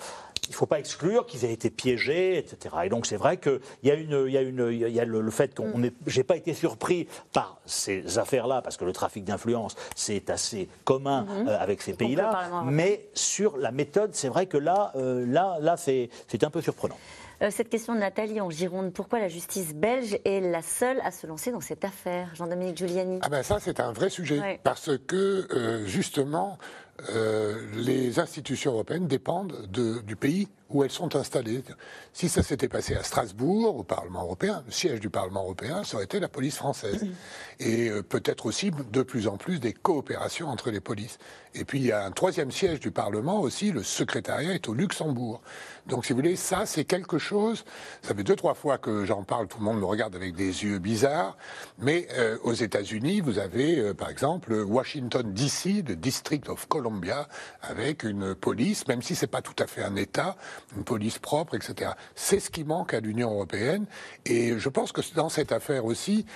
il 0.46 0.50
ne 0.50 0.54
faut 0.56 0.66
pas 0.66 0.78
exclure 0.78 1.26
qu'ils 1.26 1.44
aient 1.44 1.52
été 1.52 1.70
piégés, 1.70 2.38
etc. 2.38 2.74
Et 2.84 2.88
donc 2.88 3.06
c'est 3.06 3.16
vrai 3.16 3.36
qu'il 3.38 3.60
y 3.82 3.90
a, 3.90 3.94
une, 3.94 4.24
il 4.26 4.32
y 4.32 4.38
a, 4.38 4.42
une, 4.42 4.68
il 4.70 4.88
y 4.88 5.00
a 5.00 5.04
le, 5.04 5.20
le 5.20 5.30
fait 5.30 5.54
qu'on 5.54 5.78
n'ait 5.78 5.92
j'ai 6.06 6.24
pas 6.24 6.36
été 6.36 6.54
surpris 6.54 7.08
par 7.32 7.58
ces 7.66 8.18
affaires-là, 8.18 8.62
parce 8.62 8.76
que 8.76 8.84
le 8.84 8.92
trafic 8.92 9.24
d'influence, 9.24 9.76
c'est 9.96 10.30
assez 10.30 10.68
commun 10.84 11.22
Mhm. 11.24 11.48
euh, 11.48 11.58
avec 11.58 11.82
ces 11.82 11.94
pays-là. 11.94 12.62
Mais 12.64 13.08
sur 13.14 13.56
la 13.56 13.70
méthode, 13.70 14.14
c'est 14.14 14.28
vrai 14.28 14.46
que 14.46 14.56
là, 14.56 14.92
euh, 14.96 15.24
là, 15.26 15.56
là 15.60 15.76
c'est 15.76 16.08
un 16.42 16.50
peu 16.50 16.60
surprenant. 16.60 16.96
Euh, 17.42 17.50
cette 17.50 17.68
question 17.68 17.94
de 17.94 17.98
Nathalie 17.98 18.40
en 18.40 18.48
Gironde, 18.48 18.92
pourquoi 18.92 19.18
la 19.18 19.28
justice 19.28 19.74
belge 19.74 20.16
est 20.24 20.40
la 20.40 20.62
seule 20.62 21.00
à 21.04 21.10
se 21.10 21.26
lancer 21.26 21.50
dans 21.50 21.60
cette 21.60 21.84
affaire? 21.84 22.30
Jean-Dominique 22.34 22.76
Giuliani 22.76 23.18
Ah 23.22 23.28
ben 23.28 23.42
ça, 23.42 23.58
c'est 23.60 23.80
un 23.80 23.92
vrai 23.92 24.08
sujet. 24.08 24.38
Ouais. 24.38 24.60
Parce 24.62 24.90
que, 25.06 25.46
euh, 25.52 25.84
justement, 25.84 26.58
euh, 26.60 26.64
les 27.74 28.18
institutions 28.18 28.72
européennes 28.72 29.06
dépendent 29.08 29.66
de- 29.70 30.00
du 30.00 30.16
pays 30.16 30.48
où 30.74 30.82
elles 30.82 30.90
sont 30.90 31.16
installées. 31.16 31.62
Si 32.12 32.28
ça 32.28 32.42
s'était 32.42 32.68
passé 32.68 32.94
à 32.94 33.02
Strasbourg, 33.02 33.76
au 33.76 33.84
Parlement 33.84 34.24
européen, 34.24 34.62
le 34.66 34.72
siège 34.72 35.00
du 35.00 35.08
Parlement 35.08 35.44
européen, 35.44 35.84
ça 35.84 35.96
aurait 35.96 36.04
été 36.04 36.20
la 36.20 36.28
police 36.28 36.56
française. 36.56 37.06
Et 37.60 37.88
euh, 37.88 38.02
peut-être 38.02 38.46
aussi, 38.46 38.72
de 38.72 39.02
plus 39.02 39.28
en 39.28 39.36
plus, 39.36 39.60
des 39.60 39.72
coopérations 39.72 40.48
entre 40.48 40.70
les 40.70 40.80
polices. 40.80 41.18
Et 41.54 41.64
puis, 41.64 41.78
il 41.78 41.86
y 41.86 41.92
a 41.92 42.04
un 42.04 42.10
troisième 42.10 42.50
siège 42.50 42.80
du 42.80 42.90
Parlement 42.90 43.40
aussi, 43.40 43.70
le 43.70 43.84
secrétariat 43.84 44.54
est 44.54 44.68
au 44.68 44.74
Luxembourg. 44.74 45.40
Donc, 45.86 46.04
si 46.04 46.12
vous 46.12 46.18
voulez, 46.18 46.34
ça, 46.34 46.66
c'est 46.66 46.84
quelque 46.84 47.18
chose. 47.18 47.64
Ça 48.02 48.12
fait 48.14 48.24
deux, 48.24 48.34
trois 48.34 48.54
fois 48.54 48.76
que 48.76 49.04
j'en 49.04 49.22
parle, 49.22 49.46
tout 49.46 49.58
le 49.58 49.64
monde 49.64 49.78
me 49.78 49.84
regarde 49.84 50.16
avec 50.16 50.34
des 50.34 50.64
yeux 50.64 50.80
bizarres. 50.80 51.36
Mais 51.78 52.08
euh, 52.14 52.36
aux 52.42 52.54
États-Unis, 52.54 53.20
vous 53.20 53.38
avez, 53.38 53.78
euh, 53.78 53.94
par 53.94 54.10
exemple, 54.10 54.52
Washington 54.52 55.32
DC, 55.32 55.86
le 55.86 55.94
District 55.94 56.48
of 56.48 56.66
Columbia, 56.66 57.28
avec 57.62 58.02
une 58.02 58.34
police, 58.34 58.88
même 58.88 59.02
si 59.02 59.14
c'est 59.14 59.28
pas 59.28 59.42
tout 59.42 59.54
à 59.62 59.68
fait 59.68 59.84
un 59.84 59.94
État, 59.94 60.36
une 60.76 60.84
police 60.84 61.18
propre, 61.18 61.54
etc. 61.54 61.92
C'est 62.14 62.40
ce 62.40 62.50
qui 62.50 62.64
manque 62.64 62.94
à 62.94 63.00
l'Union 63.00 63.30
européenne. 63.30 63.86
Et 64.24 64.58
je 64.58 64.68
pense 64.68 64.92
que 64.92 65.00
dans 65.14 65.28
cette 65.28 65.52
affaire 65.52 65.84
aussi, 65.84 66.26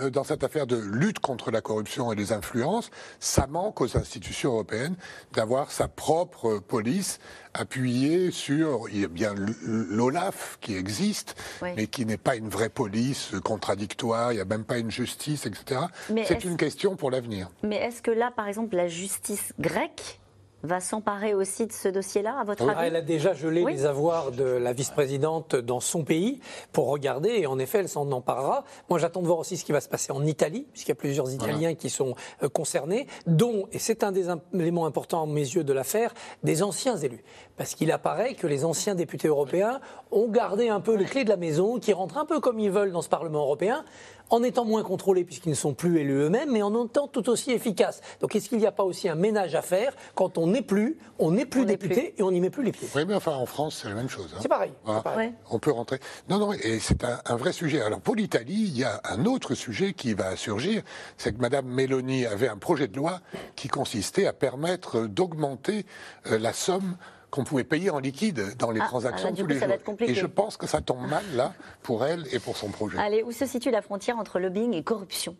euh, 0.00 0.10
dans 0.10 0.24
cette 0.24 0.42
affaire 0.42 0.66
de 0.66 0.76
lutte 0.76 1.20
contre 1.20 1.50
la 1.52 1.60
corruption 1.60 2.12
et 2.12 2.16
les 2.16 2.32
influences, 2.32 2.90
ça 3.20 3.46
manque 3.46 3.80
aux 3.80 3.96
institutions 3.96 4.52
européennes 4.52 4.96
d'avoir 5.32 5.70
sa 5.70 5.86
propre 5.86 6.58
police 6.58 7.20
appuyée 7.52 8.32
sur, 8.32 8.88
il 8.90 9.00
y 9.02 9.04
a 9.04 9.08
bien 9.08 9.34
l'OLAF 9.64 10.58
qui 10.60 10.74
existe, 10.74 11.36
Oui. 11.62 11.70
mais 11.76 11.86
qui 11.86 12.06
n'est 12.06 12.16
pas 12.16 12.34
une 12.34 12.48
vraie 12.48 12.68
police 12.70 13.30
contradictoire, 13.44 14.32
il 14.32 14.36
n'y 14.36 14.40
a 14.40 14.44
même 14.44 14.64
pas 14.64 14.78
une 14.78 14.90
justice, 14.90 15.46
etc. 15.46 15.82
C'est 16.26 16.44
une 16.44 16.56
question 16.56 16.96
pour 16.96 17.12
l'avenir. 17.12 17.48
Mais 17.62 17.76
est-ce 17.76 18.02
que 18.02 18.10
là, 18.10 18.32
par 18.34 18.48
exemple, 18.48 18.74
la 18.74 18.88
justice 18.88 19.52
grecque 19.60 20.18
va 20.64 20.80
s'emparer 20.80 21.34
aussi 21.34 21.66
de 21.66 21.72
ce 21.72 21.88
dossier-là, 21.88 22.38
à 22.40 22.44
votre 22.44 22.64
Ah, 22.68 22.78
avis 22.78 22.88
elle 22.88 22.96
a 22.96 23.00
déjà 23.00 23.34
gelé 23.34 23.62
Oui. 23.62 23.72
les 23.74 23.84
avoirs 23.86 24.32
de 24.32 24.44
la 24.44 24.72
vice-présidente 24.72 25.56
dans 25.56 25.80
son 25.80 26.04
pays 26.04 26.40
pour 26.72 26.88
regarder, 26.88 27.30
et 27.30 27.46
en 27.46 27.58
effet, 27.58 27.78
elle 27.78 27.88
s'en 27.88 28.10
emparera. 28.12 28.64
Moi, 28.88 28.98
j'attends 28.98 29.20
de 29.22 29.26
voir 29.26 29.38
aussi 29.38 29.56
ce 29.56 29.64
qui 29.64 29.72
va 29.72 29.80
se 29.80 29.88
passer 29.88 30.12
en 30.12 30.24
Italie, 30.24 30.66
puisqu'il 30.72 30.90
y 30.90 30.92
a 30.92 30.96
plusieurs 30.96 31.32
Italiens 31.32 31.74
qui 31.74 31.90
sont 31.90 32.14
euh, 32.42 32.48
concernés, 32.48 33.06
dont, 33.26 33.66
et 33.72 33.78
c'est 33.78 34.02
un 34.02 34.12
des 34.12 34.26
éléments 34.52 34.86
importants 34.86 35.22
à 35.22 35.26
mes 35.26 35.40
yeux 35.40 35.64
de 35.64 35.72
l'affaire, 35.72 36.14
des 36.42 36.62
anciens 36.62 36.96
élus. 36.96 37.24
Parce 37.56 37.74
qu'il 37.74 37.92
apparaît 37.92 38.34
que 38.34 38.46
les 38.46 38.64
anciens 38.64 38.94
députés 38.94 39.28
européens 39.28 39.80
ont 40.10 40.28
gardé 40.28 40.68
un 40.68 40.80
peu 40.80 40.94
les 40.96 41.04
clés 41.04 41.24
de 41.24 41.30
la 41.30 41.36
maison, 41.36 41.78
qui 41.78 41.92
rentrent 41.92 42.18
un 42.18 42.24
peu 42.24 42.40
comme 42.40 42.58
ils 42.58 42.70
veulent 42.70 42.92
dans 42.92 43.02
ce 43.02 43.08
Parlement 43.08 43.40
européen, 43.40 43.84
en 44.30 44.42
étant 44.42 44.64
moins 44.64 44.82
contrôlés 44.82 45.24
puisqu'ils 45.24 45.50
ne 45.50 45.54
sont 45.54 45.74
plus 45.74 45.98
élus 46.00 46.14
eux-mêmes, 46.22 46.50
mais 46.52 46.62
en 46.62 46.84
étant 46.86 47.08
tout 47.08 47.28
aussi 47.28 47.52
efficaces. 47.52 48.00
Donc 48.20 48.34
est-ce 48.34 48.48
qu'il 48.48 48.58
n'y 48.58 48.66
a 48.66 48.72
pas 48.72 48.84
aussi 48.84 49.08
un 49.08 49.14
ménage 49.14 49.54
à 49.54 49.62
faire 49.62 49.94
quand 50.14 50.38
on 50.38 50.46
n'est 50.46 50.62
plus, 50.62 50.98
on 51.18 51.30
n'est 51.30 51.46
plus 51.46 51.66
député 51.66 52.14
et 52.18 52.22
on 52.22 52.30
n'y 52.30 52.40
met 52.40 52.50
plus 52.50 52.62
les 52.64 52.72
pieds? 52.72 52.88
Oui, 52.94 53.04
mais 53.06 53.14
enfin, 53.14 53.34
en 53.34 53.46
France, 53.46 53.80
c'est 53.82 53.88
la 53.88 53.94
même 53.94 54.08
chose. 54.08 54.28
hein. 54.34 54.38
C'est 54.40 54.48
pareil, 54.48 54.72
Voilà. 54.84 55.02
On 55.50 55.58
peut 55.58 55.70
rentrer. 55.70 55.98
Non, 56.28 56.38
non, 56.38 56.52
et 56.52 56.78
c'est 56.80 57.04
un, 57.04 57.20
un 57.26 57.36
vrai 57.36 57.52
sujet. 57.52 57.80
Alors, 57.82 58.00
pour 58.00 58.16
l'Italie, 58.16 58.64
il 58.66 58.78
y 58.78 58.84
a 58.84 59.00
un 59.04 59.24
autre 59.26 59.54
sujet 59.54 59.92
qui 59.92 60.14
va 60.14 60.36
surgir. 60.36 60.82
C'est 61.16 61.34
que 61.36 61.40
Mme 61.40 61.66
Meloni 61.66 62.26
avait 62.26 62.48
un 62.48 62.56
projet 62.56 62.88
de 62.88 62.96
loi 62.96 63.20
qui 63.56 63.68
consistait 63.68 64.26
à 64.26 64.32
permettre 64.32 65.06
d'augmenter 65.06 65.86
euh, 66.30 66.38
la 66.38 66.52
somme 66.52 66.96
qu'on 67.34 67.42
pouvait 67.42 67.64
payer 67.64 67.90
en 67.90 67.98
liquide 67.98 68.56
dans 68.58 68.70
les 68.70 68.80
Ah, 68.80 68.86
transactions 68.86 69.28
ah, 69.32 69.34
tous 69.36 69.42
coup, 69.42 69.48
les 69.48 69.54
ça 69.54 69.60
va 69.62 69.66
jours. 69.66 69.74
être 69.74 69.84
compliqué. 69.84 70.12
Et 70.12 70.14
je 70.14 70.26
pense 70.26 70.56
que 70.56 70.68
ça 70.68 70.80
tombe 70.80 71.00
mal, 71.08 71.24
là, 71.34 71.52
pour 71.82 72.04
elle 72.04 72.24
et 72.32 72.38
pour 72.38 72.56
son 72.56 72.68
projet. 72.68 72.96
Allez, 72.98 73.24
où 73.24 73.32
se 73.32 73.44
situe 73.44 73.72
la 73.72 73.82
frontière 73.82 74.18
entre 74.18 74.38
lobbying 74.38 74.72
et 74.72 74.84
corruption? 74.84 75.34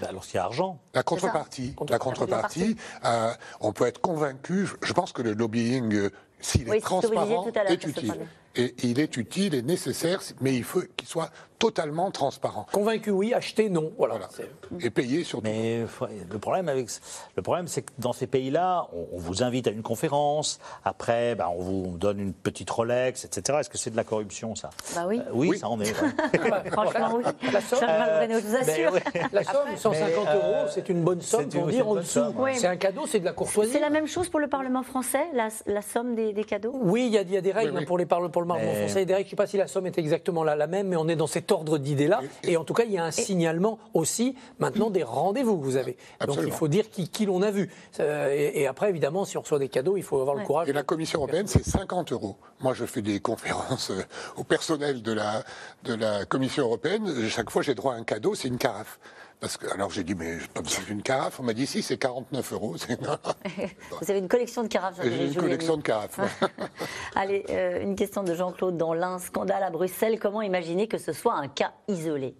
Ben, 0.00 0.08
alors 0.08 0.24
s'il 0.24 0.36
y 0.36 0.38
a 0.38 0.44
argent. 0.44 0.78
La 0.94 1.02
contrepartie, 1.02 1.76
la 1.90 1.98
contrepartie, 1.98 2.76
euh, 3.04 3.32
on 3.60 3.72
peut 3.74 3.86
être 3.86 4.00
convaincu. 4.00 4.66
je- 4.82 4.92
pense 4.94 5.12
que 5.12 5.20
le 5.20 5.34
lobbying, 5.34 5.92
euh, 5.94 6.10
s'il 6.40 6.68
Oui, 6.70 6.78
est 6.78 6.80
transparent, 6.80 7.46
est 7.68 7.84
utile. 7.84 8.26
Et 8.54 8.74
il 8.82 9.00
est 9.00 9.16
utile 9.16 9.54
et 9.54 9.62
nécessaire, 9.62 10.20
mais 10.40 10.54
il 10.54 10.64
faut 10.64 10.82
qu'il 10.96 11.08
soit 11.08 11.30
totalement 11.58 12.10
transparent. 12.10 12.66
Convaincu 12.72 13.10
oui, 13.10 13.32
acheté 13.32 13.70
non. 13.70 13.92
Voilà. 13.96 14.18
Et 14.80 14.90
payé 14.90 15.22
surtout. 15.22 15.44
Mais 15.44 15.84
le 16.30 16.38
problème, 16.38 16.68
avec, 16.68 16.88
le 17.36 17.42
problème, 17.42 17.68
c'est 17.68 17.82
que 17.82 17.92
dans 18.00 18.12
ces 18.12 18.26
pays-là, 18.26 18.88
on, 18.92 19.06
on 19.12 19.18
vous 19.18 19.44
invite 19.44 19.68
à 19.68 19.70
une 19.70 19.82
conférence. 19.82 20.58
Après, 20.84 21.36
ben, 21.36 21.46
on 21.56 21.62
vous 21.62 21.96
donne 21.98 22.18
une 22.18 22.32
petite 22.32 22.68
Rolex, 22.68 23.24
etc. 23.24 23.58
Est-ce 23.60 23.70
que 23.70 23.78
c'est 23.78 23.90
de 23.90 23.96
la 23.96 24.02
corruption, 24.02 24.56
ça? 24.56 24.70
Bah 24.96 25.04
oui. 25.06 25.20
Euh, 25.20 25.30
oui, 25.32 25.56
ça 25.56 25.68
en 25.68 25.80
est. 25.80 25.92
ouais. 26.02 26.70
Franchement, 26.72 27.10
oui. 27.16 27.22
La 27.52 27.60
somme, 27.60 27.78
Charles 27.78 28.08
Valbreno, 28.08 28.40
je 28.40 28.46
vous 28.46 28.56
assure. 28.56 28.92
oui. 28.94 29.20
La 29.32 29.44
somme, 29.44 29.76
150 29.76 30.24
Mais, 30.24 30.30
euh, 30.30 30.34
euros, 30.62 30.68
c'est 30.74 30.88
une 30.88 31.02
bonne 31.04 31.20
somme 31.22 31.48
pour 31.48 31.66
dire 31.68 31.86
en 31.88 31.94
dessous. 31.94 32.20
ouais. 32.38 32.54
C'est 32.54 32.66
un 32.66 32.76
cadeau, 32.76 33.06
c'est 33.06 33.20
de 33.20 33.24
la 33.24 33.32
courtoisie. 33.32 33.70
C'est 33.72 33.78
la 33.80 33.90
même 33.90 34.08
chose 34.08 34.28
pour 34.28 34.40
le 34.40 34.48
Parlement 34.48 34.82
français, 34.82 35.26
la, 35.32 35.48
la 35.66 35.82
somme 35.82 36.16
des, 36.16 36.32
des 36.32 36.44
cadeaux? 36.44 36.72
Oui, 36.74 37.06
il 37.06 37.12
y, 37.12 37.18
a- 37.18 37.22
il 37.22 37.30
y 37.30 37.36
a 37.36 37.40
des 37.40 37.52
règles 37.52 37.70
Oui, 37.70 37.78
oui. 37.80 37.86
pour 37.86 37.98
les 37.98 38.06
parle- 38.06 38.30
pour 38.32 38.41
le 38.42 38.48
Parlement 38.48 38.72
Mais- 38.72 38.78
français. 38.86 39.06
Je 39.08 39.14
ne 39.22 39.28
sais 39.28 39.36
pas 39.36 39.46
si 39.46 39.56
la 39.56 39.66
somme 39.66 39.86
est 39.86 39.98
exactement 39.98 40.44
la, 40.44 40.56
la 40.56 40.66
même, 40.66 40.88
mais 40.88 40.96
on 40.96 41.08
est 41.08 41.16
dans 41.16 41.26
cet 41.26 41.50
ordre 41.52 41.78
d'idées-là. 41.78 42.20
Et, 42.42 42.56
en 42.56 42.64
tout 42.64 42.74
cas, 42.74 42.84
il 42.84 42.92
y 42.92 42.98
a 42.98 43.04
un 43.04 43.10
signalement 43.10 43.78
aussi 43.94 44.36
maintenant 44.58 44.90
des 44.90 45.02
rendez-vous 45.02 45.58
que 45.58 45.64
vous 45.64 45.76
avez. 45.76 45.96
Donc 46.26 46.38
il 46.44 46.52
faut 46.52 46.68
dire 46.68 46.90
qui, 46.90 47.08
qui 47.08 47.26
l'on 47.26 47.42
a 47.42 47.50
vu. 47.50 47.70
Euh, 48.00 48.32
et, 48.32 48.62
et 48.62 48.66
après, 48.66 48.88
évidemment, 48.88 49.24
si 49.24 49.36
on 49.36 49.40
reçoit 49.42 49.58
des 49.58 49.68
cadeaux, 49.68 49.96
il 49.96 50.02
faut 50.02 50.20
avoir 50.20 50.36
le 50.36 50.44
courage. 50.44 50.68
Et 50.68 50.72
la 50.72 50.82
Commission 50.82 51.18
européenne, 51.20 51.46
c'est 51.46 51.64
50 51.64 52.12
euros. 52.12 52.36
Moi, 52.60 52.74
je 52.74 52.84
fais 52.84 53.02
des 53.02 53.20
conférences 53.20 53.90
euh, 53.90 54.02
au 54.36 54.44
personnel 54.44 55.02
de 55.02 55.12
la, 55.12 55.42
de 55.84 55.94
la 55.94 56.24
Commission 56.24 56.64
européenne. 56.64 57.28
Chaque 57.28 57.50
fois, 57.50 57.62
j'ai 57.62 57.74
droit 57.74 57.94
à 57.94 57.96
un 57.96 58.04
cadeau, 58.04 58.34
c'est 58.34 58.48
une 58.48 58.58
carafe. 58.58 58.98
Parce 59.42 59.56
que, 59.56 59.66
alors 59.74 59.90
j'ai 59.90 60.04
dit, 60.04 60.14
mais 60.14 60.38
j'ai 60.38 60.46
pas 60.46 60.62
besoin 60.62 60.84
d'une 60.84 61.02
carafe. 61.02 61.40
On 61.40 61.42
m'a 61.42 61.52
dit, 61.52 61.66
si, 61.66 61.82
c'est 61.82 61.98
49 61.98 62.52
euros. 62.52 62.76
Vous 64.00 64.08
avez 64.08 64.20
une 64.20 64.28
collection 64.28 64.62
de 64.62 64.68
carafes. 64.68 65.00
J'ai 65.02 65.26
une 65.26 65.34
collection 65.34 65.76
de 65.76 65.82
carafes. 65.82 66.20
Allez, 67.16 67.44
euh, 67.50 67.82
une 67.82 67.96
question 67.96 68.22
de 68.22 68.36
Jean-Claude 68.36 68.76
dans 68.76 68.94
l'un 68.94 69.18
scandale 69.18 69.64
à 69.64 69.70
Bruxelles. 69.70 70.20
Comment 70.20 70.42
imaginer 70.42 70.86
que 70.86 70.96
ce 70.96 71.12
soit 71.12 71.34
un 71.34 71.48
cas 71.48 71.72
isolé? 71.88 72.36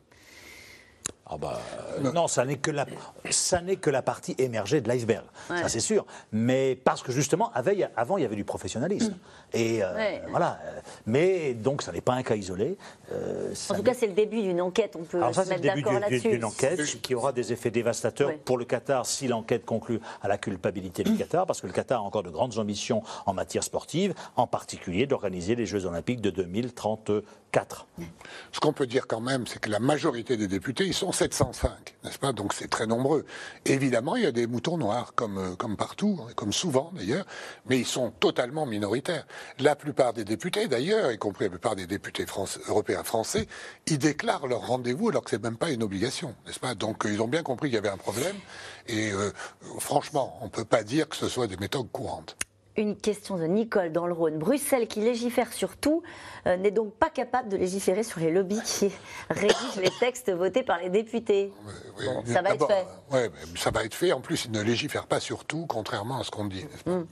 Ah 1.34 1.38
bah, 1.38 1.58
euh, 1.98 2.12
non, 2.12 2.28
ça 2.28 2.44
n'est 2.44 2.56
que 2.56 2.70
la, 2.70 2.84
ça 3.30 3.62
n'est 3.62 3.76
que 3.76 3.88
la 3.88 4.02
partie 4.02 4.34
émergée 4.36 4.82
de 4.82 4.88
l'iceberg, 4.88 5.24
ça 5.48 5.68
c'est 5.68 5.80
sûr. 5.80 6.04
Mais 6.30 6.76
parce 6.84 7.02
que 7.02 7.10
justement, 7.10 7.50
avant 7.54 8.18
il 8.18 8.22
y 8.22 8.26
avait 8.26 8.36
du 8.36 8.44
professionnalisme. 8.44 9.16
Et 9.54 9.82
euh, 9.82 10.18
voilà. 10.30 10.58
Mais 11.06 11.54
donc 11.54 11.82
ça 11.82 11.92
n'est 11.92 12.00
pas 12.00 12.14
un 12.14 12.22
cas 12.22 12.36
isolé. 12.36 12.76
en 13.10 13.74
tout 13.74 13.82
cas, 13.82 13.94
c'est 13.94 14.06
le 14.06 14.12
début 14.12 14.42
d'une 14.42 14.60
enquête. 14.60 14.94
On 14.98 15.04
peut 15.04 15.20
se 15.32 15.48
mettre 15.48 15.62
d'accord 15.62 16.00
là-dessus. 16.00 16.28
D'une 16.28 16.44
enquête 16.44 17.00
qui 17.00 17.14
aura 17.14 17.32
des 17.32 17.52
effets 17.52 17.70
dévastateurs 17.70 18.32
pour 18.44 18.58
le 18.58 18.64
Qatar 18.64 19.06
si 19.06 19.28
l'enquête 19.28 19.64
conclut 19.64 20.00
à 20.22 20.28
la 20.28 20.38
culpabilité 20.38 21.02
du 21.02 21.16
Qatar, 21.16 21.46
parce 21.46 21.60
que 21.60 21.66
le 21.66 21.72
Qatar 21.72 22.00
a 22.00 22.04
encore 22.04 22.22
de 22.22 22.30
grandes 22.30 22.58
ambitions 22.58 23.02
en 23.24 23.32
matière 23.32 23.64
sportive, 23.64 24.14
en 24.36 24.46
particulier 24.46 25.06
d'organiser 25.06 25.54
les 25.54 25.66
Jeux 25.66 25.86
Olympiques 25.86 26.20
de 26.20 26.30
2034. 27.52 27.86
Ce 28.52 28.60
qu'on 28.60 28.72
peut 28.72 28.86
dire 28.86 29.06
quand 29.06 29.20
même, 29.20 29.46
c'est 29.46 29.60
que 29.60 29.70
la 29.70 29.78
majorité 29.78 30.36
des 30.36 30.48
députés, 30.48 30.86
ils 30.86 30.94
sont 30.94 31.12
705, 31.12 31.70
n'est-ce 32.04 32.18
pas? 32.18 32.32
Donc 32.32 32.52
c'est 32.54 32.68
très 32.68 32.86
nombreux. 32.86 33.24
Évidemment, 33.66 34.16
il 34.16 34.22
y 34.22 34.26
a 34.26 34.32
des 34.32 34.46
moutons 34.46 34.78
noirs, 34.78 35.14
comme, 35.14 35.38
euh, 35.38 35.54
comme 35.56 35.76
partout, 35.76 36.20
comme 36.34 36.52
souvent 36.52 36.92
d'ailleurs, 36.94 37.26
mais 37.66 37.78
ils 37.78 37.86
sont 37.86 38.10
totalement 38.10 38.66
minoritaires. 38.66 39.26
La 39.58 39.76
plupart 39.76 40.12
des 40.12 40.24
députés, 40.24 40.66
d'ailleurs, 40.68 41.12
y 41.12 41.18
compris 41.18 41.44
la 41.44 41.50
plupart 41.50 41.76
des 41.76 41.86
députés 41.86 42.26
européens 42.68 43.04
français, 43.04 43.46
ils 43.86 43.98
déclarent 43.98 44.46
leur 44.46 44.66
rendez-vous 44.66 45.10
alors 45.10 45.22
que 45.22 45.30
c'est 45.30 45.42
même 45.42 45.56
pas 45.56 45.70
une 45.70 45.82
obligation, 45.82 46.34
n'est-ce 46.46 46.60
pas? 46.60 46.74
Donc 46.74 47.04
ils 47.04 47.20
ont 47.20 47.28
bien 47.28 47.42
compris 47.42 47.68
qu'il 47.68 47.76
y 47.76 47.78
avait 47.78 47.88
un 47.88 47.98
problème. 47.98 48.36
Et 48.88 49.12
euh, 49.12 49.30
franchement, 49.78 50.38
on 50.40 50.46
ne 50.46 50.50
peut 50.50 50.64
pas 50.64 50.82
dire 50.82 51.08
que 51.08 51.16
ce 51.16 51.28
soit 51.28 51.46
des 51.46 51.56
méthodes 51.56 51.90
courantes. 51.92 52.36
Une 52.76 52.96
question 52.96 53.36
de 53.36 53.44
Nicole 53.44 53.92
dans 53.92 54.06
le 54.06 54.14
Rhône. 54.14 54.38
Bruxelles, 54.38 54.88
qui 54.88 55.00
légifère 55.00 55.52
sur 55.52 55.76
tout, 55.76 56.02
euh, 56.46 56.56
n'est 56.56 56.70
donc 56.70 56.94
pas 56.94 57.10
capable 57.10 57.50
de 57.50 57.56
légiférer 57.56 58.02
sur 58.02 58.20
les 58.20 58.30
lobbies 58.30 58.62
qui 58.64 58.90
rédigent 59.30 59.80
les 59.80 59.90
textes 60.00 60.30
votés 60.30 60.62
par 60.62 60.78
les 60.78 60.88
députés. 60.88 61.52
ça 62.24 62.40
va 62.40 62.54
être 62.54 62.66
fait. 62.66 62.86
Oui, 63.10 63.20
ça 63.56 63.70
va 63.70 63.84
être 63.84 63.94
fait. 63.94 64.12
En 64.12 64.20
plus, 64.20 64.46
ils 64.46 64.52
ne 64.52 64.62
légifèrent 64.62 65.06
pas 65.06 65.20
sur 65.20 65.44
tout, 65.44 65.66
contrairement 65.66 66.20
à 66.20 66.24
ce 66.24 66.30
qu'on 66.30 66.46
dit. 66.46 66.64
Mmh. 66.86 67.02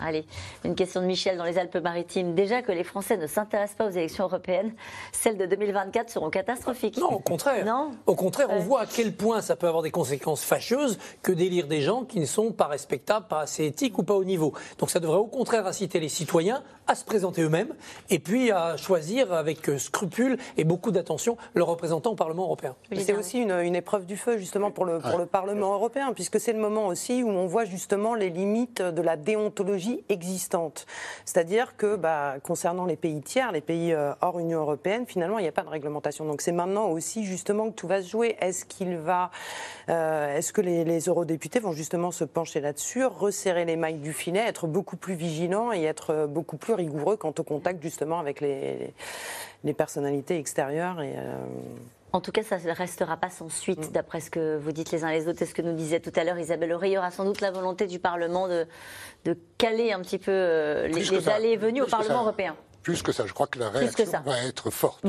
Allez, 0.00 0.24
une 0.64 0.74
question 0.74 1.00
de 1.00 1.06
Michel 1.06 1.36
dans 1.36 1.44
les 1.44 1.58
Alpes-Maritimes. 1.58 2.34
Déjà 2.34 2.62
que 2.62 2.72
les 2.72 2.84
Français 2.84 3.16
ne 3.16 3.26
s'intéressent 3.26 3.76
pas 3.76 3.86
aux 3.86 3.90
élections 3.90 4.24
européennes, 4.24 4.74
celles 5.12 5.38
de 5.38 5.46
2024 5.46 6.10
seront 6.10 6.30
catastrophiques. 6.30 6.98
Non, 6.98 7.12
au 7.12 7.18
contraire. 7.18 7.64
Non 7.64 7.90
au 8.06 8.14
contraire, 8.14 8.48
on 8.50 8.58
voit 8.58 8.82
à 8.82 8.86
quel 8.86 9.14
point 9.14 9.40
ça 9.40 9.56
peut 9.56 9.66
avoir 9.66 9.82
des 9.82 9.90
conséquences 9.90 10.44
fâcheuses 10.44 10.98
que 11.22 11.32
d'élire 11.32 11.66
des 11.66 11.80
gens 11.80 12.04
qui 12.04 12.20
ne 12.20 12.26
sont 12.26 12.52
pas 12.52 12.66
respectables, 12.66 13.26
pas 13.26 13.40
assez 13.40 13.64
éthiques 13.64 13.98
ou 13.98 14.02
pas 14.02 14.14
au 14.14 14.24
niveau. 14.24 14.52
Donc 14.78 14.90
ça 14.90 15.00
devrait 15.00 15.18
au 15.18 15.26
contraire 15.26 15.66
inciter 15.66 16.00
les 16.00 16.08
citoyens 16.08 16.62
à 16.92 16.94
se 16.94 17.04
présenter 17.06 17.40
eux-mêmes 17.40 17.74
et 18.10 18.18
puis 18.18 18.50
à 18.50 18.76
choisir 18.76 19.32
avec 19.32 19.70
scrupule 19.78 20.36
et 20.58 20.64
beaucoup 20.64 20.90
d'attention 20.90 21.38
le 21.54 21.62
représentant 21.62 22.10
au 22.10 22.14
Parlement 22.14 22.44
européen. 22.44 22.76
C'est 22.94 23.14
aussi 23.14 23.38
une, 23.38 23.74
épreuve 23.74 24.04
du 24.04 24.18
feu 24.18 24.36
justement 24.36 24.70
pour 24.70 24.84
le, 24.84 24.98
pour 24.98 25.18
le 25.18 25.24
Parlement 25.24 25.72
européen, 25.72 26.12
puisque 26.12 26.38
c'est 26.38 26.52
le 26.52 26.58
moment 26.58 26.88
aussi 26.88 27.22
où 27.22 27.30
on 27.30 27.46
voit 27.46 27.64
justement 27.64 28.14
les 28.14 28.28
limites 28.28 28.82
de 28.82 29.00
la 29.00 29.16
déontologie 29.16 30.04
existante. 30.10 30.84
C'est-à-dire 31.24 31.76
que 31.78 31.96
bah, 31.96 32.34
concernant 32.42 32.84
les 32.84 32.96
pays 32.96 33.22
tiers, 33.22 33.52
les 33.52 33.62
pays 33.62 33.94
euh, 33.94 34.12
hors 34.20 34.38
Union 34.38 34.60
européenne, 34.60 35.06
finalement, 35.06 35.38
il 35.38 35.42
n'y 35.42 35.48
a 35.48 35.52
pas 35.52 35.62
de 35.62 35.70
réglementation. 35.70 36.26
Donc 36.26 36.42
c'est 36.42 36.52
maintenant 36.52 36.88
aussi 36.88 37.24
justement 37.24 37.70
que 37.70 37.74
tout 37.74 37.86
va 37.86 38.02
se 38.02 38.08
jouer. 38.08 38.36
Est-ce 38.40 38.66
qu'il 38.66 38.98
va, 38.98 39.30
euh, 39.88 40.36
est-ce 40.36 40.52
que 40.52 40.60
les, 40.60 40.84
les, 40.84 41.00
eurodéputés 41.00 41.58
vont 41.58 41.72
justement 41.72 42.10
se 42.10 42.24
pencher 42.24 42.60
là-dessus, 42.60 43.06
resserrer 43.06 43.64
les 43.64 43.76
mailles 43.76 43.98
du 43.98 44.12
filet, 44.12 44.40
être 44.40 44.66
beaucoup 44.66 44.98
plus 44.98 45.14
vigilants 45.14 45.72
et 45.72 45.84
être 45.84 46.10
euh, 46.10 46.26
beaucoup 46.26 46.58
plus 46.58 46.74
rigoureux 46.84 47.16
quant 47.16 47.34
au 47.38 47.42
contact 47.42 47.82
justement 47.82 48.18
avec 48.18 48.40
les, 48.40 48.92
les 49.64 49.74
personnalités 49.74 50.38
extérieures 50.38 51.00
et 51.00 51.14
en 52.12 52.20
tout 52.20 52.30
cas, 52.30 52.42
ça 52.42 52.58
ne 52.58 52.72
restera 52.72 53.16
pas 53.16 53.30
sans 53.30 53.48
suite, 53.48 53.88
mm. 53.88 53.92
d'après 53.92 54.20
ce 54.20 54.30
que 54.30 54.58
vous 54.58 54.72
dites 54.72 54.90
les 54.90 55.02
uns 55.04 55.10
les 55.10 55.28
autres 55.28 55.42
et 55.42 55.46
ce 55.46 55.54
que 55.54 55.62
nous 55.62 55.72
disait 55.72 56.00
tout 56.00 56.12
à 56.14 56.24
l'heure 56.24 56.38
Isabelle 56.38 56.72
Auré. 56.72 56.90
Il 56.90 56.92
y 56.92 56.98
aura 56.98 57.10
sans 57.10 57.24
doute 57.24 57.40
la 57.40 57.50
volonté 57.50 57.86
du 57.86 57.98
Parlement 57.98 58.48
de, 58.48 58.66
de 59.24 59.36
caler 59.56 59.92
un 59.92 60.00
petit 60.00 60.18
peu 60.18 60.30
euh, 60.30 60.88
les, 60.88 61.28
allées 61.28 61.50
et 61.50 61.56
venues 61.56 61.82
au 61.82 61.86
Parlement 61.86 62.22
européen. 62.22 62.54
Plus 62.82 63.02
que 63.02 63.12
ça, 63.12 63.24
je 63.26 63.32
crois 63.32 63.46
que 63.46 63.60
la 63.60 63.70
réaction 63.70 64.04
va 64.24 64.44
être 64.44 64.70
forte. 64.70 65.04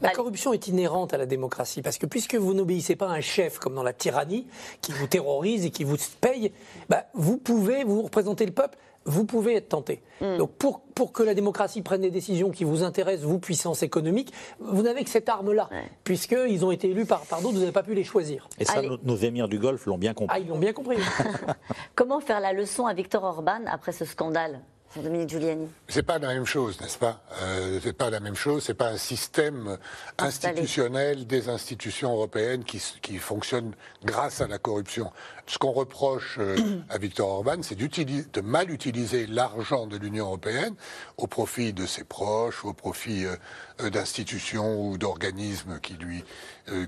La 0.00 0.10
corruption 0.10 0.54
est 0.54 0.66
inhérente 0.66 1.12
à 1.12 1.18
la 1.18 1.26
démocratie, 1.26 1.82
parce 1.82 1.98
que 1.98 2.06
puisque 2.06 2.34
vous 2.34 2.54
n'obéissez 2.54 2.96
pas 2.96 3.08
à 3.08 3.12
un 3.12 3.20
chef 3.20 3.58
comme 3.58 3.74
dans 3.74 3.82
la 3.82 3.92
tyrannie, 3.92 4.46
qui 4.80 4.92
vous 4.92 5.06
terrorise 5.06 5.66
et 5.66 5.70
qui 5.70 5.84
vous 5.84 5.96
paye, 6.22 6.52
bah, 6.88 7.04
vous 7.12 7.36
pouvez 7.36 7.84
vous 7.84 8.02
représenter 8.02 8.46
le 8.46 8.52
peuple 8.52 8.78
vous 9.04 9.24
pouvez 9.24 9.56
être 9.56 9.70
tenté. 9.70 10.02
Hmm. 10.20 10.36
Donc 10.36 10.52
pour, 10.52 10.82
pour 10.94 11.12
que 11.12 11.22
la 11.22 11.34
démocratie 11.34 11.82
prenne 11.82 12.02
des 12.02 12.10
décisions 12.10 12.50
qui 12.50 12.64
vous 12.64 12.82
intéressent, 12.82 13.26
vous, 13.26 13.38
puissance 13.38 13.82
économique, 13.82 14.32
vous 14.60 14.82
n'avez 14.82 15.04
que 15.04 15.10
cette 15.10 15.28
arme-là, 15.28 15.68
puisque 16.04 16.28
puisqu'ils 16.28 16.64
ont 16.64 16.70
été 16.70 16.90
élus 16.90 17.06
par, 17.06 17.22
par 17.22 17.40
d'autres, 17.40 17.54
vous 17.54 17.60
n'avez 17.60 17.72
pas 17.72 17.82
pu 17.82 17.94
les 17.94 18.04
choisir. 18.04 18.48
Et 18.58 18.64
ça, 18.64 18.82
nos, 18.82 19.16
émirs 19.16 19.48
du 19.48 19.58
Golfe 19.58 19.86
l'ont 19.86 19.98
bien 19.98 20.14
compris. 20.14 20.36
Ah, 20.36 20.40
ils 20.40 20.48
l'ont 20.48 20.58
bien 20.58 20.72
compris. 20.72 20.98
Comment 21.94 22.20
faire 22.20 22.40
la 22.40 22.52
leçon 22.52 22.86
à 22.86 22.94
Victor 22.94 23.24
Orban 23.24 23.60
après 23.66 23.92
ce 23.92 24.04
scandale 24.04 24.60
Dominique 24.96 25.28
Giuliani? 25.28 25.68
C'est 25.88 26.02
pas 26.02 26.18
la 26.18 26.28
même 26.28 26.46
chose, 26.46 26.80
n'est-ce 26.80 26.98
pas? 26.98 27.20
Euh, 27.42 27.78
C'est 27.82 27.92
pas 27.92 28.10
la 28.10 28.20
même 28.20 28.34
chose. 28.34 28.64
C'est 28.64 28.74
pas 28.74 28.88
un 28.88 28.96
système 28.96 29.78
institutionnel 30.18 31.26
des 31.26 31.48
institutions 31.48 32.12
européennes 32.12 32.64
qui, 32.64 32.82
qui 33.02 33.18
fonctionne 33.18 33.74
grâce 34.04 34.40
à 34.40 34.48
la 34.48 34.58
corruption. 34.58 35.10
Ce 35.48 35.56
qu'on 35.56 35.72
reproche 35.72 36.36
euh, 36.38 36.56
à 36.90 36.98
Viktor 36.98 37.26
Orban, 37.26 37.62
c'est 37.62 37.74
de 37.74 38.40
mal 38.42 38.70
utiliser 38.70 39.26
l'argent 39.26 39.86
de 39.86 39.96
l'Union 39.96 40.26
européenne 40.26 40.74
au 41.16 41.26
profit 41.26 41.72
de 41.72 41.86
ses 41.86 42.04
proches, 42.04 42.66
au 42.66 42.74
profit 42.74 43.24
euh, 43.24 43.88
d'institutions 43.88 44.78
ou 44.78 44.98
d'organismes 44.98 45.80
qui 45.80 45.94
lui 45.94 46.22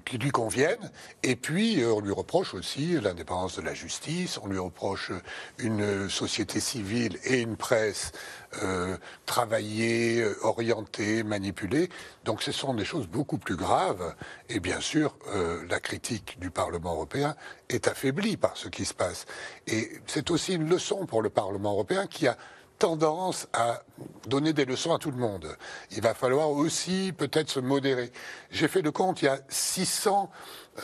qui 0.05 0.19
lui 0.19 0.31
conviennent. 0.31 0.91
Et 1.23 1.37
puis, 1.37 1.83
on 1.87 2.01
lui 2.01 2.13
reproche 2.13 2.53
aussi 2.53 3.01
l'indépendance 3.01 3.57
de 3.57 3.63
la 3.63 3.73
justice, 3.73 4.39
on 4.43 4.47
lui 4.47 4.59
reproche 4.59 5.11
une 5.57 6.11
société 6.11 6.61
civile 6.61 7.19
et 7.25 7.41
une 7.41 7.57
presse 7.57 8.13
euh, 8.63 8.97
travailler, 9.27 10.23
euh, 10.23 10.37
orienter, 10.43 11.23
manipuler. 11.23 11.89
Donc 12.25 12.43
ce 12.43 12.51
sont 12.51 12.75
des 12.75 12.85
choses 12.85 13.07
beaucoup 13.07 13.39
plus 13.39 13.55
graves. 13.55 14.15
Et 14.49 14.59
bien 14.59 14.81
sûr, 14.81 15.17
euh, 15.29 15.65
la 15.69 15.79
critique 15.79 16.37
du 16.41 16.51
Parlement 16.51 16.95
européen 16.95 17.37
est 17.69 17.87
affaiblie 17.87 18.37
par 18.37 18.57
ce 18.57 18.69
qui 18.69 18.85
se 18.85 18.95
passe. 18.95 19.27
Et 19.69 19.93
c'est 20.07 20.33
aussi 20.33 20.55
une 20.55 20.69
leçon 20.69 21.07
pour 21.07 21.23
le 21.23 21.31
Parlement 21.31 21.73
européen 21.73 22.09
qui 22.09 22.27
a 22.27 22.37
tendance 22.81 23.47
à 23.53 23.83
donner 24.27 24.53
des 24.53 24.65
leçons 24.65 24.93
à 24.93 24.99
tout 24.99 25.13
le 25.13 25.19
monde. 25.19 25.47
Il 25.93 26.01
va 26.01 26.15
falloir 26.15 26.51
aussi 26.51 27.13
peut-être 27.17 27.51
se 27.51 27.61
modérer. 27.61 28.11
J'ai 28.51 28.67
fait 28.67 28.83
le 28.83 28.91
compte, 28.91 29.23
il 29.23 29.27
y 29.27 29.29
a 29.29 29.39
600 29.49 30.29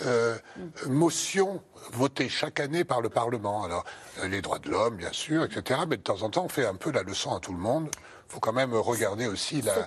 euh, 0.04 0.36
motions 0.86 1.62
votées 1.92 2.28
chaque 2.28 2.60
année 2.60 2.84
par 2.84 3.00
le 3.00 3.08
Parlement. 3.08 3.64
Alors, 3.64 3.84
euh, 4.20 4.28
les 4.28 4.42
droits 4.42 4.58
de 4.58 4.70
l'homme, 4.70 4.96
bien 4.96 5.12
sûr, 5.12 5.44
etc. 5.44 5.80
Mais 5.88 5.96
de 5.96 6.02
temps 6.02 6.22
en 6.22 6.30
temps, 6.30 6.44
on 6.44 6.48
fait 6.48 6.66
un 6.66 6.74
peu 6.74 6.90
la 6.90 7.02
leçon 7.02 7.34
à 7.34 7.40
tout 7.40 7.52
le 7.52 7.58
monde. 7.58 7.88
Il 8.28 8.32
faut 8.32 8.40
quand 8.40 8.52
même 8.52 8.74
regarder 8.74 9.28
aussi 9.28 9.62
la, 9.62 9.86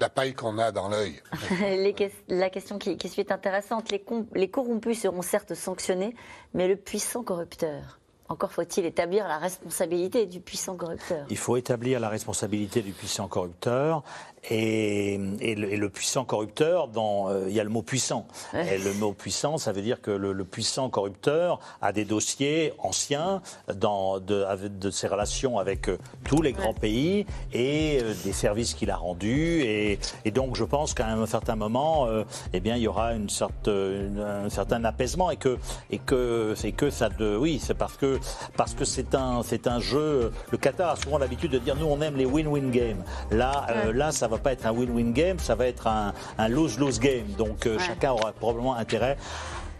la 0.00 0.08
paille 0.08 0.34
qu'on 0.34 0.58
a 0.58 0.72
dans 0.72 0.88
l'œil. 0.88 1.20
la 2.28 2.50
question 2.50 2.78
qui, 2.78 2.96
qui 2.96 3.08
suit 3.08 3.20
est 3.20 3.32
intéressante. 3.32 3.90
Les, 3.90 4.02
les 4.34 4.48
corrompus 4.48 5.02
seront 5.02 5.22
certes 5.22 5.54
sanctionnés, 5.54 6.16
mais 6.54 6.66
le 6.66 6.76
puissant 6.76 7.22
corrupteur 7.22 8.00
encore 8.28 8.52
faut-il 8.52 8.86
établir 8.86 9.28
la 9.28 9.38
responsabilité 9.38 10.26
du 10.26 10.40
puissant 10.40 10.76
corrupteur. 10.76 11.26
Il 11.28 11.36
faut 11.36 11.56
établir 11.56 12.00
la 12.00 12.08
responsabilité 12.08 12.80
du 12.82 12.92
puissant 12.92 13.28
corrupteur. 13.28 14.02
Et, 14.50 15.18
le, 15.56 15.88
puissant 15.88 16.24
corrupteur, 16.24 16.88
dans, 16.88 17.30
euh, 17.30 17.44
il 17.48 17.54
y 17.54 17.60
a 17.60 17.64
le 17.64 17.70
mot 17.70 17.82
puissant. 17.82 18.26
Et 18.54 18.78
le 18.78 18.92
mot 18.94 19.12
puissant, 19.12 19.58
ça 19.58 19.72
veut 19.72 19.82
dire 19.82 20.00
que 20.00 20.10
le, 20.10 20.44
puissant 20.44 20.90
corrupteur 20.90 21.60
a 21.80 21.92
des 21.92 22.04
dossiers 22.04 22.72
anciens 22.78 23.40
dans, 23.74 24.20
de, 24.20 24.44
de 24.68 24.90
ses 24.90 25.08
relations 25.08 25.58
avec 25.58 25.88
euh, 25.88 25.98
tous 26.24 26.42
les 26.42 26.52
grands 26.52 26.74
pays 26.74 27.26
et 27.52 28.00
euh, 28.02 28.14
des 28.24 28.32
services 28.32 28.74
qu'il 28.74 28.90
a 28.90 28.96
rendus. 28.96 29.62
Et, 29.62 29.98
donc, 30.30 30.56
je 30.56 30.64
pense 30.64 30.94
qu'à 30.94 31.08
un 31.08 31.26
certain 31.26 31.54
moment, 31.54 32.08
eh 32.52 32.60
bien, 32.60 32.76
il 32.76 32.82
y 32.82 32.88
aura 32.88 33.14
une 33.14 33.28
sorte, 33.28 33.68
un 33.68 34.48
certain 34.48 34.84
apaisement 34.84 35.30
et 35.30 35.36
que, 35.36 35.58
et 35.90 35.98
que, 35.98 36.54
c'est 36.56 36.72
que 36.72 36.90
ça 36.90 37.08
de, 37.08 37.36
oui, 37.36 37.60
c'est 37.62 37.74
parce 37.74 37.96
que, 37.96 38.18
parce 38.56 38.74
que 38.74 38.84
c'est 38.84 39.14
un, 39.14 39.42
c'est 39.44 39.68
un 39.68 39.78
jeu. 39.78 40.32
Le 40.50 40.58
Qatar 40.58 40.90
a 40.90 40.96
souvent 40.96 41.18
l'habitude 41.18 41.52
de 41.52 41.58
dire, 41.58 41.76
nous, 41.76 41.86
on 41.86 42.00
aime 42.00 42.16
les 42.16 42.26
win-win 42.26 42.70
games. 42.70 43.04
Là, 43.30 43.66
là, 43.92 44.10
ça 44.10 44.26
va 44.26 44.33
va 44.36 44.42
pas 44.42 44.52
être 44.52 44.66
un 44.66 44.72
win-win 44.72 45.12
game, 45.12 45.38
ça 45.38 45.54
va 45.54 45.66
être 45.66 45.86
un, 45.86 46.12
lose-lose 46.48 47.00
game. 47.00 47.26
Donc 47.38 47.66
euh, 47.66 47.78
chacun 47.78 48.12
aura 48.12 48.32
probablement 48.32 48.74
intérêt 48.74 49.16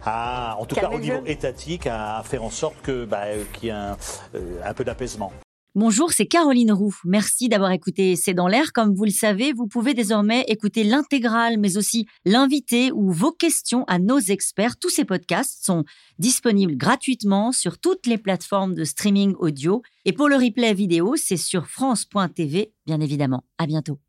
à, 0.05 0.55
en 0.59 0.65
tout 0.65 0.75
cas 0.75 0.89
au 0.89 0.99
niveau 0.99 1.21
étatique, 1.25 1.87
à 1.87 2.21
faire 2.23 2.43
en 2.43 2.49
sorte 2.49 2.75
que 2.83 3.05
bah, 3.05 3.23
qu'il 3.53 3.69
y 3.69 3.71
ait 3.71 3.75
un, 3.75 3.97
euh, 4.35 4.59
un 4.63 4.73
peu 4.73 4.83
d'apaisement. 4.83 5.31
Bonjour, 5.77 6.13
c'est 6.13 6.25
Caroline 6.25 6.71
Roux. 6.71 6.95
Merci 7.03 7.49
d'avoir 7.49 7.71
écouté 7.71 8.15
C'est 8.15 8.33
dans 8.33 8.47
l'air. 8.47 8.71
Comme 8.71 8.95
vous 8.95 9.03
le 9.03 9.11
savez, 9.11 9.51
vous 9.51 9.67
pouvez 9.67 9.93
désormais 9.93 10.45
écouter 10.47 10.85
l'intégrale, 10.85 11.57
mais 11.57 11.75
aussi 11.75 12.07
l'invité 12.23 12.93
ou 12.93 13.11
vos 13.11 13.33
questions 13.33 13.83
à 13.89 13.99
nos 13.99 14.19
experts. 14.19 14.77
Tous 14.77 14.89
ces 14.89 15.03
podcasts 15.03 15.65
sont 15.65 15.83
disponibles 16.17 16.77
gratuitement 16.77 17.51
sur 17.51 17.77
toutes 17.77 18.07
les 18.07 18.17
plateformes 18.17 18.73
de 18.73 18.85
streaming 18.85 19.35
audio. 19.37 19.81
Et 20.05 20.13
pour 20.13 20.29
le 20.29 20.37
replay 20.37 20.73
vidéo, 20.73 21.15
c'est 21.17 21.35
sur 21.35 21.67
France.tv, 21.67 22.71
bien 22.85 23.01
évidemment. 23.01 23.43
À 23.57 23.65
bientôt. 23.65 23.99